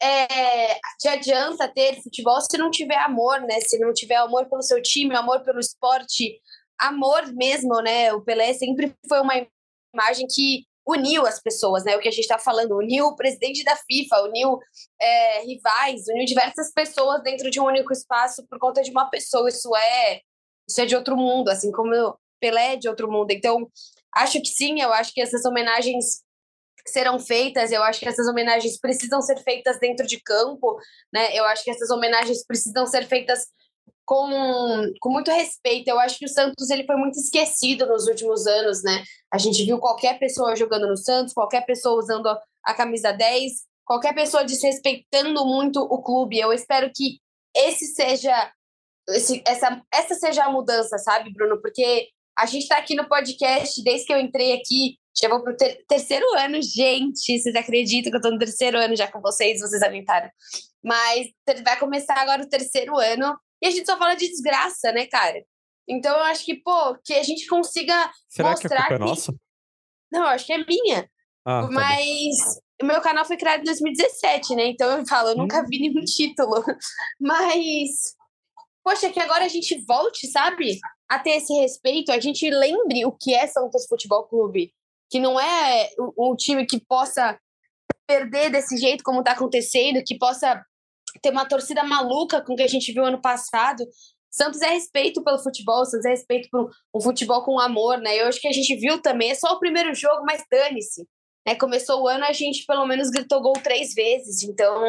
é, 0.00 0.74
te 0.98 1.08
adianta 1.08 1.68
ter 1.68 2.00
futebol 2.02 2.40
se 2.40 2.56
não 2.56 2.70
tiver 2.70 2.98
amor, 2.98 3.40
né? 3.40 3.60
Se 3.60 3.78
não 3.78 3.92
tiver 3.92 4.16
amor 4.16 4.48
pelo 4.48 4.62
seu 4.62 4.80
time, 4.82 5.14
amor 5.14 5.44
pelo 5.44 5.58
esporte, 5.58 6.40
amor 6.78 7.26
mesmo, 7.32 7.80
né? 7.82 8.12
O 8.12 8.22
Pelé 8.22 8.54
sempre 8.54 8.94
foi 9.08 9.20
uma 9.20 9.34
imagem 9.94 10.26
que 10.28 10.64
uniu 10.86 11.26
as 11.26 11.40
pessoas, 11.40 11.84
né? 11.84 11.96
O 11.96 12.00
que 12.00 12.08
a 12.08 12.10
gente 12.10 12.22
está 12.22 12.38
falando, 12.38 12.76
uniu 12.76 13.06
o 13.06 13.16
presidente 13.16 13.62
da 13.64 13.76
FIFA, 13.76 14.22
uniu 14.22 14.58
é, 15.00 15.42
rivais, 15.42 16.06
uniu 16.08 16.24
diversas 16.24 16.72
pessoas 16.72 17.22
dentro 17.22 17.50
de 17.50 17.60
um 17.60 17.64
único 17.64 17.92
espaço 17.92 18.46
por 18.48 18.58
conta 18.58 18.82
de 18.82 18.90
uma 18.90 19.10
pessoa. 19.10 19.48
Isso 19.48 19.74
é, 19.76 20.20
isso 20.68 20.80
é 20.80 20.86
de 20.86 20.96
outro 20.96 21.16
mundo, 21.16 21.50
assim 21.50 21.70
como 21.72 22.18
Pelé 22.40 22.74
é 22.74 22.76
de 22.76 22.88
outro 22.88 23.10
mundo. 23.10 23.32
Então, 23.32 23.68
acho 24.14 24.40
que 24.40 24.48
sim, 24.48 24.80
eu 24.80 24.92
acho 24.92 25.12
que 25.12 25.20
essas 25.20 25.44
homenagens 25.44 26.22
serão 26.90 27.18
feitas. 27.18 27.70
Eu 27.70 27.82
acho 27.82 28.00
que 28.00 28.08
essas 28.08 28.26
homenagens 28.28 28.78
precisam 28.78 29.20
ser 29.20 29.38
feitas 29.42 29.78
dentro 29.78 30.06
de 30.06 30.20
campo, 30.20 30.76
né? 31.12 31.36
Eu 31.36 31.44
acho 31.44 31.64
que 31.64 31.70
essas 31.70 31.90
homenagens 31.90 32.44
precisam 32.46 32.86
ser 32.86 33.06
feitas 33.06 33.46
com, 34.04 34.92
com 35.00 35.10
muito 35.10 35.30
respeito. 35.30 35.88
Eu 35.88 35.98
acho 36.00 36.18
que 36.18 36.24
o 36.24 36.28
Santos 36.28 36.70
ele 36.70 36.84
foi 36.84 36.96
muito 36.96 37.18
esquecido 37.18 37.86
nos 37.86 38.06
últimos 38.06 38.46
anos, 38.46 38.82
né? 38.82 39.02
A 39.32 39.38
gente 39.38 39.64
viu 39.64 39.78
qualquer 39.78 40.18
pessoa 40.18 40.56
jogando 40.56 40.86
no 40.86 40.96
Santos, 40.96 41.34
qualquer 41.34 41.66
pessoa 41.66 41.98
usando 41.98 42.26
a 42.64 42.74
camisa 42.74 43.12
10, 43.12 43.52
qualquer 43.84 44.14
pessoa 44.14 44.44
desrespeitando 44.44 45.44
muito 45.44 45.80
o 45.80 46.02
clube. 46.02 46.38
Eu 46.38 46.52
espero 46.52 46.90
que 46.94 47.18
esse 47.54 47.86
seja 47.94 48.52
esse, 49.10 49.42
essa, 49.46 49.82
essa 49.92 50.14
seja 50.14 50.44
a 50.44 50.50
mudança, 50.50 50.98
sabe, 50.98 51.32
Bruno? 51.32 51.60
Porque 51.60 52.08
A 52.38 52.46
gente 52.46 52.62
está 52.62 52.78
aqui 52.78 52.94
no 52.94 53.08
podcast 53.08 53.82
desde 53.82 54.06
que 54.06 54.12
eu 54.12 54.20
entrei 54.20 54.52
aqui, 54.52 54.96
já 55.20 55.28
vou 55.28 55.42
pro 55.42 55.56
ter 55.56 55.84
terceiro 55.88 56.24
ano, 56.36 56.62
gente. 56.62 57.36
Vocês 57.36 57.56
acreditam 57.56 58.12
que 58.12 58.16
eu 58.16 58.20
tô 58.20 58.30
no 58.30 58.38
terceiro 58.38 58.78
ano 58.78 58.94
já 58.94 59.10
com 59.10 59.20
vocês? 59.20 59.60
Vocês 59.60 59.82
aguentaram. 59.82 60.30
Mas 60.82 61.26
vai 61.64 61.76
começar 61.80 62.16
agora 62.16 62.44
o 62.44 62.48
terceiro 62.48 62.96
ano 62.96 63.36
e 63.60 63.66
a 63.66 63.70
gente 63.70 63.86
só 63.86 63.98
fala 63.98 64.14
de 64.14 64.28
desgraça, 64.28 64.92
né, 64.92 65.06
cara? 65.06 65.42
Então 65.88 66.16
eu 66.16 66.22
acho 66.24 66.44
que, 66.44 66.54
pô, 66.54 66.96
que 67.04 67.14
a 67.14 67.22
gente 67.24 67.46
consiga 67.48 68.08
Será 68.28 68.50
mostrar 68.50 68.68
que 68.68 68.74
a 68.76 68.78
culpa 68.80 68.94
é 68.94 68.98
que... 68.98 69.04
nossa? 69.04 69.34
Não, 70.12 70.20
eu 70.20 70.28
acho 70.28 70.46
que 70.46 70.52
é 70.52 70.64
minha. 70.64 71.10
Ah, 71.44 71.62
tá 71.62 71.70
Mas 71.72 72.60
o 72.80 72.86
meu 72.86 73.00
canal 73.00 73.24
foi 73.24 73.36
criado 73.36 73.62
em 73.62 73.64
2017, 73.64 74.54
né? 74.54 74.66
Então 74.68 74.96
eu 74.96 75.06
falo, 75.06 75.30
eu 75.30 75.36
nunca 75.36 75.64
vi 75.68 75.80
nenhum 75.80 76.04
título. 76.06 76.64
Mas, 77.20 78.14
poxa, 78.88 79.10
que 79.10 79.20
agora 79.20 79.44
a 79.44 79.48
gente 79.48 79.84
volte, 79.86 80.26
sabe? 80.28 80.78
A 81.10 81.18
ter 81.18 81.32
esse 81.32 81.52
respeito, 81.52 82.10
a 82.10 82.18
gente 82.18 82.48
lembre 82.48 83.04
o 83.04 83.12
que 83.12 83.34
é 83.34 83.46
Santos 83.46 83.86
Futebol 83.86 84.26
Clube. 84.26 84.72
Que 85.10 85.20
não 85.20 85.38
é 85.38 85.90
um 86.18 86.34
time 86.34 86.64
que 86.64 86.80
possa 86.80 87.38
perder 88.06 88.50
desse 88.50 88.78
jeito 88.78 89.04
como 89.04 89.22
tá 89.22 89.32
acontecendo, 89.32 90.02
que 90.02 90.16
possa 90.16 90.64
ter 91.20 91.30
uma 91.30 91.46
torcida 91.46 91.84
maluca 91.84 92.42
com 92.42 92.54
o 92.54 92.56
que 92.56 92.62
a 92.62 92.68
gente 92.68 92.90
viu 92.90 93.04
ano 93.04 93.20
passado. 93.20 93.84
Santos 94.30 94.62
é 94.62 94.70
respeito 94.70 95.22
pelo 95.22 95.38
futebol, 95.38 95.84
Santos 95.84 96.06
é 96.06 96.10
respeito 96.10 96.48
por 96.50 96.70
um 96.94 97.00
futebol 97.00 97.44
com 97.44 97.60
amor, 97.60 97.98
né? 97.98 98.18
Eu 98.18 98.26
acho 98.26 98.40
que 98.40 98.48
a 98.48 98.52
gente 98.52 98.74
viu 98.76 99.02
também, 99.02 99.32
é 99.32 99.34
só 99.34 99.52
o 99.52 99.58
primeiro 99.58 99.94
jogo, 99.94 100.24
mas 100.24 100.42
dane-se. 100.50 101.06
Né? 101.46 101.54
Começou 101.56 102.02
o 102.02 102.08
ano, 102.08 102.24
a 102.24 102.32
gente 102.32 102.64
pelo 102.64 102.86
menos 102.86 103.10
gritou 103.10 103.42
gol 103.42 103.54
três 103.62 103.92
vezes. 103.92 104.42
Então, 104.42 104.82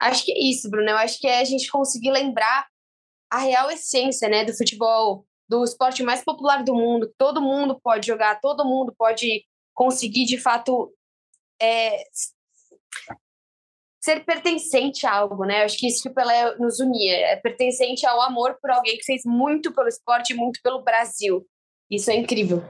acho 0.00 0.24
que 0.24 0.32
é 0.32 0.50
isso, 0.50 0.68
Bruno. 0.68 0.90
Eu 0.90 0.96
acho 0.96 1.20
que 1.20 1.28
é 1.28 1.38
a 1.38 1.44
gente 1.44 1.70
conseguir 1.70 2.10
lembrar 2.10 2.66
a 3.30 3.38
real 3.38 3.70
essência 3.70 4.28
né, 4.28 4.44
do 4.44 4.56
futebol, 4.56 5.26
do 5.48 5.64
esporte 5.64 6.02
mais 6.02 6.24
popular 6.24 6.62
do 6.64 6.74
mundo. 6.74 7.12
Todo 7.18 7.42
mundo 7.42 7.78
pode 7.82 8.06
jogar, 8.06 8.40
todo 8.40 8.64
mundo 8.64 8.94
pode 8.96 9.44
conseguir, 9.74 10.24
de 10.24 10.38
fato, 10.38 10.92
é, 11.60 12.02
ser 14.02 14.24
pertencente 14.24 15.06
a 15.06 15.12
algo, 15.12 15.44
né? 15.44 15.64
Acho 15.64 15.76
que 15.78 15.88
isso 15.88 16.02
que 16.02 16.08
o 16.08 16.14
Pelé 16.14 16.56
nos 16.58 16.78
unia, 16.78 17.12
é 17.12 17.36
pertencente 17.36 18.06
ao 18.06 18.20
amor 18.22 18.56
por 18.60 18.70
alguém 18.70 18.96
que 18.96 19.04
fez 19.04 19.22
muito 19.24 19.72
pelo 19.74 19.88
esporte 19.88 20.32
muito 20.32 20.60
pelo 20.62 20.82
Brasil. 20.82 21.44
Isso 21.90 22.10
é 22.10 22.14
incrível. 22.14 22.62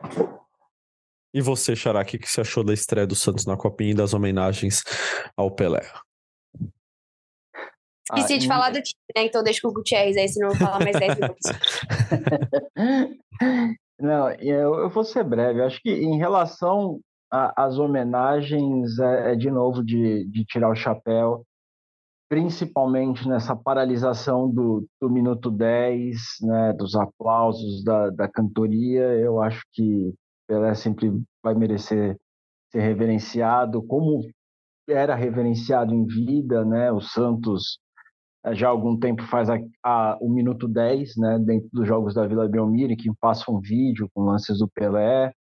E 1.34 1.42
você, 1.42 1.76
Xará, 1.76 2.00
o 2.00 2.04
que 2.04 2.18
você 2.26 2.40
achou 2.40 2.64
da 2.64 2.72
estreia 2.72 3.06
do 3.06 3.14
Santos 3.14 3.44
na 3.44 3.56
Copinha 3.56 3.90
e 3.90 3.94
das 3.94 4.14
homenagens 4.14 4.82
ao 5.36 5.50
Pelé? 5.50 5.82
Esqueci 8.14 8.34
ah, 8.34 8.38
de 8.38 8.46
falar 8.46 8.70
do 8.70 8.80
time, 8.80 8.94
né? 9.16 9.24
Então 9.24 9.42
deixa 9.42 9.60
com 9.60 9.68
o 9.68 9.72
Gutierrez 9.72 10.16
aí, 10.16 10.28
senão 10.28 10.48
eu 10.48 10.54
vou 10.54 10.66
falar 10.66 10.80
mais 10.80 10.98
10 10.98 11.18
minutos. 11.18 11.50
Não, 13.98 14.30
eu, 14.32 14.74
eu 14.74 14.90
vou 14.90 15.02
ser 15.02 15.24
breve. 15.24 15.60
Eu 15.60 15.66
acho 15.66 15.80
que 15.80 15.90
em 15.90 16.16
relação 16.16 17.00
às 17.30 17.78
homenagens, 17.78 18.98
é, 18.98 19.32
é, 19.32 19.34
de 19.34 19.50
novo 19.50 19.84
de, 19.84 20.24
de 20.26 20.44
tirar 20.44 20.70
o 20.70 20.76
chapéu, 20.76 21.44
principalmente 22.28 23.28
nessa 23.28 23.56
paralisação 23.56 24.48
do, 24.48 24.86
do 25.00 25.10
minuto 25.10 25.50
10, 25.50 26.16
né, 26.42 26.72
dos 26.74 26.94
aplausos, 26.94 27.82
da, 27.82 28.10
da 28.10 28.28
cantoria. 28.28 29.02
Eu 29.14 29.42
acho 29.42 29.62
que 29.72 30.14
Pelé 30.46 30.74
sempre 30.74 31.10
vai 31.42 31.54
merecer 31.54 32.16
ser 32.70 32.80
reverenciado, 32.80 33.82
como 33.82 34.22
era 34.88 35.14
reverenciado 35.14 35.94
em 35.94 36.04
vida, 36.04 36.64
né? 36.64 36.92
O 36.92 37.00
Santos 37.00 37.78
já 38.54 38.68
há 38.68 38.70
algum 38.70 38.98
tempo 38.98 39.22
faz 39.24 39.50
a, 39.50 39.58
a, 39.84 40.18
o 40.20 40.30
minuto 40.30 40.68
10, 40.68 41.16
né, 41.16 41.38
dentro 41.38 41.68
dos 41.72 41.86
jogos 41.86 42.14
da 42.14 42.26
Vila 42.26 42.48
Belmiro, 42.48 42.96
que 42.96 43.10
passa 43.20 43.50
um 43.50 43.60
vídeo 43.60 44.08
com 44.14 44.24
lances 44.24 44.58
do 44.58 44.68
Pelé, 44.68 45.32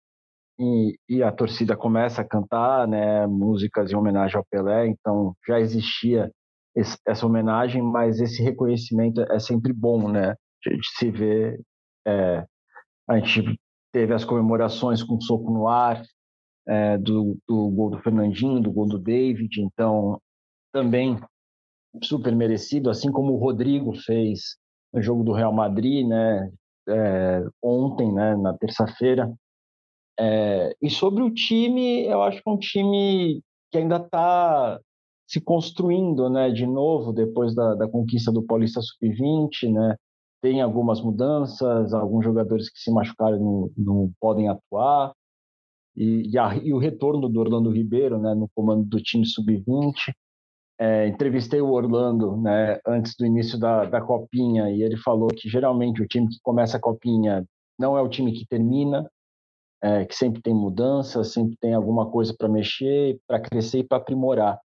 e, 0.57 0.97
e, 1.09 1.21
a 1.21 1.31
torcida 1.33 1.75
começa 1.75 2.21
a 2.21 2.27
cantar 2.27 2.87
né, 2.87 3.27
músicas 3.27 3.91
em 3.91 3.95
homenagem 3.95 4.37
ao 4.37 4.45
Pelé, 4.49 4.87
então 4.87 5.35
já 5.45 5.59
existia 5.59 6.31
esse, 6.73 6.97
essa 7.05 7.25
homenagem, 7.25 7.81
mas 7.81 8.21
esse 8.21 8.41
reconhecimento 8.41 9.21
é 9.31 9.37
sempre 9.37 9.73
bom, 9.73 10.09
né, 10.09 10.33
de, 10.63 10.79
se 10.97 11.11
ver. 11.11 11.59
É, 12.07 12.45
a 13.09 13.19
gente 13.19 13.59
teve 13.91 14.13
as 14.13 14.23
comemorações 14.23 15.03
com 15.03 15.19
soco 15.19 15.51
no 15.51 15.67
ar, 15.67 16.01
é, 16.67 16.97
do, 16.97 17.37
do 17.47 17.69
gol 17.69 17.89
do 17.91 17.99
Fernandinho, 17.99 18.61
do 18.61 18.71
gol 18.71 18.87
do 18.87 18.97
David, 18.97 19.61
então 19.61 20.19
também 20.73 21.19
super 22.03 22.35
merecido, 22.35 22.89
assim 22.89 23.11
como 23.11 23.33
o 23.33 23.37
Rodrigo 23.37 23.93
fez 23.93 24.57
no 24.93 25.01
jogo 25.01 25.23
do 25.23 25.33
Real 25.33 25.53
Madrid, 25.53 26.07
né, 26.07 26.51
é, 26.87 27.43
ontem, 27.61 28.11
né, 28.13 28.35
na 28.35 28.53
terça-feira. 28.57 29.31
É, 30.17 30.73
e 30.81 30.89
sobre 30.89 31.23
o 31.23 31.33
time, 31.33 32.05
eu 32.05 32.23
acho 32.23 32.41
que 32.41 32.49
é 32.49 32.51
um 32.51 32.57
time 32.57 33.41
que 33.71 33.77
ainda 33.77 33.97
está 33.97 34.79
se 35.27 35.41
construindo, 35.41 36.29
né, 36.29 36.51
de 36.51 36.65
novo 36.65 37.11
depois 37.11 37.53
da, 37.53 37.75
da 37.75 37.87
conquista 37.87 38.31
do 38.31 38.43
Paulista 38.43 38.81
Sub-20, 38.81 39.71
né, 39.71 39.95
tem 40.41 40.61
algumas 40.61 41.01
mudanças, 41.01 41.93
alguns 41.93 42.23
jogadores 42.23 42.69
que 42.69 42.79
se 42.79 42.91
machucaram 42.91 43.39
não, 43.39 43.71
não 43.75 44.11
podem 44.19 44.47
atuar, 44.47 45.11
e, 45.95 46.29
e, 46.29 46.37
a, 46.37 46.55
e, 46.57 46.73
o 46.73 46.77
retorno 46.77 47.29
do 47.29 47.39
Orlando 47.39 47.71
Ribeiro 47.71 48.19
né, 48.19 48.35
no 48.35 48.49
comando 48.53 48.83
do 48.83 49.01
time 49.01 49.25
sub-20. 49.25 49.93
É, 50.77 51.07
entrevistei 51.07 51.61
o 51.61 51.71
Orlando 51.71 52.35
né, 52.37 52.79
antes 52.85 53.15
do 53.17 53.25
início 53.25 53.57
da, 53.57 53.85
da 53.85 54.01
Copinha 54.01 54.69
e 54.69 54.83
ele 54.83 54.97
falou 54.97 55.29
que 55.29 55.47
geralmente 55.47 56.01
o 56.01 56.07
time 56.07 56.27
que 56.27 56.37
começa 56.43 56.75
a 56.75 56.81
Copinha 56.81 57.45
não 57.79 57.97
é 57.97 58.01
o 58.01 58.09
time 58.09 58.33
que 58.33 58.45
termina, 58.45 59.09
é, 59.81 60.05
que 60.05 60.15
sempre 60.15 60.41
tem 60.41 60.53
mudanças, 60.53 61.31
sempre 61.31 61.55
tem 61.61 61.73
alguma 61.73 62.09
coisa 62.09 62.35
para 62.37 62.49
mexer, 62.49 63.19
para 63.27 63.39
crescer 63.39 63.79
e 63.79 63.83
para 63.83 63.97
aprimorar. 63.97 64.59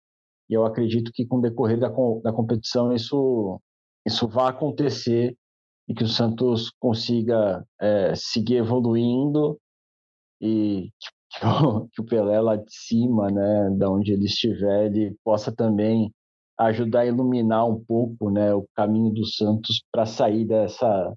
E 0.50 0.54
eu 0.54 0.66
acredito 0.66 1.12
que 1.14 1.26
com 1.26 1.38
o 1.38 1.42
decorrer 1.42 1.80
da, 1.80 1.90
da 1.90 2.32
competição 2.32 2.94
isso, 2.94 3.60
isso 4.06 4.28
vai 4.28 4.50
acontecer 4.50 5.36
e 5.88 5.94
que 5.94 6.04
o 6.04 6.08
Santos 6.08 6.72
consiga 6.80 7.66
é, 7.80 8.14
seguir 8.16 8.58
evoluindo 8.58 9.60
e 10.42 10.90
que 11.00 11.10
que 11.92 12.02
o, 12.02 12.06
Pelé 12.06 12.40
lá 12.40 12.56
de 12.56 12.74
cima, 12.74 13.30
né, 13.30 13.70
da 13.78 13.90
onde 13.90 14.14
ele 14.14 14.26
estiver, 14.26 14.86
ele 14.86 15.16
possa 15.24 15.52
também 15.52 16.12
ajudar 16.60 17.02
a 17.02 17.06
iluminar 17.06 17.68
um 17.68 17.84
pouco, 17.84 18.30
né, 18.30 18.54
o 18.54 18.66
caminho 18.76 19.14
do 19.14 19.26
Santos 19.26 19.84
para 19.92 20.06
sair 20.06 20.46
dessa 20.46 21.14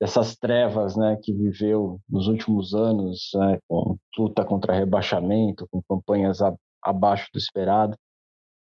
dessas 0.00 0.36
trevas, 0.36 0.96
né, 0.96 1.18
que 1.20 1.32
viveu 1.32 2.00
nos 2.08 2.28
últimos 2.28 2.72
anos, 2.72 3.30
né, 3.34 3.58
com 3.66 3.98
luta 4.16 4.44
contra 4.44 4.72
rebaixamento, 4.72 5.66
com 5.72 5.82
campanhas 5.82 6.40
a, 6.40 6.54
abaixo 6.80 7.28
do 7.32 7.38
esperado, 7.38 7.96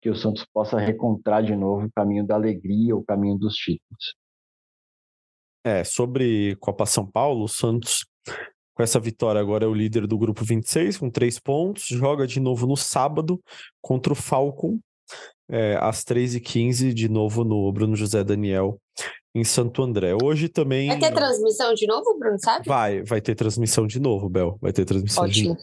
que 0.00 0.08
o 0.08 0.16
Santos 0.16 0.46
possa 0.50 0.78
recontrar 0.78 1.42
de 1.42 1.54
novo 1.54 1.86
o 1.86 1.92
caminho 1.92 2.26
da 2.26 2.36
alegria, 2.36 2.96
o 2.96 3.04
caminho 3.04 3.36
dos 3.36 3.54
títulos. 3.54 4.14
É, 5.62 5.84
sobre 5.84 6.56
Copa 6.56 6.86
São 6.86 7.06
Paulo, 7.06 7.44
o 7.44 7.48
Santos, 7.48 8.06
com 8.74 8.82
essa 8.82 9.00
vitória, 9.00 9.40
agora 9.40 9.64
é 9.64 9.68
o 9.68 9.74
líder 9.74 10.06
do 10.06 10.18
grupo 10.18 10.44
26, 10.44 10.98
com 10.98 11.10
três 11.10 11.38
pontos. 11.38 11.86
Joga 11.86 12.26
de 12.26 12.40
novo 12.40 12.66
no 12.66 12.76
sábado 12.76 13.40
contra 13.80 14.12
o 14.12 14.16
Falcon, 14.16 14.78
é, 15.50 15.76
às 15.80 16.04
3h15, 16.04 16.92
de 16.92 17.08
novo 17.08 17.44
no 17.44 17.70
Bruno 17.72 17.96
José 17.96 18.22
Daniel, 18.22 18.80
em 19.34 19.44
Santo 19.44 19.82
André. 19.82 20.14
Hoje 20.22 20.48
também. 20.48 20.88
Vai 20.88 20.98
ter 20.98 21.12
transmissão 21.12 21.74
de 21.74 21.86
novo, 21.86 22.18
Bruno, 22.18 22.38
sabe? 22.38 22.66
Vai, 22.66 23.02
vai 23.02 23.20
ter 23.20 23.34
transmissão 23.34 23.86
de 23.86 24.00
novo, 24.00 24.28
Bel. 24.28 24.58
Vai 24.60 24.72
ter 24.72 24.84
transmissão 24.84 25.24
Ótimo. 25.24 25.34
de 25.34 25.48
novo. 25.48 25.60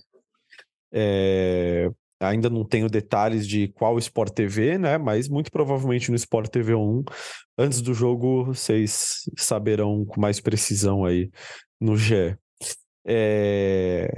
É, 0.92 1.90
ainda 2.20 2.50
não 2.50 2.64
tenho 2.64 2.90
detalhes 2.90 3.48
de 3.48 3.68
qual 3.70 3.98
Sport 4.00 4.34
TV, 4.34 4.78
né? 4.78 4.98
Mas 4.98 5.28
muito 5.28 5.52
provavelmente 5.52 6.10
no 6.10 6.16
Sport 6.16 6.50
TV 6.50 6.74
1. 6.76 7.04
Antes 7.58 7.82
do 7.82 7.94
jogo, 7.94 8.46
vocês 8.46 9.24
saberão 9.38 10.06
com 10.06 10.20
mais 10.20 10.40
precisão 10.40 11.06
aí 11.06 11.30
no 11.80 11.96
GE. 11.96 12.38
É... 13.08 14.14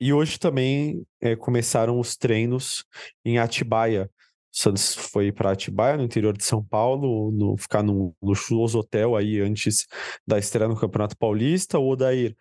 E 0.00 0.12
hoje 0.12 0.38
também 0.38 1.06
é, 1.20 1.36
começaram 1.36 2.00
os 2.00 2.16
treinos 2.16 2.84
em 3.24 3.38
Atibaia. 3.38 4.10
O 4.52 4.58
Santos 4.58 4.94
foi 4.94 5.30
para 5.30 5.52
Atibaia, 5.52 5.96
no 5.96 6.02
interior 6.02 6.36
de 6.36 6.44
São 6.44 6.62
Paulo, 6.62 7.30
no, 7.30 7.56
ficar 7.56 7.82
no 7.82 8.12
luxuoso 8.20 8.80
hotel 8.80 9.14
aí 9.14 9.40
antes 9.40 9.86
da 10.26 10.38
estreia 10.38 10.68
no 10.68 10.76
Campeonato 10.76 11.16
Paulista. 11.16 11.78
O 11.78 11.88
Odair 11.88 12.36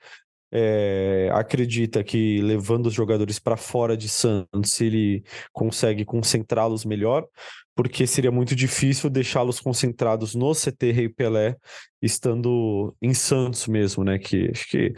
é, 0.52 1.30
acredita 1.34 2.04
que 2.04 2.42
levando 2.42 2.88
os 2.88 2.94
jogadores 2.94 3.40
para 3.40 3.56
fora 3.56 3.96
de 3.96 4.10
Santos 4.10 4.82
ele 4.82 5.24
consegue 5.54 6.04
concentrá-los 6.04 6.84
melhor, 6.84 7.26
porque 7.74 8.06
seria 8.06 8.32
muito 8.32 8.54
difícil 8.56 9.10
deixá-los 9.10 9.60
concentrados 9.60 10.36
no 10.36 10.54
CT 10.54 10.92
Rei 10.92 11.10
Pelé, 11.10 11.56
estando 12.02 12.96
em 13.02 13.14
Santos 13.14 13.68
mesmo, 13.68 14.04
né? 14.04 14.20
Que 14.20 14.50
acho 14.52 14.70
que 14.70 14.94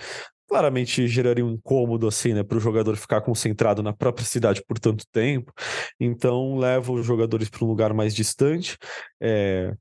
claramente 0.54 1.08
geraria 1.08 1.43
um 1.43 1.54
incômodo 1.54 2.08
assim, 2.08 2.32
né, 2.32 2.43
para 2.43 2.58
o 2.58 2.62
jogador 2.62 2.95
ficar 2.95 3.22
concentrado 3.22 3.82
na 3.82 3.91
própria 3.91 4.24
cidade 4.24 4.64
por 4.64 4.78
tanto 4.78 5.04
tempo. 5.12 5.51
Então 5.99 6.60
leva 6.60 6.91
os 6.91 7.04
jogadores 7.04 7.49
para 7.49 7.66
um 7.66 7.68
lugar 7.68 7.91
mais 7.91 8.14
distante. 8.14 8.78
É, 9.20 9.74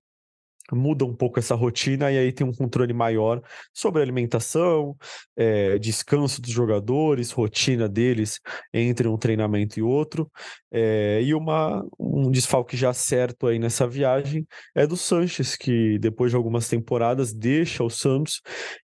muda 0.75 1.05
um 1.05 1.15
pouco 1.15 1.39
essa 1.39 1.55
rotina 1.55 2.11
e 2.11 2.19
aí 2.19 2.33
tem 2.33 2.47
um 2.47 2.53
controle 2.53 2.93
maior 2.93 3.41
sobre 3.73 4.03
alimentação, 4.03 4.97
é, 5.37 5.79
descanso 5.79 6.41
dos 6.41 6.51
jogadores, 6.51 7.31
rotina 7.31 7.89
deles 7.89 8.41
entre 8.73 9.09
um 9.09 9.17
treinamento 9.17 9.79
e 9.79 9.83
outro. 9.83 10.31
É, 10.71 11.21
e 11.23 11.35
uma, 11.35 11.85
um 11.99 12.31
desfalque 12.31 12.77
já 12.77 12.93
certo 12.93 13.47
aí 13.47 13.59
nessa 13.59 13.87
viagem 13.87 14.47
é 14.75 14.87
do 14.87 14.97
Sanches, 14.97 15.55
que 15.57 15.99
depois 15.99 16.31
de 16.31 16.37
algumas 16.37 16.69
temporadas 16.69 17.33
deixa 17.33 17.85
o 17.85 17.91
Santos. 17.91 18.41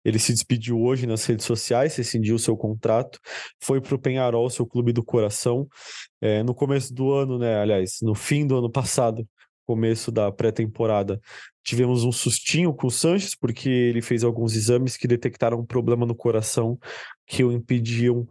Ele 0.04 0.18
se 0.18 0.32
despediu 0.32 0.80
hoje 0.80 1.06
nas 1.06 1.24
redes 1.24 1.46
sociais, 1.46 1.96
rescindiu 1.96 2.38
seu 2.38 2.56
contrato, 2.56 3.18
foi 3.62 3.80
para 3.80 3.94
o 3.94 3.98
Penharol, 3.98 4.50
seu 4.50 4.66
clube 4.66 4.92
do 4.92 5.04
coração. 5.04 5.68
É, 6.20 6.42
no 6.42 6.54
começo 6.54 6.92
do 6.94 7.12
ano, 7.12 7.38
né? 7.38 7.60
Aliás, 7.60 7.98
no 8.02 8.14
fim 8.14 8.46
do 8.46 8.56
ano 8.56 8.70
passado, 8.70 9.26
começo 9.66 10.12
da 10.12 10.30
pré-temporada, 10.30 11.20
tivemos 11.66 12.04
um 12.04 12.12
sustinho 12.12 12.72
com 12.72 12.86
o 12.86 12.90
Sanches, 12.90 13.34
porque 13.34 13.68
ele 13.68 14.00
fez 14.00 14.22
alguns 14.22 14.54
exames 14.54 14.96
que 14.96 15.08
detectaram 15.08 15.58
um 15.58 15.66
problema 15.66 16.06
no 16.06 16.14
coração 16.14 16.78
que 17.26 17.42
o 17.42 17.50
impediam 17.50 18.24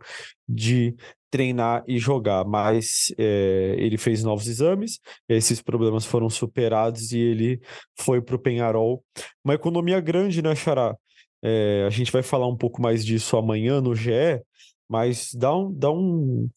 de 0.48 0.96
treinar 1.30 1.84
e 1.86 2.00
jogar, 2.00 2.46
mas 2.46 3.14
é, 3.18 3.76
ele 3.78 3.98
fez 3.98 4.24
novos 4.24 4.48
exames, 4.48 5.02
esses 5.28 5.62
problemas 5.62 6.06
foram 6.06 6.30
superados 6.30 7.12
e 7.12 7.20
ele 7.20 7.60
foi 8.00 8.22
para 8.22 8.38
o 8.38 8.40
Penharol. 8.40 9.04
Uma 9.44 9.56
economia 9.56 10.00
grande, 10.00 10.42
né, 10.42 10.56
Xará? 10.56 10.96
É, 11.44 11.84
a 11.86 11.90
gente 11.90 12.14
vai 12.14 12.24
falar 12.24 12.48
um 12.48 12.56
pouco 12.56 12.82
mais 12.82 13.06
disso 13.06 13.36
amanhã 13.36 13.82
no 13.82 13.94
GE, 13.94 14.42
mas 14.88 15.32
dá 15.34 15.54
um, 15.54 15.74
dá 15.74 15.92
um, 15.92 16.50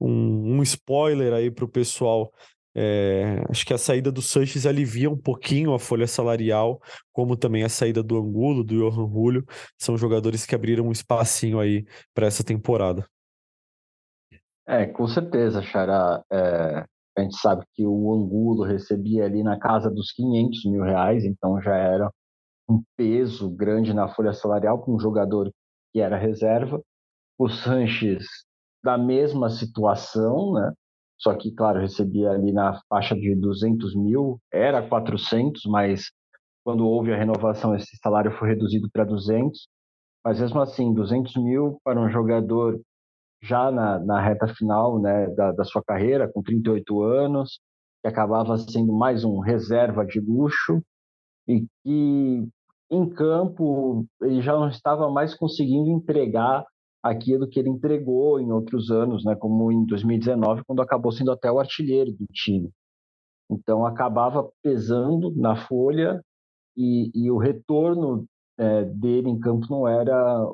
um, 0.00 0.56
um 0.56 0.62
spoiler 0.62 1.34
aí 1.34 1.50
para 1.50 1.66
o 1.66 1.68
pessoal 1.68 2.32
é, 2.74 3.44
acho 3.50 3.66
que 3.66 3.74
a 3.74 3.78
saída 3.78 4.10
do 4.10 4.22
Sanches 4.22 4.64
alivia 4.66 5.10
um 5.10 5.16
pouquinho 5.16 5.74
a 5.74 5.78
folha 5.78 6.06
salarial, 6.06 6.80
como 7.12 7.36
também 7.36 7.64
a 7.64 7.68
saída 7.68 8.02
do 8.02 8.16
Angulo, 8.16 8.64
do 8.64 8.74
Johan 8.76 9.10
Julio. 9.10 9.44
São 9.78 9.96
jogadores 9.96 10.46
que 10.46 10.54
abriram 10.54 10.86
um 10.86 10.92
espacinho 10.92 11.60
aí 11.60 11.84
para 12.14 12.26
essa 12.26 12.42
temporada. 12.42 13.06
É, 14.66 14.86
com 14.86 15.06
certeza, 15.06 15.62
Xará. 15.62 16.22
É, 16.32 16.84
a 17.18 17.20
gente 17.20 17.36
sabe 17.36 17.64
que 17.74 17.86
o 17.86 18.14
Angulo 18.14 18.64
recebia 18.64 19.24
ali 19.24 19.42
na 19.42 19.58
casa 19.58 19.90
dos 19.90 20.12
500 20.12 20.64
mil 20.66 20.82
reais, 20.82 21.24
então 21.24 21.60
já 21.60 21.76
era 21.76 22.10
um 22.68 22.82
peso 22.96 23.50
grande 23.50 23.92
na 23.92 24.08
folha 24.08 24.32
salarial 24.32 24.82
para 24.82 24.94
um 24.94 24.98
jogador 24.98 25.52
que 25.92 26.00
era 26.00 26.16
reserva. 26.16 26.80
O 27.38 27.48
Sanches, 27.48 28.24
da 28.82 28.96
mesma 28.96 29.50
situação, 29.50 30.54
né? 30.54 30.72
Só 31.22 31.34
que, 31.34 31.52
claro, 31.52 31.80
recebia 31.80 32.32
ali 32.32 32.52
na 32.52 32.80
faixa 32.88 33.14
de 33.14 33.34
200 33.36 33.94
mil, 33.94 34.40
era 34.52 34.82
400, 34.86 35.62
mas 35.66 36.10
quando 36.64 36.84
houve 36.84 37.12
a 37.12 37.16
renovação, 37.16 37.76
esse 37.76 37.96
salário 37.98 38.32
foi 38.32 38.48
reduzido 38.48 38.90
para 38.92 39.04
200. 39.04 39.68
Mas 40.24 40.40
mesmo 40.40 40.60
assim, 40.60 40.92
200 40.92 41.36
mil 41.36 41.78
para 41.84 42.00
um 42.00 42.10
jogador 42.10 42.80
já 43.40 43.70
na, 43.70 44.00
na 44.00 44.20
reta 44.20 44.48
final 44.48 45.00
né, 45.00 45.28
da, 45.28 45.52
da 45.52 45.64
sua 45.64 45.82
carreira, 45.82 46.30
com 46.32 46.42
38 46.42 47.02
anos, 47.02 47.60
que 48.02 48.08
acabava 48.08 48.58
sendo 48.58 48.92
mais 48.92 49.24
um 49.24 49.38
reserva 49.38 50.04
de 50.04 50.20
luxo 50.20 50.82
e 51.46 51.66
que 51.84 52.48
em 52.90 53.08
campo 53.10 54.04
ele 54.20 54.42
já 54.42 54.54
não 54.54 54.68
estava 54.68 55.08
mais 55.08 55.34
conseguindo 55.34 55.88
entregar 55.90 56.64
aquilo 57.02 57.48
que 57.48 57.58
ele 57.58 57.68
entregou 57.68 58.38
em 58.38 58.52
outros 58.52 58.90
anos, 58.90 59.24
né, 59.24 59.34
como 59.34 59.72
em 59.72 59.84
2019, 59.84 60.62
quando 60.64 60.82
acabou 60.82 61.10
sendo 61.10 61.32
até 61.32 61.50
o 61.50 61.58
artilheiro 61.58 62.12
do 62.12 62.26
time. 62.32 62.70
Então 63.50 63.84
acabava 63.84 64.48
pesando 64.62 65.34
na 65.34 65.56
folha 65.56 66.22
e, 66.76 67.10
e 67.14 67.30
o 67.30 67.36
retorno 67.36 68.24
é, 68.58 68.84
dele 68.84 69.28
em 69.28 69.38
campo 69.38 69.66
não 69.68 69.86
era 69.86 70.46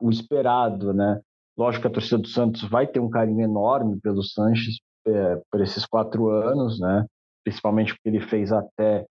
o 0.00 0.10
esperado, 0.10 0.92
né? 0.94 1.20
Lógico 1.56 1.82
que 1.82 1.88
a 1.88 1.92
torcida 1.92 2.18
do 2.18 2.28
Santos 2.28 2.62
vai 2.62 2.86
ter 2.86 3.00
um 3.00 3.10
carinho 3.10 3.42
enorme 3.42 4.00
pelo 4.00 4.22
Sanches 4.22 4.78
é, 5.06 5.42
por 5.50 5.60
esses 5.60 5.84
quatro 5.84 6.28
anos, 6.28 6.78
né? 6.78 7.04
Principalmente 7.44 7.94
porque 7.94 8.08
ele 8.08 8.20
fez 8.20 8.52
até 8.52 9.04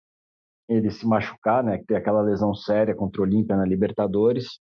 ele 0.68 0.90
se 0.90 1.06
machucar, 1.06 1.62
né? 1.64 1.82
Ter 1.86 1.96
aquela 1.96 2.22
lesão 2.22 2.54
séria 2.54 2.94
contra 2.94 3.20
o 3.20 3.24
Olímpia 3.24 3.56
na 3.56 3.64
Libertadores. 3.64 4.60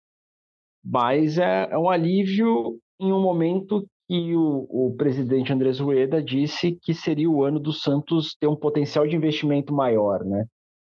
Mas 0.83 1.37
é, 1.37 1.69
é 1.71 1.77
um 1.77 1.89
alívio 1.89 2.79
em 2.99 3.11
um 3.11 3.21
momento 3.21 3.85
que 4.07 4.35
o, 4.35 4.67
o, 4.69 4.95
presidente 4.97 5.53
Andrés 5.53 5.79
Rueda 5.79 6.21
disse 6.21 6.77
que 6.81 6.93
seria 6.93 7.29
o 7.29 7.43
ano 7.43 7.59
do 7.59 7.71
Santos 7.71 8.35
ter 8.39 8.47
um 8.47 8.55
potencial 8.55 9.07
de 9.07 9.15
investimento 9.15 9.73
maior, 9.73 10.23
né? 10.25 10.45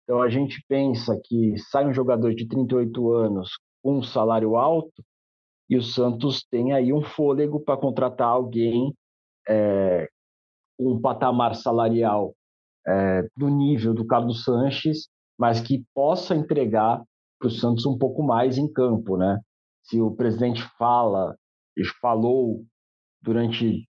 Então 0.02 0.20
a 0.20 0.28
gente 0.28 0.62
pensa 0.68 1.18
que 1.24 1.56
sai 1.70 1.86
um 1.86 1.94
jogador 1.94 2.34
de 2.34 2.46
38 2.46 3.12
anos 3.12 3.50
com 3.82 3.98
um 3.98 4.02
salário 4.02 4.56
alto 4.56 5.02
e 5.68 5.76
o 5.76 5.82
Santos 5.82 6.44
tem 6.50 6.72
aí 6.72 6.92
um 6.92 7.02
fôlego 7.02 7.60
para 7.60 7.76
contratar 7.76 8.28
alguém 8.28 8.92
é, 9.48 10.08
um 10.78 11.00
patamar 11.00 11.54
salarial 11.54 12.34
é, 12.86 13.22
do 13.36 13.48
nível 13.48 13.94
do 13.94 14.06
Carlos 14.06 14.44
Sanches, 14.44 15.08
mas 15.38 15.60
que 15.60 15.84
possa 15.94 16.34
entregar 16.34 17.02
para 17.38 17.48
o 17.48 17.50
Santos 17.50 17.86
um 17.86 17.96
pouco 17.96 18.22
mais 18.22 18.58
em 18.58 18.70
campo, 18.70 19.16
né? 19.16 19.40
Se 19.84 20.00
o 20.00 20.10
presidente 20.10 20.62
fala 20.78 21.36
falou 22.00 22.64
durante 23.22 23.86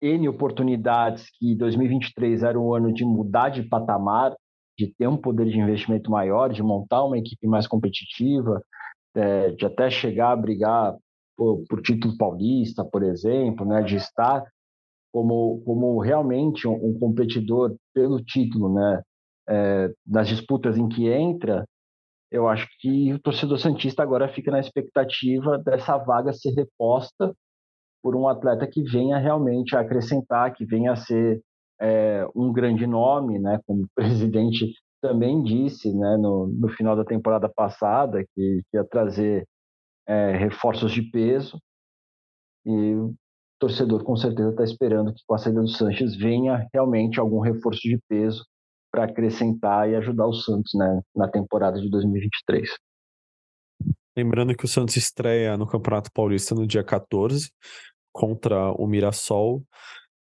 N 0.00 0.28
oportunidades 0.28 1.28
que 1.38 1.54
2023 1.54 2.42
era 2.42 2.58
um 2.58 2.74
ano 2.74 2.92
de 2.92 3.04
mudar 3.04 3.50
de 3.50 3.62
patamar, 3.62 4.34
de 4.76 4.92
ter 4.94 5.08
um 5.08 5.16
poder 5.16 5.46
de 5.46 5.58
investimento 5.58 6.10
maior, 6.10 6.52
de 6.52 6.62
montar 6.62 7.04
uma 7.04 7.18
equipe 7.18 7.46
mais 7.46 7.66
competitiva, 7.66 8.62
é, 9.14 9.50
de 9.50 9.66
até 9.66 9.90
chegar 9.90 10.32
a 10.32 10.36
brigar 10.36 10.96
por, 11.36 11.64
por, 11.68 11.82
título 11.82 12.16
paulista, 12.16 12.84
por 12.84 13.02
exemplo, 13.02 13.66
né, 13.66 13.82
de 13.82 13.96
estar 13.96 14.44
como, 15.12 15.60
como 15.64 16.00
realmente 16.00 16.68
um, 16.68 16.74
um 16.74 16.98
competidor 16.98 17.74
pelo 17.92 18.22
título, 18.22 18.72
né, 18.72 19.02
é, 19.48 19.92
das 20.06 20.28
disputas 20.28 20.76
em 20.76 20.88
que 20.88 21.08
entra, 21.08 21.64
eu 22.30 22.48
acho 22.48 22.68
que 22.80 23.12
o 23.12 23.18
torcedor 23.18 23.58
Santista 23.58 24.02
agora 24.02 24.28
fica 24.28 24.50
na 24.50 24.60
expectativa 24.60 25.58
dessa 25.58 25.96
vaga 25.96 26.32
ser 26.32 26.52
reposta 26.52 27.34
por 28.02 28.14
um 28.14 28.28
atleta 28.28 28.66
que 28.66 28.82
venha 28.82 29.18
realmente 29.18 29.74
a 29.74 29.80
acrescentar, 29.80 30.54
que 30.54 30.64
venha 30.64 30.92
a 30.92 30.96
ser 30.96 31.40
é, 31.80 32.26
um 32.34 32.52
grande 32.52 32.86
nome, 32.86 33.38
né? 33.38 33.58
Como 33.66 33.84
o 33.84 33.88
presidente 33.94 34.72
também 35.00 35.42
disse, 35.42 35.92
né? 35.92 36.16
No, 36.18 36.46
no 36.46 36.68
final 36.68 36.94
da 36.96 37.04
temporada 37.04 37.48
passada, 37.48 38.22
que, 38.34 38.62
que 38.70 38.76
ia 38.76 38.84
trazer 38.84 39.46
é, 40.06 40.32
reforços 40.36 40.92
de 40.92 41.02
peso. 41.02 41.58
E 42.66 42.94
o 42.94 43.14
torcedor 43.58 44.04
com 44.04 44.16
certeza 44.16 44.50
está 44.50 44.64
esperando 44.64 45.14
que 45.14 45.22
com 45.26 45.34
a 45.34 45.38
saída 45.38 45.60
do 45.60 45.68
Sanches 45.68 46.16
venha 46.16 46.66
realmente 46.72 47.18
algum 47.18 47.40
reforço 47.40 47.80
de 47.82 47.98
peso 48.08 48.44
para 48.90 49.04
acrescentar 49.04 49.88
e 49.88 49.96
ajudar 49.96 50.26
o 50.26 50.32
Santos 50.32 50.72
né, 50.74 51.00
na 51.14 51.28
temporada 51.28 51.80
de 51.80 51.90
2023. 51.90 52.68
Lembrando 54.16 54.56
que 54.56 54.64
o 54.64 54.68
Santos 54.68 54.96
estreia 54.96 55.56
no 55.56 55.66
Campeonato 55.66 56.10
Paulista 56.12 56.54
no 56.54 56.66
dia 56.66 56.82
14 56.82 57.50
contra 58.12 58.72
o 58.72 58.86
Mirassol 58.86 59.62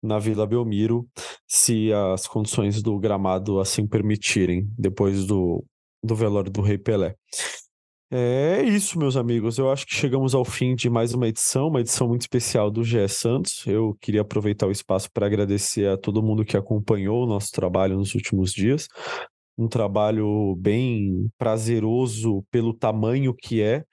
na 0.03 0.19
Vila 0.19 0.45
Belmiro, 0.45 1.07
se 1.47 1.91
as 1.93 2.27
condições 2.27 2.81
do 2.81 2.97
gramado 2.99 3.59
assim 3.59 3.87
permitirem, 3.87 4.69
depois 4.77 5.25
do, 5.25 5.63
do 6.03 6.15
velório 6.15 6.51
do 6.51 6.61
Rei 6.61 6.77
Pelé. 6.77 7.15
É 8.09 8.61
isso, 8.63 8.97
meus 8.97 9.17
amigos. 9.17 9.57
Eu 9.57 9.69
acho 9.69 9.85
que 9.85 9.93
chegamos 9.93 10.33
ao 10.33 10.45
fim 10.45 10.75
de 10.75 10.89
mais 10.89 11.13
uma 11.13 11.27
edição, 11.27 11.67
uma 11.67 11.81
edição 11.81 12.07
muito 12.07 12.21
especial 12.21 12.71
do 12.71 12.81
GE 12.81 13.05
Santos. 13.09 13.67
Eu 13.67 13.97
queria 13.99 14.21
aproveitar 14.21 14.65
o 14.65 14.71
espaço 14.71 15.11
para 15.11 15.25
agradecer 15.25 15.89
a 15.89 15.97
todo 15.97 16.23
mundo 16.23 16.45
que 16.45 16.55
acompanhou 16.55 17.23
o 17.23 17.27
nosso 17.27 17.51
trabalho 17.51 17.97
nos 17.97 18.15
últimos 18.15 18.53
dias. 18.53 18.87
Um 19.57 19.67
trabalho 19.67 20.55
bem 20.55 21.29
prazeroso 21.37 22.45
pelo 22.49 22.73
tamanho 22.73 23.33
que 23.33 23.61
é 23.61 23.83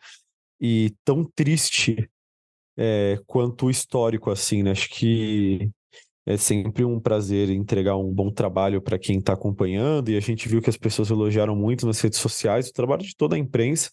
e 0.60 0.94
tão 1.04 1.24
triste 1.34 2.08
é, 2.76 3.18
quanto 3.26 3.68
histórico, 3.68 4.30
assim, 4.30 4.62
né? 4.62 4.70
Acho 4.70 4.88
que 4.90 5.70
é 6.26 6.36
sempre 6.36 6.84
um 6.84 6.98
prazer 6.98 7.50
entregar 7.50 7.96
um 7.96 8.10
bom 8.12 8.30
trabalho 8.30 8.80
para 8.80 8.98
quem 8.98 9.18
está 9.18 9.34
acompanhando, 9.34 10.10
e 10.10 10.16
a 10.16 10.20
gente 10.20 10.48
viu 10.48 10.62
que 10.62 10.70
as 10.70 10.76
pessoas 10.76 11.10
elogiaram 11.10 11.54
muito 11.54 11.86
nas 11.86 12.00
redes 12.00 12.18
sociais 12.18 12.68
o 12.68 12.72
trabalho 12.72 13.02
de 13.02 13.14
toda 13.16 13.36
a 13.36 13.38
imprensa, 13.38 13.90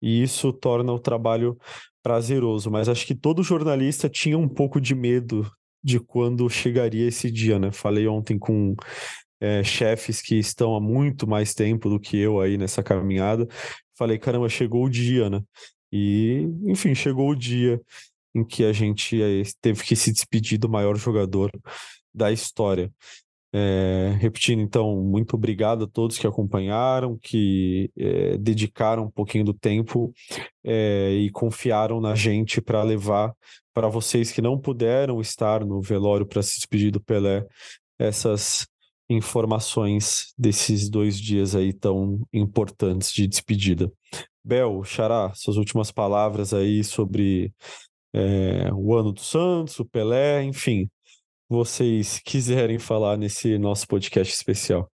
e 0.00 0.22
isso 0.22 0.52
torna 0.52 0.92
o 0.92 0.98
trabalho 0.98 1.56
prazeroso. 2.02 2.70
Mas 2.70 2.88
acho 2.88 3.06
que 3.06 3.14
todo 3.14 3.42
jornalista 3.42 4.08
tinha 4.08 4.36
um 4.36 4.48
pouco 4.48 4.80
de 4.80 4.94
medo 4.94 5.50
de 5.82 5.98
quando 5.98 6.48
chegaria 6.48 7.08
esse 7.08 7.30
dia, 7.30 7.58
né? 7.58 7.72
Falei 7.72 8.06
ontem 8.06 8.38
com 8.38 8.74
é, 9.40 9.64
chefes 9.64 10.20
que 10.20 10.36
estão 10.36 10.76
há 10.76 10.80
muito 10.80 11.26
mais 11.26 11.54
tempo 11.54 11.88
do 11.88 11.98
que 11.98 12.16
eu 12.16 12.40
aí 12.40 12.56
nessa 12.56 12.82
caminhada. 12.82 13.46
Falei, 13.96 14.18
caramba, 14.18 14.48
chegou 14.48 14.84
o 14.84 14.90
dia, 14.90 15.30
né? 15.30 15.40
E, 15.92 16.48
enfim, 16.64 16.94
chegou 16.94 17.30
o 17.30 17.34
dia 17.34 17.80
em 18.34 18.44
que 18.44 18.64
a 18.64 18.72
gente 18.72 19.20
eh, 19.22 19.42
teve 19.60 19.82
que 19.82 19.96
se 19.96 20.12
despedir 20.12 20.58
do 20.58 20.68
maior 20.68 20.96
jogador 20.96 21.50
da 22.14 22.32
história. 22.32 22.90
É, 23.54 24.16
repetindo, 24.18 24.62
então, 24.62 24.96
muito 25.02 25.34
obrigado 25.34 25.84
a 25.84 25.86
todos 25.86 26.16
que 26.16 26.26
acompanharam, 26.26 27.18
que 27.20 27.90
é, 27.98 28.38
dedicaram 28.38 29.04
um 29.04 29.10
pouquinho 29.10 29.44
do 29.44 29.52
tempo 29.52 30.10
é, 30.64 31.10
e 31.12 31.30
confiaram 31.30 32.00
na 32.00 32.14
gente 32.14 32.62
para 32.62 32.82
levar 32.82 33.34
para 33.74 33.88
vocês 33.88 34.32
que 34.32 34.40
não 34.40 34.58
puderam 34.58 35.20
estar 35.20 35.64
no 35.64 35.80
velório 35.82 36.26
para 36.26 36.42
se 36.42 36.56
despedir 36.56 36.90
do 36.90 37.00
Pelé 37.00 37.46
essas 37.98 38.66
informações 39.08 40.32
desses 40.38 40.88
dois 40.88 41.20
dias 41.20 41.54
aí 41.54 41.72
tão 41.72 42.20
importantes 42.32 43.12
de 43.12 43.26
despedida. 43.26 43.92
Bel, 44.44 44.82
Xará, 44.82 45.32
suas 45.34 45.56
últimas 45.56 45.92
palavras 45.92 46.52
aí 46.52 46.82
sobre 46.82 47.52
é, 48.14 48.72
o 48.72 48.94
ano 48.94 49.12
do 49.12 49.20
Santos, 49.20 49.78
o 49.78 49.84
Pelé, 49.84 50.42
enfim, 50.42 50.88
vocês 51.48 52.18
quiserem 52.24 52.78
falar 52.78 53.16
nesse 53.16 53.58
nosso 53.58 53.86
podcast 53.86 54.32
especial. 54.32 54.90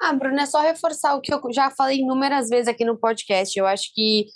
Ah, 0.00 0.12
Bruno, 0.12 0.38
é 0.38 0.46
só 0.46 0.60
reforçar 0.60 1.14
o 1.14 1.20
que 1.20 1.32
eu 1.32 1.40
já 1.52 1.70
falei 1.70 1.98
inúmeras 1.98 2.48
vezes 2.48 2.68
aqui 2.68 2.84
no 2.84 2.98
podcast. 2.98 3.58
Eu 3.58 3.66
acho 3.66 3.90
que 3.94 4.26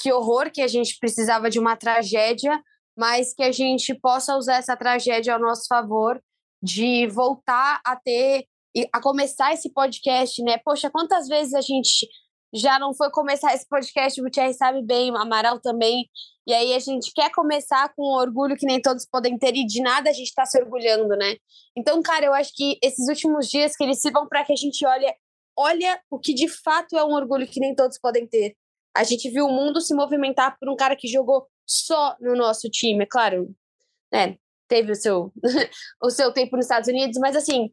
que 0.00 0.12
horror 0.12 0.50
que 0.50 0.62
a 0.62 0.66
gente 0.66 0.96
precisava 0.98 1.50
de 1.50 1.58
uma 1.58 1.76
tragédia, 1.76 2.60
mas 2.96 3.34
que 3.34 3.42
a 3.42 3.52
gente 3.52 3.94
possa 3.94 4.36
usar 4.36 4.56
essa 4.56 4.76
tragédia 4.76 5.34
ao 5.34 5.40
nosso 5.40 5.66
favor, 5.68 6.20
de 6.62 7.06
voltar 7.08 7.80
a 7.84 7.94
ter 7.96 8.46
a 8.92 9.02
começar 9.02 9.52
esse 9.52 9.70
podcast, 9.70 10.42
né? 10.42 10.56
Poxa, 10.64 10.90
quantas 10.90 11.28
vezes 11.28 11.52
a 11.52 11.60
gente 11.60 12.08
já 12.52 12.78
não 12.78 12.92
foi 12.92 13.10
começar 13.10 13.54
esse 13.54 13.66
podcast, 13.66 14.20
o 14.20 14.30
Thierry 14.30 14.54
sabe 14.54 14.82
bem, 14.82 15.10
o 15.10 15.16
Amaral 15.16 15.58
também. 15.58 16.08
E 16.46 16.52
aí 16.52 16.74
a 16.74 16.78
gente 16.78 17.12
quer 17.14 17.30
começar 17.30 17.92
com 17.94 18.02
um 18.02 18.18
orgulho 18.18 18.56
que 18.56 18.66
nem 18.66 18.80
todos 18.80 19.06
podem 19.06 19.38
ter 19.38 19.54
e 19.54 19.64
de 19.64 19.80
nada 19.80 20.10
a 20.10 20.12
gente 20.12 20.28
está 20.28 20.44
se 20.44 20.60
orgulhando, 20.60 21.16
né? 21.16 21.36
Então, 21.76 22.02
cara, 22.02 22.26
eu 22.26 22.34
acho 22.34 22.52
que 22.54 22.78
esses 22.82 23.08
últimos 23.08 23.48
dias 23.48 23.76
que 23.76 23.84
eles 23.84 24.00
sirvam 24.00 24.28
para 24.28 24.44
que 24.44 24.52
a 24.52 24.56
gente 24.56 24.84
olhe, 24.84 25.06
olha 25.56 26.00
o 26.10 26.18
que 26.18 26.34
de 26.34 26.48
fato 26.48 26.96
é 26.96 27.04
um 27.04 27.14
orgulho 27.14 27.46
que 27.46 27.60
nem 27.60 27.74
todos 27.74 27.98
podem 27.98 28.26
ter. 28.26 28.56
A 28.94 29.04
gente 29.04 29.30
viu 29.30 29.46
o 29.46 29.52
mundo 29.52 29.80
se 29.80 29.94
movimentar 29.94 30.58
por 30.58 30.68
um 30.68 30.76
cara 30.76 30.96
que 30.96 31.08
jogou 31.08 31.46
só 31.66 32.16
no 32.20 32.34
nosso 32.34 32.68
time, 32.68 33.04
é 33.04 33.06
claro, 33.06 33.54
né? 34.12 34.36
Teve 34.68 34.92
o 34.92 34.96
seu 34.96 35.32
o 36.02 36.10
seu 36.10 36.32
tempo 36.32 36.56
nos 36.56 36.66
Estados 36.66 36.88
Unidos, 36.88 37.18
mas 37.18 37.36
assim, 37.36 37.72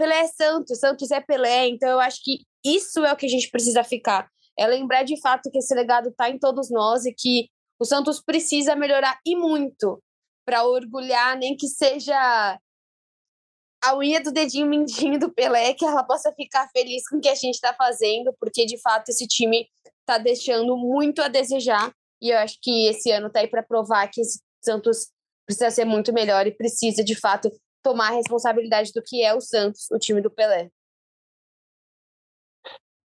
Pelé 0.00 0.20
é 0.20 0.28
Santos, 0.28 0.78
Santos 0.78 1.10
é 1.10 1.20
Pelé, 1.20 1.68
então 1.68 1.86
eu 1.86 2.00
acho 2.00 2.22
que 2.24 2.38
isso 2.64 3.04
é 3.04 3.12
o 3.12 3.16
que 3.16 3.26
a 3.26 3.28
gente 3.28 3.50
precisa 3.50 3.84
ficar. 3.84 4.30
É 4.58 4.66
lembrar 4.66 5.02
de 5.02 5.20
fato 5.20 5.50
que 5.50 5.58
esse 5.58 5.74
legado 5.74 6.08
está 6.08 6.30
em 6.30 6.38
todos 6.38 6.70
nós 6.70 7.04
e 7.04 7.12
que 7.12 7.50
o 7.78 7.84
Santos 7.84 8.18
precisa 8.18 8.74
melhorar 8.74 9.18
e 9.26 9.36
muito 9.36 10.02
para 10.42 10.64
orgulhar, 10.64 11.36
nem 11.36 11.54
que 11.54 11.68
seja 11.68 12.58
a 13.84 13.94
unha 13.94 14.22
do 14.22 14.32
dedinho 14.32 14.66
mindinho 14.66 15.18
do 15.20 15.30
Pelé, 15.30 15.74
que 15.74 15.84
ela 15.84 16.02
possa 16.02 16.32
ficar 16.32 16.66
feliz 16.70 17.06
com 17.06 17.18
o 17.18 17.20
que 17.20 17.28
a 17.28 17.34
gente 17.34 17.56
está 17.56 17.74
fazendo, 17.74 18.34
porque 18.40 18.64
de 18.64 18.80
fato 18.80 19.10
esse 19.10 19.26
time 19.26 19.68
está 20.00 20.16
deixando 20.16 20.78
muito 20.78 21.20
a 21.20 21.28
desejar. 21.28 21.92
E 22.22 22.30
eu 22.30 22.38
acho 22.38 22.56
que 22.62 22.86
esse 22.88 23.10
ano 23.10 23.26
está 23.26 23.40
aí 23.40 23.48
para 23.48 23.62
provar 23.62 24.08
que 24.10 24.22
esse 24.22 24.40
Santos 24.64 25.08
precisa 25.46 25.70
ser 25.70 25.84
muito 25.84 26.10
melhor 26.10 26.46
e 26.46 26.56
precisa 26.56 27.04
de 27.04 27.14
fato 27.14 27.50
tomar 27.82 28.08
a 28.08 28.16
responsabilidade 28.16 28.92
do 28.94 29.02
que 29.02 29.22
é 29.22 29.34
o 29.34 29.40
Santos, 29.40 29.90
o 29.90 29.98
time 29.98 30.20
do 30.20 30.30
Pelé. 30.30 30.70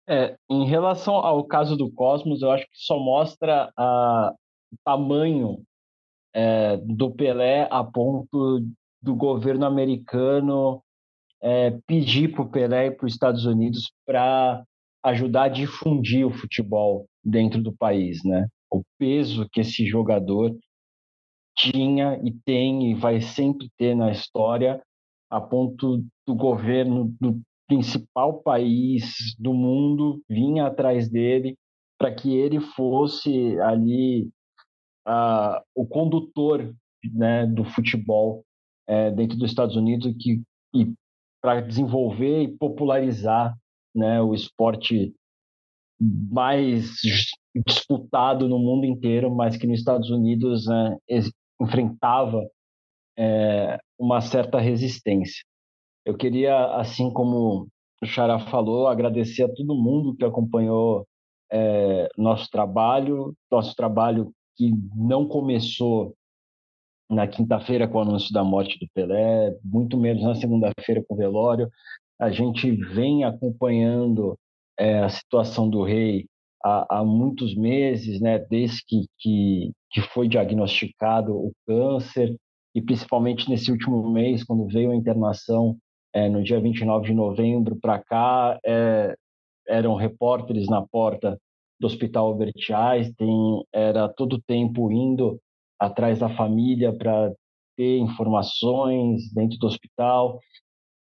É, 0.08 0.36
em 0.50 0.66
relação 0.66 1.14
ao 1.14 1.44
caso 1.44 1.76
do 1.76 1.90
Cosmos, 1.90 2.42
eu 2.42 2.50
acho 2.50 2.64
que 2.64 2.76
só 2.76 2.98
mostra 2.98 3.72
a, 3.76 4.34
o 4.72 4.76
tamanho 4.84 5.62
é, 6.34 6.76
do 6.78 7.10
Pelé 7.10 7.68
a 7.70 7.84
ponto 7.84 8.60
do 9.00 9.14
governo 9.14 9.64
americano 9.64 10.82
é, 11.40 11.72
pedir 11.86 12.32
para 12.32 12.42
o 12.42 12.48
Pelé 12.48 12.86
e 12.86 12.90
para 12.92 13.06
os 13.06 13.12
Estados 13.12 13.44
Unidos 13.44 13.92
para 14.06 14.64
ajudar 15.02 15.44
a 15.44 15.48
difundir 15.48 16.26
o 16.26 16.32
futebol 16.32 17.06
dentro 17.24 17.60
do 17.60 17.72
país, 17.72 18.22
né? 18.24 18.46
O 18.70 18.82
peso 18.98 19.48
que 19.50 19.60
esse 19.60 19.84
jogador 19.84 20.56
tinha 21.56 22.20
e 22.24 22.32
tem 22.44 22.90
e 22.90 22.94
vai 22.94 23.20
sempre 23.20 23.70
ter 23.76 23.94
na 23.94 24.10
história 24.10 24.82
a 25.30 25.40
ponto 25.40 26.04
do 26.26 26.34
governo 26.34 27.14
do 27.20 27.40
principal 27.66 28.42
país 28.42 29.34
do 29.38 29.54
mundo 29.54 30.22
vinha 30.28 30.66
atrás 30.66 31.10
dele 31.10 31.56
para 31.98 32.14
que 32.14 32.34
ele 32.36 32.60
fosse 32.60 33.58
ali 33.60 34.28
uh, 35.06 35.62
o 35.74 35.86
condutor 35.86 36.74
né, 37.12 37.46
do 37.46 37.64
futebol 37.64 38.44
é, 38.86 39.10
dentro 39.10 39.38
dos 39.38 39.50
Estados 39.50 39.76
Unidos 39.76 40.12
que, 40.18 40.42
e 40.74 40.92
para 41.40 41.60
desenvolver 41.60 42.42
e 42.42 42.56
popularizar 42.56 43.56
né, 43.94 44.20
o 44.20 44.34
esporte 44.34 45.14
mais 46.00 46.96
disputado 47.66 48.48
no 48.48 48.58
mundo 48.58 48.84
inteiro, 48.84 49.34
mas 49.34 49.56
que 49.56 49.66
nos 49.66 49.78
Estados 49.78 50.10
Unidos 50.10 50.66
né, 50.66 50.96
enfrentava 51.62 52.42
é, 53.16 53.78
uma 53.98 54.20
certa 54.20 54.58
resistência. 54.58 55.44
Eu 56.04 56.16
queria, 56.16 56.76
assim 56.76 57.12
como 57.12 57.68
o 58.02 58.06
Xará 58.06 58.38
falou, 58.38 58.88
agradecer 58.88 59.44
a 59.44 59.52
todo 59.52 59.74
mundo 59.74 60.16
que 60.16 60.24
acompanhou 60.24 61.06
é, 61.50 62.08
nosso 62.16 62.50
trabalho, 62.50 63.34
nosso 63.50 63.74
trabalho 63.74 64.32
que 64.56 64.72
não 64.96 65.26
começou 65.26 66.14
na 67.08 67.28
quinta-feira 67.28 67.86
com 67.86 67.98
o 67.98 68.00
anúncio 68.00 68.32
da 68.32 68.42
morte 68.42 68.78
do 68.78 68.88
Pelé, 68.94 69.54
muito 69.62 69.96
menos 69.98 70.22
na 70.22 70.34
segunda-feira 70.34 71.04
com 71.06 71.14
o 71.14 71.16
velório. 71.16 71.70
A 72.18 72.30
gente 72.30 72.70
vem 72.70 73.22
acompanhando 73.22 74.36
é, 74.78 75.00
a 75.00 75.08
situação 75.08 75.68
do 75.68 75.82
rei 75.84 76.26
há, 76.64 76.98
há, 76.98 77.04
muitos 77.04 77.54
meses, 77.54 78.20
né, 78.20 78.38
desde 78.38 78.84
que, 78.86 79.06
que, 79.18 79.72
que 79.90 80.00
foi 80.00 80.28
diagnosticado 80.28 81.34
o 81.34 81.52
câncer, 81.66 82.36
e 82.74 82.80
principalmente 82.80 83.48
nesse 83.48 83.70
último 83.70 84.10
mês, 84.10 84.44
quando 84.44 84.66
veio 84.66 84.90
a 84.90 84.96
internação 84.96 85.76
é, 86.14 86.28
no 86.28 86.42
dia 86.42 86.60
29 86.60 87.06
de 87.06 87.14
novembro 87.14 87.76
para 87.80 88.02
cá, 88.02 88.58
é, 88.64 89.14
eram 89.68 89.94
repórteres 89.94 90.68
na 90.68 90.82
porta 90.86 91.38
do 91.78 91.86
Hospital 91.86 92.26
Albert 92.26 92.54
Einstein, 92.70 93.62
era 93.72 94.08
todo 94.08 94.34
o 94.34 94.42
tempo 94.42 94.90
indo 94.90 95.38
atrás 95.78 96.18
da 96.18 96.28
família 96.28 96.92
para 96.92 97.32
ter 97.76 97.98
informações 97.98 99.32
dentro 99.32 99.58
do 99.58 99.66
hospital, 99.66 100.38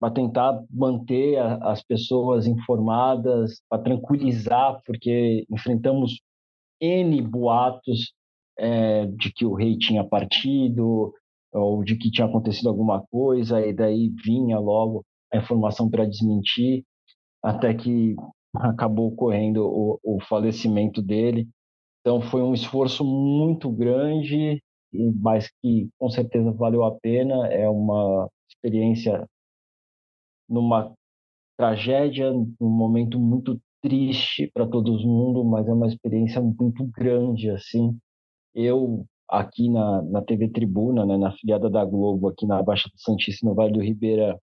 para 0.04 0.12
tentar 0.12 0.62
manter 0.70 1.38
a, 1.38 1.72
as 1.72 1.82
pessoas 1.82 2.46
informadas, 2.46 3.62
para 3.70 3.82
tranquilizar, 3.82 4.82
porque 4.86 5.46
enfrentamos 5.50 6.20
N 6.82 7.22
boatos 7.22 8.12
é, 8.60 9.06
de 9.06 9.32
que 9.32 9.46
o 9.46 9.54
rei 9.54 9.78
tinha 9.78 10.04
partido, 10.04 11.14
ou 11.54 11.86
de 11.86 11.96
que 11.96 12.12
tinha 12.12 12.28
acontecido 12.28 12.68
alguma 12.68 13.02
coisa, 13.10 13.66
e 13.66 13.72
daí 13.72 14.10
vinha 14.26 14.60
logo 14.60 15.06
a 15.34 15.38
informação 15.38 15.90
para 15.90 16.06
desmentir, 16.06 16.84
até 17.42 17.74
que 17.74 18.14
acabou 18.54 19.08
ocorrendo 19.08 19.66
o, 19.66 20.00
o 20.04 20.22
falecimento 20.28 21.02
dele. 21.02 21.48
Então 22.02 22.20
foi 22.20 22.42
um 22.42 22.54
esforço 22.54 23.06
muito 23.06 23.72
grande, 23.72 24.62
mas 25.22 25.50
que 25.62 25.88
com 25.98 26.10
certeza 26.10 26.52
valeu 26.52 26.84
a 26.84 26.92
pena. 26.92 27.48
É 27.48 27.70
uma 27.70 28.28
experiência 28.50 29.26
numa 30.54 30.94
tragédia, 31.58 32.32
num 32.32 32.70
momento 32.70 33.20
muito 33.20 33.60
triste 33.82 34.50
para 34.54 34.68
todo 34.68 34.98
mundo, 35.00 35.44
mas 35.44 35.68
é 35.68 35.74
uma 35.74 35.88
experiência 35.88 36.42
muito 36.42 36.86
grande 36.86 37.50
assim. 37.50 37.98
Eu 38.54 39.06
aqui 39.28 39.70
na, 39.70 40.02
na 40.04 40.22
TV 40.22 40.50
Tribuna, 40.50 41.06
né, 41.06 41.18
na 41.18 41.32
filiada 41.32 41.70
da 41.70 41.84
Globo, 41.84 42.28
aqui 42.28 42.46
na 42.46 42.62
Baixada 42.62 42.94
Santista, 42.98 43.46
no 43.48 43.56
Vale 43.56 43.74
do 43.74 43.82
Ribeira, 43.82 44.40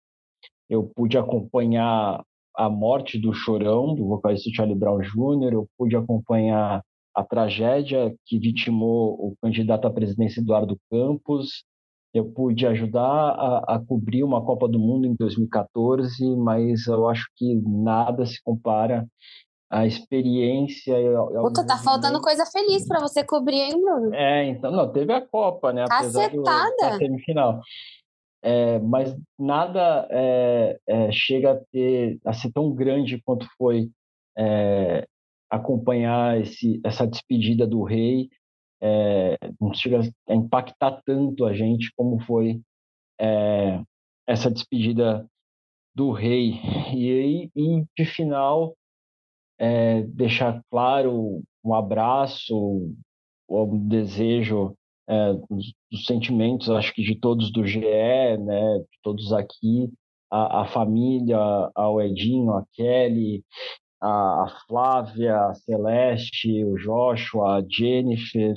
eu 0.69 0.85
pude 0.95 1.17
acompanhar 1.17 2.25
a 2.57 2.69
morte 2.69 3.19
do 3.19 3.33
Chorão, 3.33 3.95
do 3.95 4.07
vocalista 4.07 4.51
Charlie 4.53 4.77
Brown 4.77 4.99
Jr., 4.99 5.53
eu 5.53 5.69
pude 5.79 5.97
acompanhar 5.97 6.83
a 7.15 7.25
tragédia 7.25 8.15
que 8.27 8.39
vitimou 8.39 9.15
o 9.15 9.35
candidato 9.43 9.87
à 9.87 9.91
presidência 9.91 10.41
Eduardo 10.41 10.77
Campos, 10.91 11.65
eu 12.13 12.25
pude 12.25 12.67
ajudar 12.67 13.01
a, 13.01 13.77
a, 13.77 13.85
cobrir 13.87 14.25
uma 14.25 14.45
Copa 14.45 14.69
do 14.69 14.79
Mundo 14.79 15.07
em 15.07 15.15
2014, 15.15 16.37
mas 16.37 16.87
eu 16.87 17.09
acho 17.09 17.27
que 17.37 17.55
nada 17.65 18.27
se 18.27 18.43
compara 18.43 19.07
à 19.71 19.87
experiência. 19.87 20.97
Puta, 21.41 21.65
tá 21.65 21.79
faltando 21.79 22.21
coisa 22.21 22.45
feliz 22.47 22.87
para 22.87 23.01
você 23.01 23.25
cobrir, 23.25 23.61
hein, 23.61 23.81
Bruno? 23.81 24.15
É, 24.15 24.47
então, 24.47 24.73
não, 24.73 24.91
teve 24.91 25.13
a 25.13 25.25
Copa, 25.25 25.73
né? 25.73 25.85
Cacetada! 25.87 26.75
da 26.81 26.97
semifinal. 26.99 27.61
É, 28.43 28.79
mas 28.79 29.15
nada 29.39 30.09
é, 30.11 30.79
é, 30.89 31.13
chega 31.13 31.53
a, 31.53 31.61
ter, 31.71 32.19
a 32.25 32.33
ser 32.33 32.51
tão 32.53 32.75
grande 32.75 33.21
quanto 33.23 33.47
foi 33.59 33.91
é, 34.37 35.07
acompanhar 35.51 36.41
esse, 36.41 36.81
essa 36.85 37.07
despedida 37.07 37.67
do 37.67 37.83
rei. 37.83 38.29
É, 38.83 39.37
não 39.61 39.75
chega 39.75 40.01
a 40.29 40.35
impactar 40.35 41.03
tanto 41.05 41.45
a 41.45 41.53
gente 41.53 41.93
como 41.97 42.21
foi 42.21 42.61
é, 43.21 43.83
essa 44.27 44.51
despedida 44.51 45.27
do 45.95 46.13
rei. 46.13 46.55
E 46.95 47.51
e 47.55 47.85
de 47.97 48.05
final, 48.05 48.75
é, 49.59 50.03
deixar 50.03 50.63
claro 50.71 51.43
um 51.65 51.75
abraço, 51.75 52.95
um 53.49 53.89
desejo 53.89 54.75
é, 55.09 55.35
dos, 55.35 55.73
dos, 55.91 56.07
sentimentos, 56.07 56.71
acho 56.71 56.95
que 56.95 57.03
de 57.03 57.17
todos 57.17 57.53
do 57.53 57.67
GE, 57.67 57.81
né, 57.81 58.79
de 58.79 58.99
todos 59.03 59.33
aqui, 59.33 59.91
a, 60.31 60.63
a 60.63 60.67
família, 60.67 61.37
ao 61.75 62.01
Edinho, 62.01 62.53
a 62.53 62.65
Kelly, 62.73 63.45
a, 64.01 64.45
a 64.45 64.49
Flávia, 64.67 65.37
a 65.37 65.55
Celeste, 65.55 66.65
o 66.65 66.79
Joshua, 66.79 67.59
a 67.59 67.65
Jennifer, 67.69 68.55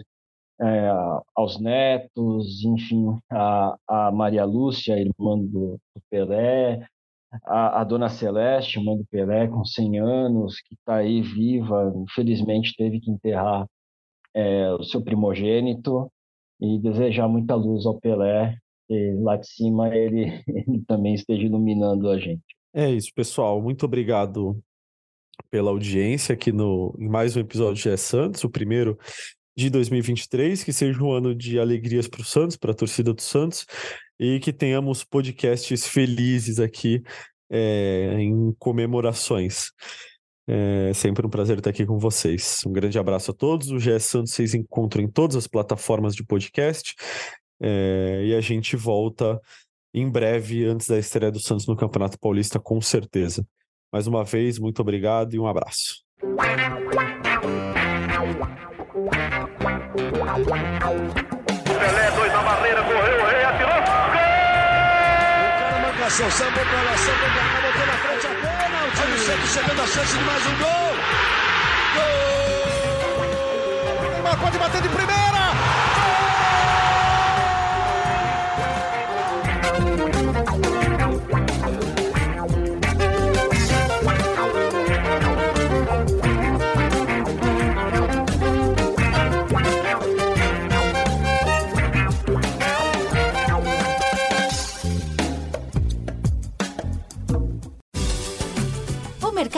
é, 0.63 0.89
aos 1.35 1.59
netos, 1.59 2.63
enfim, 2.63 3.17
a, 3.29 3.75
a 3.87 4.11
Maria 4.11 4.45
Lúcia, 4.45 4.97
irmã 4.97 5.37
do, 5.37 5.77
do 5.93 6.01
Pelé, 6.09 6.87
a, 7.43 7.81
a, 7.81 7.83
Dona 7.83 8.07
Celeste, 8.07 8.79
mãe 8.79 8.97
do 8.97 9.05
Pelé, 9.05 9.47
com 9.47 9.65
100 9.65 9.99
anos, 9.99 10.61
que 10.61 10.75
está 10.75 10.97
aí 10.97 11.21
viva, 11.21 11.91
infelizmente 11.95 12.75
teve 12.77 13.01
que 13.01 13.11
enterrar 13.11 13.67
é, 14.33 14.71
o 14.73 14.83
seu 14.83 15.03
primogênito, 15.03 16.09
e 16.61 16.79
desejar 16.79 17.27
muita 17.27 17.55
luz 17.55 17.85
ao 17.85 17.99
Pelé, 17.99 18.57
e 18.89 19.13
lá 19.21 19.35
de 19.35 19.47
cima 19.47 19.93
ele, 19.93 20.41
ele 20.47 20.83
também 20.87 21.13
esteja 21.13 21.43
iluminando 21.43 22.09
a 22.09 22.17
gente. 22.17 22.43
É 22.73 22.89
isso, 22.89 23.11
pessoal. 23.13 23.61
Muito 23.61 23.85
obrigado 23.85 24.57
pela 25.51 25.71
audiência 25.71 26.33
aqui 26.33 26.51
no, 26.51 26.95
em 26.97 27.09
mais 27.09 27.35
um 27.35 27.41
episódio 27.41 27.81
de 27.81 27.89
É 27.89 27.97
Santos, 27.97 28.43
o 28.43 28.49
primeiro 28.49 28.97
de 29.55 29.69
2023, 29.69 30.63
que 30.63 30.73
seja 30.73 31.03
um 31.03 31.11
ano 31.11 31.35
de 31.35 31.59
alegrias 31.59 32.07
para 32.07 32.21
o 32.21 32.25
Santos, 32.25 32.57
para 32.57 32.71
a 32.71 32.75
torcida 32.75 33.13
do 33.13 33.21
Santos, 33.21 33.65
e 34.19 34.39
que 34.39 34.51
tenhamos 34.51 35.03
podcasts 35.03 35.87
felizes 35.87 36.59
aqui 36.59 37.01
é, 37.49 38.15
em 38.19 38.53
comemorações. 38.57 39.71
É 40.47 40.91
sempre 40.93 41.25
um 41.25 41.29
prazer 41.29 41.57
estar 41.57 41.69
aqui 41.69 41.85
com 41.85 41.97
vocês. 41.97 42.61
Um 42.65 42.73
grande 42.73 42.99
abraço 42.99 43.31
a 43.31 43.33
todos. 43.33 43.69
O 43.71 43.77
GS 43.77 44.03
Santos 44.03 44.33
vocês 44.33 44.53
encontram 44.53 45.03
em 45.03 45.07
todas 45.07 45.35
as 45.35 45.47
plataformas 45.47 46.15
de 46.15 46.23
podcast. 46.25 46.95
É, 47.61 48.23
e 48.25 48.35
a 48.35 48.41
gente 48.41 48.75
volta 48.75 49.39
em 49.93 50.09
breve, 50.09 50.65
antes 50.65 50.87
da 50.87 50.97
estreia 50.97 51.31
do 51.31 51.39
Santos 51.39 51.67
no 51.67 51.77
Campeonato 51.77 52.19
Paulista, 52.19 52.59
com 52.59 52.81
certeza. 52.81 53.45
Mais 53.91 54.07
uma 54.07 54.23
vez, 54.23 54.57
muito 54.57 54.81
obrigado 54.81 55.35
e 55.35 55.39
um 55.39 55.47
abraço. 55.47 56.03
Pelé, 60.33 62.09
dois 62.15 62.33
na 62.33 62.41
barreira, 62.41 62.81
correu, 62.81 63.21
o 63.21 63.27
rei 63.27 63.43
atirou. 63.43 63.69
Gol! 63.69 64.23
O 65.45 65.59
cara 65.59 65.77
marcação, 65.79 66.31
sambou 66.31 66.65
pra 66.65 66.81
lá, 66.81 66.97
sambou 66.97 67.29
pra 67.29 67.43
cá, 67.43 67.61
botou 67.61 67.85
na 67.85 67.93
frente 67.93 68.25
a. 68.25 68.29
Olha 69.03 69.13
o 69.13 69.19
Santos 69.19 69.49
chegando 69.53 69.81
a 69.81 69.85
chance 69.85 70.17
de 70.17 70.23
mais 70.23 70.45
um 70.47 70.55
gol. 70.57 70.95
Gol! 74.01 74.09
Neymar 74.09 74.37
pode 74.39 74.57
bater 74.57 74.81
de 74.81 74.89
primeira. 74.89 75.42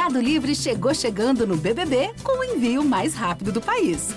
Mercado 0.06 0.22
Livre 0.22 0.53
chegou 0.53 0.93
chegando 0.93 1.47
no 1.47 1.58
BBB 1.58 2.12
com 2.22 2.39
o 2.39 2.43
envio 2.43 2.84
mais 2.84 3.16
rápido 3.16 3.51
do 3.51 3.60
país. 3.60 4.14